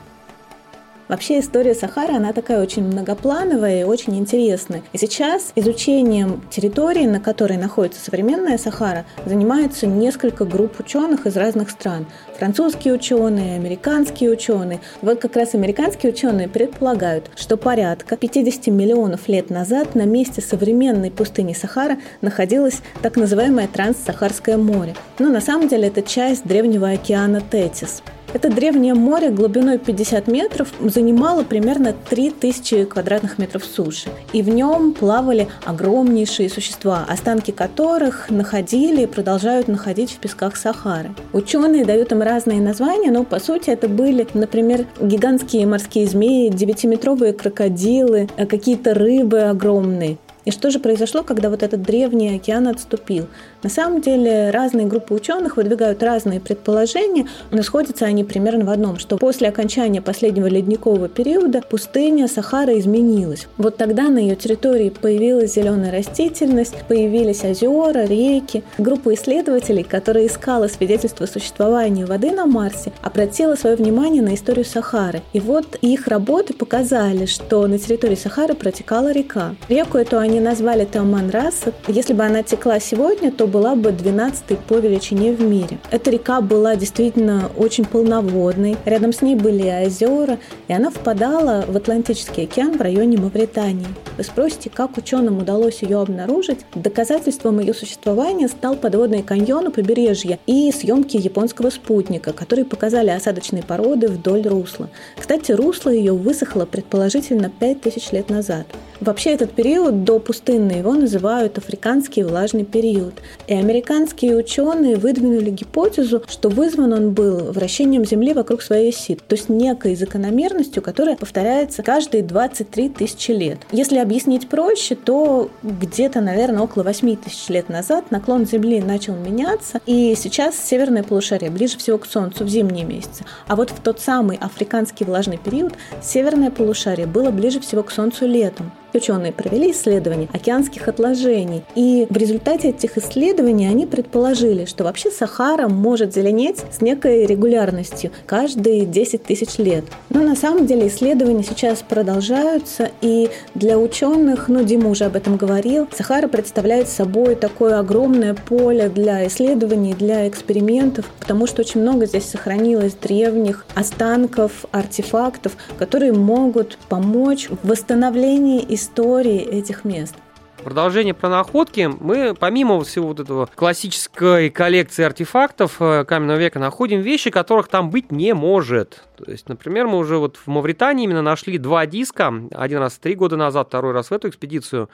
Вообще 1.13 1.41
история 1.41 1.75
Сахары, 1.75 2.15
она 2.15 2.33
такая 2.33 2.59
очень 2.59 2.81
многоплановая 2.85 3.81
и 3.81 3.83
очень 3.83 4.17
интересная. 4.17 4.81
И 4.93 4.97
сейчас 4.97 5.51
изучением 5.53 6.41
территории, 6.49 7.05
на 7.05 7.19
которой 7.19 7.55
находится 7.57 8.03
современная 8.03 8.57
Сахара, 8.57 9.05
занимаются 9.23 9.85
несколько 9.85 10.43
групп 10.43 10.79
ученых 10.79 11.27
из 11.27 11.37
разных 11.37 11.69
стран. 11.69 12.07
Французские 12.39 12.95
ученые, 12.95 13.57
американские 13.57 14.31
ученые. 14.31 14.79
Вот 15.03 15.19
как 15.19 15.35
раз 15.35 15.53
американские 15.53 16.13
ученые 16.13 16.49
предполагают, 16.49 17.29
что 17.35 17.57
порядка 17.57 18.17
50 18.17 18.65
миллионов 18.73 19.27
лет 19.27 19.51
назад 19.51 19.93
на 19.93 20.05
месте 20.05 20.41
современной 20.41 21.11
пустыни 21.11 21.53
Сахара 21.53 21.99
находилось 22.21 22.81
так 23.03 23.17
называемое 23.17 23.67
Транссахарское 23.67 24.57
море. 24.57 24.95
Но 25.19 25.29
на 25.29 25.41
самом 25.41 25.67
деле 25.67 25.89
это 25.89 26.01
часть 26.01 26.43
древнего 26.43 26.89
океана 26.89 27.39
Тетис. 27.39 28.01
Это 28.33 28.49
древнее 28.49 28.95
море 28.95 29.29
глубиной 29.29 29.77
50 29.77 30.27
метров 30.27 30.69
занимало 31.03 31.43
примерно 31.43 31.93
3000 32.09 32.85
квадратных 32.85 33.37
метров 33.37 33.65
суши. 33.65 34.09
И 34.31 34.41
в 34.41 34.47
нем 34.47 34.93
плавали 34.93 35.49
огромнейшие 35.65 36.49
существа, 36.49 37.05
останки 37.09 37.51
которых 37.51 38.29
находили 38.29 39.01
и 39.01 39.05
продолжают 39.05 39.67
находить 39.67 40.11
в 40.11 40.19
песках 40.19 40.55
Сахары. 40.55 41.13
Ученые 41.33 41.83
дают 41.83 42.13
им 42.13 42.21
разные 42.21 42.61
названия, 42.61 43.11
но 43.11 43.25
по 43.25 43.39
сути 43.39 43.69
это 43.69 43.89
были, 43.89 44.25
например, 44.33 44.85
гигантские 45.01 45.67
морские 45.67 46.07
змеи, 46.07 46.47
девятиметровые 46.47 47.33
крокодилы, 47.33 48.29
э, 48.37 48.45
какие-то 48.45 48.93
рыбы 48.93 49.41
огромные. 49.41 50.17
И 50.45 50.51
что 50.51 50.69
же 50.69 50.79
произошло, 50.79 51.23
когда 51.23 51.49
вот 51.49 51.63
этот 51.63 51.81
древний 51.81 52.35
океан 52.35 52.67
отступил? 52.67 53.27
На 53.63 53.69
самом 53.69 54.01
деле 54.01 54.49
разные 54.49 54.85
группы 54.85 55.13
ученых 55.13 55.57
выдвигают 55.57 56.03
разные 56.03 56.39
предположения, 56.39 57.27
но 57.51 57.63
сходятся 57.63 58.05
они 58.05 58.23
примерно 58.23 58.65
в 58.65 58.69
одном, 58.69 58.99
что 58.99 59.17
после 59.17 59.47
окончания 59.47 60.01
последнего 60.01 60.47
ледникового 60.47 61.07
периода 61.07 61.61
пустыня 61.61 62.27
Сахара 62.27 62.77
изменилась. 62.79 63.47
Вот 63.57 63.77
тогда 63.77 64.09
на 64.09 64.17
ее 64.17 64.35
территории 64.35 64.89
появилась 64.89 65.53
зеленая 65.53 65.91
растительность, 65.91 66.75
появились 66.87 67.43
озера, 67.43 68.05
реки. 68.05 68.63
Группа 68.77 69.13
исследователей, 69.13 69.83
которая 69.83 70.27
искала 70.27 70.67
свидетельства 70.67 71.25
существования 71.25 72.05
воды 72.05 72.31
на 72.31 72.45
Марсе, 72.45 72.91
обратила 73.01 73.55
свое 73.55 73.75
внимание 73.75 74.21
на 74.21 74.35
историю 74.35 74.65
Сахары. 74.65 75.21
И 75.33 75.39
вот 75.39 75.77
их 75.81 76.07
работы 76.07 76.53
показали, 76.53 77.25
что 77.25 77.65
на 77.67 77.77
территории 77.77 78.15
Сахары 78.15 78.55
протекала 78.55 79.11
река. 79.11 79.55
Реку 79.69 79.97
эту 79.97 80.17
они 80.17 80.32
назвали 80.39 80.85
Таман-Раса. 80.85 81.73
Если 81.87 82.13
бы 82.13 82.23
она 82.23 82.43
текла 82.43 82.79
сегодня, 82.79 83.31
то 83.31 83.47
была 83.47 83.75
бы 83.75 83.91
12 83.91 84.57
по 84.59 84.75
величине 84.75 85.33
в 85.33 85.41
мире. 85.41 85.77
Эта 85.91 86.11
река 86.11 86.41
была 86.41 86.75
действительно 86.75 87.51
очень 87.57 87.85
полноводной. 87.85 88.77
Рядом 88.85 89.13
с 89.13 89.21
ней 89.21 89.35
были 89.35 89.85
озера, 89.85 90.39
и 90.67 90.73
она 90.73 90.89
впадала 90.89 91.65
в 91.67 91.75
Атлантический 91.75 92.43
океан 92.43 92.77
в 92.77 92.81
районе 92.81 93.17
Мавритании. 93.17 93.87
Вы 94.17 94.23
спросите, 94.23 94.69
как 94.69 94.97
ученым 94.97 95.39
удалось 95.39 95.81
ее 95.81 95.99
обнаружить? 95.99 96.59
Доказательством 96.75 97.59
ее 97.59 97.73
существования 97.73 98.47
стал 98.47 98.75
подводный 98.75 99.23
каньон 99.23 99.67
у 99.67 99.71
побережья 99.71 100.39
и 100.45 100.71
съемки 100.71 101.17
японского 101.17 101.69
спутника, 101.69 102.33
которые 102.33 102.65
показали 102.65 103.09
осадочные 103.09 103.63
породы 103.63 104.07
вдоль 104.07 104.47
русла. 104.47 104.89
Кстати, 105.17 105.51
русло 105.51 105.89
ее 105.89 106.13
высохло 106.13 106.65
предположительно 106.65 107.49
5000 107.49 108.11
лет 108.11 108.29
назад. 108.29 108.67
Вообще 109.03 109.31
этот 109.31 109.51
период 109.51 110.05
до 110.05 110.17
пустынный 110.17 110.77
его 110.77 110.93
называют 110.93 111.57
африканский 111.57 112.23
влажный 112.23 112.63
период. 112.63 113.15
И 113.47 113.53
американские 113.53 114.37
ученые 114.37 114.95
выдвинули 114.95 115.49
гипотезу, 115.49 116.23
что 116.29 116.47
вызван 116.47 116.93
он 116.93 117.11
был 117.11 117.51
вращением 117.51 118.05
Земли 118.05 118.33
вокруг 118.33 118.61
своей 118.61 118.91
оси, 118.91 119.15
то 119.15 119.35
есть 119.35 119.49
некой 119.49 119.97
закономерностью, 119.97 120.81
которая 120.81 121.17
повторяется 121.17 121.83
каждые 121.83 122.23
23 122.23 122.89
тысячи 122.89 123.31
лет. 123.31 123.57
Если 123.73 123.97
объяснить 123.97 124.47
проще, 124.47 124.95
то 124.95 125.51
где-то, 125.63 126.21
наверное, 126.21 126.61
около 126.61 126.83
8 126.83 127.17
тысяч 127.17 127.49
лет 127.49 127.67
назад 127.67 128.09
наклон 128.09 128.45
Земли 128.45 128.79
начал 128.79 129.17
меняться, 129.17 129.81
и 129.85 130.15
сейчас 130.15 130.55
северное 130.57 131.03
полушарие 131.03 131.51
ближе 131.51 131.77
всего 131.77 131.97
к 131.97 132.05
Солнцу 132.05 132.45
в 132.45 132.47
зимние 132.47 132.85
месяцы. 132.85 133.25
А 133.47 133.57
вот 133.57 133.69
в 133.69 133.81
тот 133.81 133.99
самый 133.99 134.37
африканский 134.37 135.03
влажный 135.03 135.37
период 135.37 135.73
северное 136.01 136.51
полушарие 136.51 137.05
было 137.05 137.31
ближе 137.31 137.59
всего 137.59 137.83
к 137.83 137.91
Солнцу 137.91 138.25
летом. 138.25 138.71
Ученые 138.93 139.31
провели 139.31 139.71
исследования 139.71 140.29
океанских 140.31 140.87
отложений, 140.87 141.63
и 141.73 142.05
в 142.09 142.15
результате 142.15 142.69
этих 142.69 142.97
исследований 142.97 143.65
они 143.65 143.87
предположили, 143.87 144.65
что 144.65 144.83
вообще 144.83 145.09
Сахара 145.09 145.67
может 145.67 146.13
зеленеть 146.13 146.63
с 146.71 146.79
некой 146.79 147.25
регулярностью 147.25 148.11
каждые 148.27 148.85
10 148.85 149.23
тысяч 149.23 149.57
лет. 149.57 149.85
Но 150.09 150.21
на 150.21 150.35
самом 150.35 150.67
деле 150.67 150.87
исследования 150.87 151.43
сейчас 151.43 151.81
продолжаются, 151.81 152.91
и 153.01 153.31
для 153.55 153.79
ученых, 153.79 154.47
ну 154.47 154.63
Дима 154.63 154.89
уже 154.89 155.05
об 155.05 155.15
этом 155.15 155.37
говорил, 155.37 155.87
Сахара 155.95 156.27
представляет 156.27 156.87
собой 156.87 157.33
такое 157.33 157.79
огромное 157.79 158.35
поле 158.35 158.89
для 158.89 159.25
исследований, 159.25 159.95
для 159.95 160.27
экспериментов, 160.27 161.05
потому 161.19 161.47
что 161.47 161.61
очень 161.61 161.81
много 161.81 162.05
здесь 162.05 162.25
сохранилось 162.25 162.93
древних 162.93 163.65
останков, 163.73 164.65
артефактов, 164.71 165.57
которые 165.79 166.13
могут 166.13 166.77
помочь 166.89 167.49
в 167.49 167.67
восстановлении 167.67 168.61
и 168.61 168.82
истории 168.83 169.39
этих 169.39 169.85
мест. 169.85 170.15
Продолжение 170.61 171.13
про 171.13 171.29
находки. 171.29 171.89
Мы, 171.99 172.35
помимо 172.35 172.81
всего 172.83 173.07
вот 173.07 173.19
этого 173.19 173.49
классической 173.53 174.49
коллекции 174.49 175.03
артефактов 175.03 175.77
э, 175.81 176.05
каменного 176.05 176.37
века, 176.37 176.59
находим 176.59 177.01
вещи, 177.01 177.29
которых 177.31 177.67
там 177.67 177.89
быть 177.89 178.11
не 178.11 178.33
может. 178.33 179.03
То 179.17 179.29
есть, 179.29 179.49
например, 179.49 179.87
мы 179.87 179.97
уже 179.97 180.17
вот 180.17 180.37
в 180.37 180.47
Мавритании 180.47 181.05
именно 181.05 181.21
нашли 181.21 181.57
два 181.57 181.85
диска. 181.85 182.33
Один 182.51 182.79
раз 182.79 182.97
три 182.97 183.15
года 183.15 183.35
назад, 183.35 183.67
второй 183.67 183.93
раз 183.93 184.09
в 184.09 184.13
эту 184.13 184.29
экспедицию. 184.29 184.89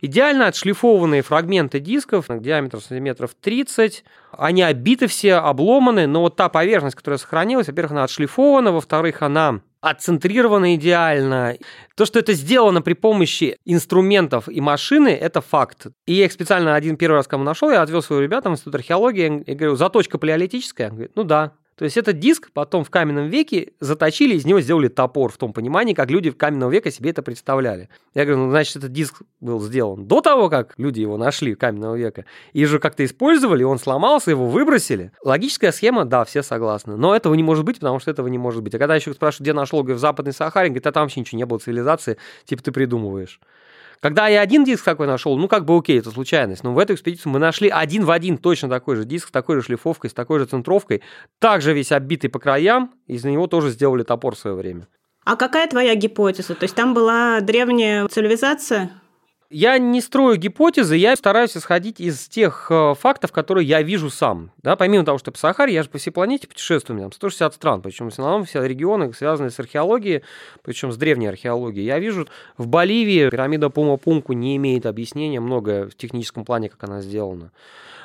Идеально 0.00 0.46
отшлифованные 0.46 1.22
фрагменты 1.22 1.80
дисков 1.80 2.26
диаметром 2.28 2.80
сантиметров 2.80 3.32
30. 3.40 4.04
Они 4.32 4.62
обиты 4.62 5.08
все, 5.08 5.34
обломаны, 5.34 6.06
но 6.06 6.22
вот 6.22 6.36
та 6.36 6.48
поверхность, 6.48 6.96
которая 6.96 7.18
сохранилась, 7.18 7.66
во-первых, 7.66 7.92
она 7.92 8.04
отшлифована, 8.04 8.70
во-вторых, 8.72 9.22
она 9.22 9.60
отцентрировано 9.80 10.74
идеально. 10.74 11.56
То, 11.96 12.04
что 12.04 12.18
это 12.18 12.32
сделано 12.32 12.82
при 12.82 12.94
помощи 12.94 13.56
инструментов 13.64 14.48
и 14.48 14.60
машины, 14.60 15.08
это 15.08 15.40
факт. 15.40 15.86
И 16.06 16.14
я 16.14 16.24
их 16.24 16.32
специально 16.32 16.74
один 16.74 16.96
первый 16.96 17.16
раз, 17.16 17.26
кому 17.26 17.44
нашел, 17.44 17.70
я 17.70 17.82
отвел 17.82 18.02
своего 18.02 18.22
ребята 18.22 18.50
в 18.50 18.52
институт 18.52 18.74
археологии, 18.74 19.42
и 19.42 19.54
говорю, 19.54 19.76
заточка 19.76 20.18
палеолитическая? 20.18 20.88
Он 20.88 20.94
говорит, 20.94 21.12
ну 21.14 21.24
да. 21.24 21.52
То 21.78 21.84
есть 21.84 21.96
этот 21.96 22.18
диск 22.18 22.50
потом 22.52 22.82
в 22.82 22.90
каменном 22.90 23.28
веке 23.28 23.72
заточили, 23.78 24.34
из 24.34 24.44
него 24.44 24.60
сделали 24.60 24.88
топор 24.88 25.30
в 25.30 25.36
том 25.36 25.52
понимании, 25.52 25.94
как 25.94 26.10
люди 26.10 26.28
в 26.28 26.36
каменного 26.36 26.72
века 26.72 26.90
себе 26.90 27.10
это 27.10 27.22
представляли. 27.22 27.88
Я 28.14 28.24
говорю, 28.24 28.46
ну, 28.46 28.50
значит, 28.50 28.74
этот 28.74 28.92
диск 28.92 29.22
был 29.40 29.60
сделан 29.60 30.08
до 30.08 30.20
того, 30.20 30.50
как 30.50 30.74
люди 30.76 31.00
его 31.00 31.16
нашли 31.16 31.54
каменного 31.54 31.94
века. 31.94 32.24
И 32.52 32.64
же 32.64 32.80
как-то 32.80 33.04
использовали, 33.04 33.62
он 33.62 33.78
сломался, 33.78 34.32
его 34.32 34.48
выбросили. 34.48 35.12
Логическая 35.22 35.70
схема, 35.70 36.04
да, 36.04 36.24
все 36.24 36.42
согласны. 36.42 36.96
Но 36.96 37.14
этого 37.14 37.34
не 37.34 37.44
может 37.44 37.64
быть, 37.64 37.76
потому 37.76 38.00
что 38.00 38.10
этого 38.10 38.26
не 38.26 38.38
может 38.38 38.64
быть. 38.64 38.74
А 38.74 38.78
когда 38.78 38.96
еще 38.96 39.12
спрашивают, 39.12 39.42
где 39.42 39.52
нашел, 39.52 39.80
говорю, 39.84 39.98
в 39.98 40.00
Западной 40.00 40.32
Сахаре, 40.32 40.70
говорит, 40.70 40.86
а 40.88 40.90
там 40.90 41.04
вообще 41.04 41.20
ничего 41.20 41.38
не 41.38 41.46
было 41.46 41.60
цивилизации, 41.60 42.16
типа 42.44 42.60
ты 42.60 42.72
придумываешь. 42.72 43.38
Когда 44.00 44.28
я 44.28 44.40
один 44.40 44.64
диск 44.64 44.84
такой 44.84 45.06
нашел, 45.06 45.36
ну 45.36 45.48
как 45.48 45.64
бы 45.64 45.76
окей, 45.76 45.98
это 45.98 46.10
случайность. 46.10 46.62
Но 46.62 46.72
в 46.72 46.78
эту 46.78 46.94
экспедицию 46.94 47.32
мы 47.32 47.38
нашли 47.38 47.68
один 47.68 48.04
в 48.04 48.10
один 48.10 48.38
точно 48.38 48.68
такой 48.68 48.96
же 48.96 49.04
диск, 49.04 49.28
с 49.28 49.30
такой 49.30 49.56
же 49.56 49.62
шлифовкой, 49.62 50.10
с 50.10 50.14
такой 50.14 50.38
же 50.38 50.46
центровкой, 50.46 51.02
также 51.38 51.72
весь 51.72 51.92
оббитый 51.92 52.30
по 52.30 52.38
краям, 52.38 52.92
из 53.06 53.24
него 53.24 53.46
тоже 53.46 53.70
сделали 53.70 54.04
топор 54.04 54.34
в 54.34 54.38
свое 54.38 54.56
время. 54.56 54.86
А 55.24 55.36
какая 55.36 55.68
твоя 55.68 55.94
гипотеза? 55.94 56.54
То 56.54 56.64
есть 56.64 56.74
там 56.74 56.94
была 56.94 57.40
древняя 57.40 58.06
цивилизация? 58.08 58.97
Я 59.50 59.78
не 59.78 60.02
строю 60.02 60.36
гипотезы, 60.36 60.96
я 60.96 61.16
стараюсь 61.16 61.56
исходить 61.56 62.00
из 62.00 62.28
тех 62.28 62.66
э, 62.68 62.92
фактов, 62.94 63.32
которые 63.32 63.66
я 63.66 63.80
вижу 63.80 64.10
сам. 64.10 64.50
Да, 64.62 64.76
помимо 64.76 65.06
того, 65.06 65.16
что 65.16 65.32
по 65.32 65.38
Сахаре, 65.38 65.72
я 65.72 65.82
же 65.82 65.88
по 65.88 65.96
всей 65.96 66.10
планете 66.10 66.46
путешествую, 66.46 67.00
там 67.00 67.10
160 67.10 67.54
стран, 67.54 67.80
причем 67.80 68.10
в 68.10 68.12
основном 68.12 68.44
все 68.44 68.62
регионы, 68.62 69.10
связанные 69.14 69.50
с 69.50 69.58
археологией, 69.58 70.22
причем 70.62 70.92
с 70.92 70.98
древней 70.98 71.28
археологией. 71.28 71.86
Я 71.86 71.98
вижу, 71.98 72.28
в 72.58 72.66
Боливии 72.66 73.30
пирамида 73.30 73.70
Пума-Пунку 73.70 74.34
не 74.34 74.54
имеет 74.56 74.84
объяснения 74.84 75.40
многое 75.40 75.86
в 75.86 75.94
техническом 75.94 76.44
плане, 76.44 76.68
как 76.68 76.84
она 76.84 77.00
сделана. 77.00 77.50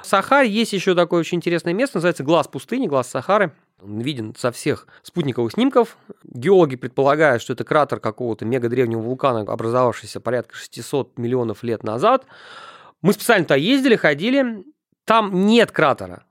В 0.02 0.06
Сахаре 0.06 0.50
есть 0.50 0.72
еще 0.72 0.96
такое 0.96 1.20
очень 1.20 1.40
интересное 1.40 1.74
место, 1.74 1.98
называется 1.98 2.24
глаз 2.24 2.48
пустыни, 2.48 2.88
глаз 2.88 3.10
Сахары. 3.10 3.52
Виден 3.86 4.34
со 4.38 4.52
всех 4.52 4.88
спутниковых 5.02 5.52
снимков. 5.54 5.98
Геологи 6.24 6.76
предполагают, 6.76 7.42
что 7.42 7.54
это 7.54 7.64
кратер 7.64 8.00
какого-то 8.00 8.46
мегадревнего 8.46 9.02
вулкана, 9.02 9.42
образовавшийся 9.42 10.20
порядка 10.20 10.56
600 10.56 11.18
миллионов 11.18 11.64
лет 11.64 11.84
назад. 11.84 12.26
Мы 13.02 13.14
специально 13.14 13.46
туда 13.46 13.56
ездили, 13.56 13.96
ходили. 13.96 14.64
Там 15.06 15.46
нет 15.46 15.72
кратера. 15.72 16.24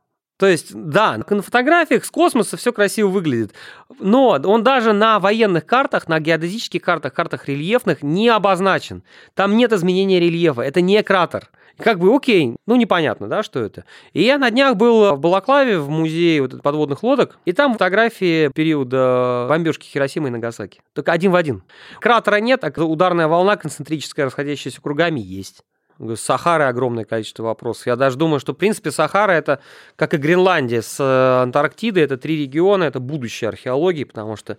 То 0.43 0.49
есть, 0.49 0.75
да, 0.75 1.17
на 1.19 1.41
фотографиях 1.41 2.05
с 2.05 2.11
космоса 2.11 2.57
все 2.57 2.73
красиво 2.73 3.07
выглядит, 3.07 3.55
но 4.01 4.31
он 4.31 4.65
даже 4.65 4.93
на 4.93 5.21
военных 5.21 5.65
картах, 5.67 6.09
на 6.09 6.19
геодезических 6.19 6.83
картах, 6.83 7.15
картах 7.15 7.47
рельефных 7.47 8.03
не 8.03 8.29
обозначен. 8.29 9.05
Там 9.35 9.57
нет 9.57 9.73
изменения 9.73 10.19
рельефа, 10.19 10.63
это 10.63 10.81
не 10.81 11.01
кратер 11.05 11.49
как 11.79 11.99
бы 11.99 12.15
окей, 12.15 12.57
ну 12.67 12.77
непонятно, 12.77 13.29
да, 13.29 13.43
что 13.43 13.61
это. 13.61 13.85
И 14.13 14.23
я 14.23 14.39
на 14.39 14.51
днях 14.51 14.77
был 14.77 15.15
в 15.15 15.21
Балаклаве, 15.21 15.79
в 15.79 15.89
музее 15.89 16.43
вот 16.43 16.61
подводных 16.61 17.03
лодок, 17.03 17.39
и 17.45 17.53
там 17.53 17.73
фотографии 17.73 18.49
периода 18.49 19.47
бомбежки 19.49 19.87
Хиросимы 19.87 20.29
и 20.29 20.33
Нагасаки. 20.33 20.81
Только 20.93 21.13
один 21.13 21.33
в 21.33 21.37
один. 21.37 21.63
Кратера 22.01 22.37
нет, 22.37 22.65
а 22.65 22.85
ударная 22.85 23.29
волна 23.29 23.57
концентрическая, 23.57 24.27
расходящаяся 24.27 24.83
кругами, 24.83 25.21
есть. 25.21 25.63
С 26.03 26.21
Сахарой 26.21 26.69
огромное 26.69 27.05
количество 27.05 27.45
вопросов. 27.45 27.87
Я 27.87 27.97
даже 27.97 28.17
думаю, 28.17 28.41
что, 28.41 28.53
в 28.53 28.57
принципе, 28.57 28.91
Сахара– 28.91 29.33
это, 29.33 29.61
как 29.97 30.15
и 30.15 30.17
Гренландия 30.17 30.83
с 30.83 30.99
э, 30.99 31.43
Антарктидой, 31.43 32.03
это 32.03 32.17
три 32.17 32.43
региона, 32.43 32.85
это 32.85 32.99
будущее 32.99 33.49
археологии, 33.49 34.05
потому 34.05 34.37
что 34.37 34.59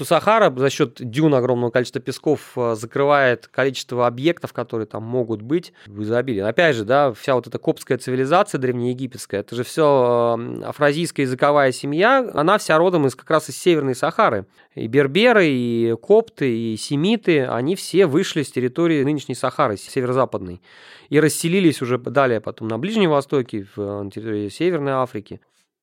что 0.00 0.06
Сахара 0.06 0.50
за 0.56 0.70
счет 0.70 0.96
дюн 0.98 1.34
огромного 1.34 1.70
количества 1.70 2.00
песков 2.00 2.52
э, 2.56 2.74
закрывает 2.74 3.48
количество 3.48 4.06
объектов, 4.06 4.54
которые 4.54 4.86
там 4.86 5.02
могут 5.02 5.42
быть 5.42 5.74
в 5.86 6.02
изобилии. 6.02 6.40
Опять 6.40 6.76
же, 6.76 6.84
да, 6.86 7.12
вся 7.12 7.34
вот 7.34 7.46
эта 7.46 7.58
коптская 7.58 7.98
цивилизация 7.98 8.58
древнеегипетская, 8.58 9.40
это 9.40 9.54
же 9.54 9.62
все 9.62 10.38
э, 10.38 10.62
афразийская 10.62 11.26
языковая 11.26 11.70
семья, 11.72 12.30
она 12.32 12.56
вся 12.56 12.78
родом 12.78 13.06
из 13.06 13.14
как 13.14 13.28
раз 13.28 13.50
из 13.50 13.58
Северной 13.58 13.94
Сахары. 13.94 14.46
И 14.74 14.86
берберы, 14.86 15.48
и 15.48 15.94
копты, 16.00 16.56
и 16.56 16.76
семиты, 16.78 17.44
они 17.44 17.76
все 17.76 18.06
вышли 18.06 18.42
с 18.42 18.50
территории 18.50 19.04
нынешней 19.04 19.34
Сахары, 19.34 19.76
северо-западной, 19.76 20.62
и 21.10 21.20
расселились 21.20 21.82
уже 21.82 21.98
далее 21.98 22.40
потом 22.40 22.68
на 22.68 22.78
Ближнем 22.78 23.10
Востоке, 23.10 23.66
в, 23.76 24.02
на 24.04 24.10
территории 24.10 24.48
Северной 24.48 24.92
Африки. 24.92 25.42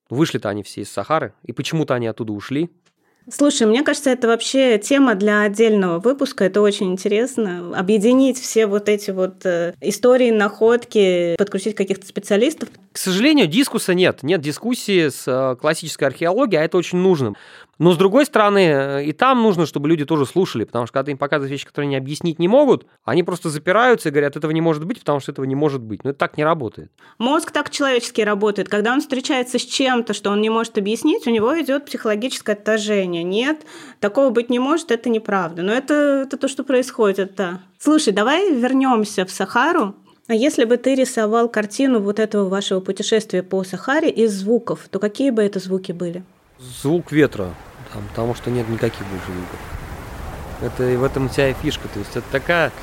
Вышли-то 0.10 0.50
они 0.50 0.64
все 0.64 0.82
из 0.82 0.90
Сахары, 0.90 1.34
и 1.44 1.54
почему-то 1.54 1.94
они 1.94 2.08
оттуда 2.08 2.34
ушли. 2.34 2.72
Слушай, 3.30 3.68
мне 3.68 3.84
кажется, 3.84 4.10
это 4.10 4.28
вообще 4.28 4.78
тема 4.78 5.16
для 5.16 5.42
отдельного 5.42 6.00
выпуска. 6.00 6.46
Это 6.46 6.62
очень 6.62 6.92
интересно. 6.92 7.78
Объединить 7.78 8.40
все 8.40 8.68
вот 8.68 8.88
эти 8.88 9.12
вот 9.12 9.46
э, 9.46 9.74
истории, 9.82 10.32
находки, 10.32 11.36
подключить 11.38 11.76
каких-то 11.76 12.08
специалистов. 12.08 12.70
К 12.98 13.00
сожалению, 13.00 13.46
дискуса 13.46 13.94
нет. 13.94 14.24
Нет 14.24 14.42
дискуссии 14.42 15.10
с 15.10 15.28
э, 15.28 15.56
классической 15.62 16.06
археологией, 16.06 16.60
а 16.60 16.66
это 16.66 16.78
очень 16.78 16.98
нужно. 16.98 17.36
Но, 17.78 17.92
с 17.92 17.98
другой 17.98 18.26
стороны, 18.26 18.58
э, 18.58 19.04
и 19.04 19.12
там 19.12 19.44
нужно, 19.44 19.68
чтобы 19.68 19.88
люди 19.88 20.04
тоже 20.04 20.26
слушали, 20.26 20.64
потому 20.64 20.88
что 20.88 20.94
когда 20.94 21.12
им 21.12 21.20
показывают 21.20 21.52
вещи, 21.52 21.68
которые 21.68 21.90
они 21.90 21.96
объяснить 21.96 22.40
не 22.40 22.48
могут, 22.48 22.88
они 23.06 23.22
просто 23.22 23.52
запираются 23.52 24.10
и 24.10 24.12
говорят, 24.12 24.36
этого 24.36 24.50
не 24.50 24.62
может 24.62 24.84
быть, 24.84 24.98
потому 25.02 25.20
что 25.20 25.32
этого 25.32 25.46
не 25.46 25.54
может 25.54 25.84
быть. 25.84 26.04
Но 26.04 26.10
это 26.10 26.18
так 26.18 26.38
не 26.38 26.44
работает. 26.44 26.92
Мозг 27.20 27.52
так 27.52 27.70
человеческий 27.70 28.24
работает. 28.24 28.68
Когда 28.68 28.94
он 28.94 29.02
встречается 29.02 29.60
с 29.60 29.64
чем-то, 29.64 30.16
что 30.16 30.32
он 30.32 30.42
не 30.42 30.50
может 30.50 30.80
объяснить, 30.80 31.28
у 31.28 31.30
него 31.30 31.54
идет 31.62 31.86
психологическое 31.86 32.54
отторжение. 32.54 33.22
Нет, 33.22 33.64
такого 34.00 34.32
быть 34.32 34.50
не 34.50 34.58
может, 34.58 34.90
это 34.90 35.10
неправда. 35.10 35.62
Но 35.62 35.72
это, 35.72 36.24
это 36.26 36.36
то, 36.38 36.48
что 36.48 36.64
происходит, 36.64 37.36
да. 37.36 37.62
Слушай, 37.78 38.12
давай 38.12 38.52
вернемся 38.52 39.24
в 39.24 39.30
Сахару. 39.30 39.94
А 40.30 40.34
если 40.36 40.66
бы 40.66 40.76
ты 40.76 40.94
рисовал 40.96 41.48
картину 41.48 42.02
вот 42.02 42.20
этого 42.20 42.50
вашего 42.50 42.82
путешествия 42.82 43.44
по 43.44 43.64
Сахаре 43.64 44.10
из 44.10 44.34
звуков, 44.34 44.82
то 44.92 45.00
какие 45.00 45.30
бы 45.30 45.42
это 45.42 45.60
звуки 45.60 45.94
были? 45.94 46.22
Звук 46.60 47.14
ветра, 47.14 47.54
там, 47.94 48.04
потому 48.10 48.36
что 48.36 48.52
нет 48.52 48.68
никаких 48.68 49.08
больше 49.08 49.28
звуков. 49.28 49.60
Это 50.62 50.90
и 50.90 50.98
в 50.98 51.04
этом 51.06 51.30
вся 51.30 51.48
и 51.48 51.54
фишка. 51.54 51.88
То 51.88 52.00
есть 52.00 52.12
это 52.14 52.26
такая 52.30 52.74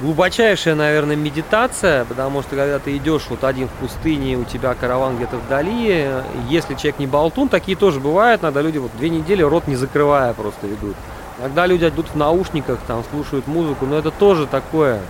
глубочайшая, 0.00 0.74
наверное, 0.74 1.14
медитация, 1.14 2.06
потому 2.06 2.40
что 2.40 2.56
когда 2.56 2.78
ты 2.78 2.96
идешь 2.96 3.26
вот 3.28 3.44
один 3.44 3.68
в 3.68 3.72
пустыне, 3.72 4.38
у 4.38 4.44
тебя 4.44 4.72
караван 4.72 5.16
где-то 5.16 5.36
вдали, 5.36 6.08
если 6.48 6.72
человек 6.72 6.98
не 6.98 7.06
болтун, 7.06 7.50
такие 7.50 7.76
тоже 7.76 8.00
бывают, 8.00 8.40
иногда 8.40 8.62
люди 8.62 8.78
вот 8.78 8.92
две 8.96 9.10
недели 9.10 9.42
рот 9.42 9.68
не 9.68 9.76
закрывая 9.76 10.32
просто 10.32 10.66
ведут. 10.66 10.96
Иногда 11.38 11.66
люди 11.66 11.84
идут 11.84 12.06
в 12.06 12.16
наушниках, 12.16 12.78
там 12.86 13.04
слушают 13.10 13.46
музыку, 13.46 13.84
но 13.84 13.98
это 13.98 14.10
тоже 14.10 14.46
такое. 14.46 15.00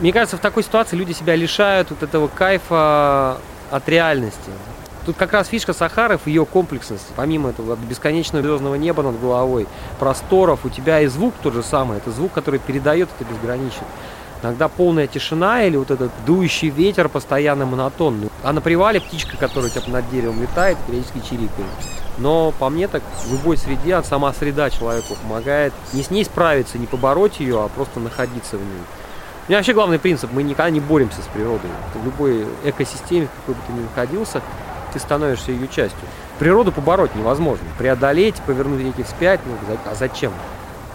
Мне 0.00 0.12
кажется, 0.12 0.36
в 0.36 0.40
такой 0.40 0.64
ситуации 0.64 0.96
люди 0.96 1.12
себя 1.12 1.36
лишают 1.36 1.90
вот 1.90 2.02
этого 2.02 2.26
кайфа 2.26 3.38
от 3.70 3.88
реальности. 3.88 4.50
Тут 5.06 5.16
как 5.16 5.32
раз 5.32 5.48
фишка 5.48 5.72
Сахаров, 5.72 6.26
ее 6.26 6.44
комплексность. 6.46 7.06
Помимо 7.14 7.50
этого 7.50 7.76
бесконечного 7.76 8.42
звездного 8.42 8.74
неба 8.74 9.02
над 9.02 9.20
головой, 9.20 9.68
просторов, 10.00 10.64
у 10.64 10.68
тебя 10.68 11.00
и 11.00 11.06
звук 11.06 11.34
тот 11.42 11.54
же 11.54 11.62
самый. 11.62 11.98
Это 11.98 12.10
звук, 12.10 12.32
который 12.32 12.58
передает 12.58 13.08
это 13.18 13.30
безгранично. 13.30 13.86
Иногда 14.42 14.68
полная 14.68 15.06
тишина 15.06 15.62
или 15.62 15.76
вот 15.76 15.90
этот 15.90 16.10
дующий 16.26 16.70
ветер 16.70 17.08
постоянно 17.08 17.64
монотонный. 17.64 18.30
А 18.42 18.52
на 18.52 18.60
привале 18.60 19.00
птичка, 19.00 19.36
которая 19.36 19.70
у 19.70 19.72
тебя 19.72 19.92
над 19.92 20.10
деревом 20.10 20.42
летает, 20.42 20.76
периодически 20.86 21.20
чирикает. 21.20 21.70
Но 22.18 22.52
по 22.58 22.68
мне 22.68 22.88
так 22.88 23.02
в 23.24 23.32
любой 23.32 23.56
среде 23.56 24.02
сама 24.02 24.32
среда 24.32 24.70
человеку 24.70 25.14
помогает 25.22 25.72
не 25.92 26.02
с 26.02 26.10
ней 26.10 26.24
справиться, 26.24 26.78
не 26.78 26.86
побороть 26.86 27.40
ее, 27.40 27.62
а 27.62 27.68
просто 27.68 28.00
находиться 28.00 28.56
в 28.56 28.60
ней. 28.60 28.82
У 29.46 29.50
меня 29.50 29.58
вообще 29.58 29.74
главный 29.74 29.98
принцип, 29.98 30.30
мы 30.32 30.42
никогда 30.42 30.70
не 30.70 30.80
боремся 30.80 31.20
с 31.20 31.26
природой. 31.26 31.70
В 31.94 32.02
любой 32.02 32.46
экосистеме, 32.64 33.26
в 33.26 33.40
какой 33.40 33.54
бы 33.54 33.60
ты 33.66 33.72
ни 33.74 33.80
находился, 33.82 34.40
ты 34.94 34.98
становишься 34.98 35.52
ее 35.52 35.68
частью. 35.68 36.00
Природу 36.38 36.72
побороть 36.72 37.14
невозможно. 37.14 37.66
Преодолеть, 37.76 38.36
повернуть 38.46 38.80
реки 38.80 39.02
вспять, 39.02 39.40
ну, 39.44 39.52
а 39.84 39.94
зачем? 39.94 40.32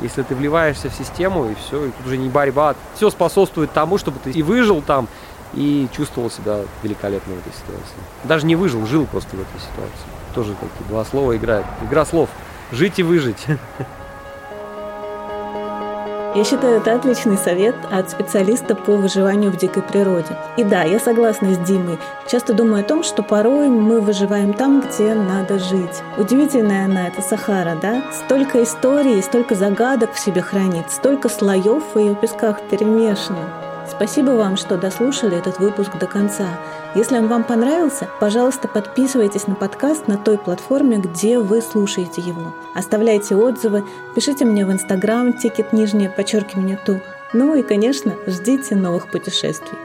Если 0.02 0.24
ты 0.24 0.34
вливаешься 0.34 0.89
в 0.89 0.95
систему, 0.95 1.52
и 1.52 1.54
все, 1.54 1.86
и 1.86 1.91
тут 1.91 2.08
уже 2.08 2.18
не 2.18 2.28
борьба. 2.28 2.74
Все 2.95 3.12
способствует 3.12 3.72
тому, 3.72 4.00
чтобы 4.00 4.18
ты 4.18 4.32
и 4.32 4.41
выжил 4.41 4.82
там, 4.82 5.08
и 5.54 5.88
чувствовал 5.95 6.32
себя 6.32 6.62
великолепно 6.82 7.36
в 7.36 7.38
этой 7.38 7.54
ситуации. 7.54 7.97
Даже 8.24 8.47
не 8.47 8.56
выжил, 8.56 8.84
жил 8.88 9.06
просто 9.06 9.30
в 9.36 9.41
этой 9.41 9.60
ситуации. 9.60 10.08
Тоже 10.34 10.54
такие 10.54 10.89
два 10.89 11.06
слова 11.06 11.38
играют. 11.38 11.68
Игра 11.84 12.04
слов. 12.04 12.30
Жить 12.72 12.97
и 12.97 13.04
выжить. 13.04 13.45
Я 16.36 16.43
считаю, 16.43 16.77
это 16.77 16.93
отличный 16.93 17.38
совет 17.38 17.75
от 17.89 18.11
специалиста 18.11 18.75
по 18.75 18.95
выживанию 18.97 19.51
в 19.51 19.57
дикой 19.57 19.82
природе. 19.82 20.38
И 20.57 20.63
да, 20.63 20.84
я 20.84 20.99
согласна 20.99 21.55
с 21.55 21.57
Димой. 21.57 21.97
Часто 22.27 22.53
думаю 22.53 22.82
о 22.82 22.88
том, 22.88 23.03
что 23.03 23.23
порой 23.23 23.67
мы 23.67 23.99
выживаем 23.99 24.53
там, 24.53 24.82
где 24.82 25.15
надо 25.15 25.57
жить. 25.57 26.03
Удивительная 26.17 26.86
она, 26.86 27.07
это 27.07 27.23
Сахара, 27.23 27.75
да? 27.82 28.03
Столько 28.13 28.61
историй, 28.61 29.23
столько 29.23 29.55
загадок 29.55 30.13
в 30.13 30.19
себе 30.19 30.41
хранит, 30.41 30.91
столько 30.91 31.30
слоев 31.30 31.84
в 31.95 31.97
ее 31.97 32.13
песках 32.13 32.61
перемешано. 32.69 33.49
Спасибо 33.89 34.32
вам, 34.32 34.55
что 34.55 34.77
дослушали 34.77 35.36
этот 35.36 35.57
выпуск 35.57 35.97
до 35.97 36.05
конца. 36.05 36.45
Если 36.96 37.18
он 37.18 37.28
вам 37.28 37.44
понравился, 37.44 38.10
пожалуйста, 38.20 38.68
подписывайтесь 38.68 39.46
на 39.46 39.54
подкаст 39.54 40.08
на 40.08 40.18
той 40.18 40.40
платформе, 40.40 40.98
где 40.98 41.38
вы 41.38 41.62
слушаете 41.62 42.20
его. 42.22 42.56
Оставляйте 42.74 43.36
отзывы, 43.36 43.86
пишите 44.16 44.44
мне 44.44 44.66
в 44.66 44.72
Инстаграм, 44.72 45.34
тикет 45.34 45.72
нижнее, 45.72 46.10
подчеркивание 46.10 46.80
ту. 46.84 47.00
Ну 47.32 47.54
и, 47.54 47.62
конечно, 47.62 48.16
ждите 48.26 48.76
новых 48.76 49.12
путешествий. 49.12 49.78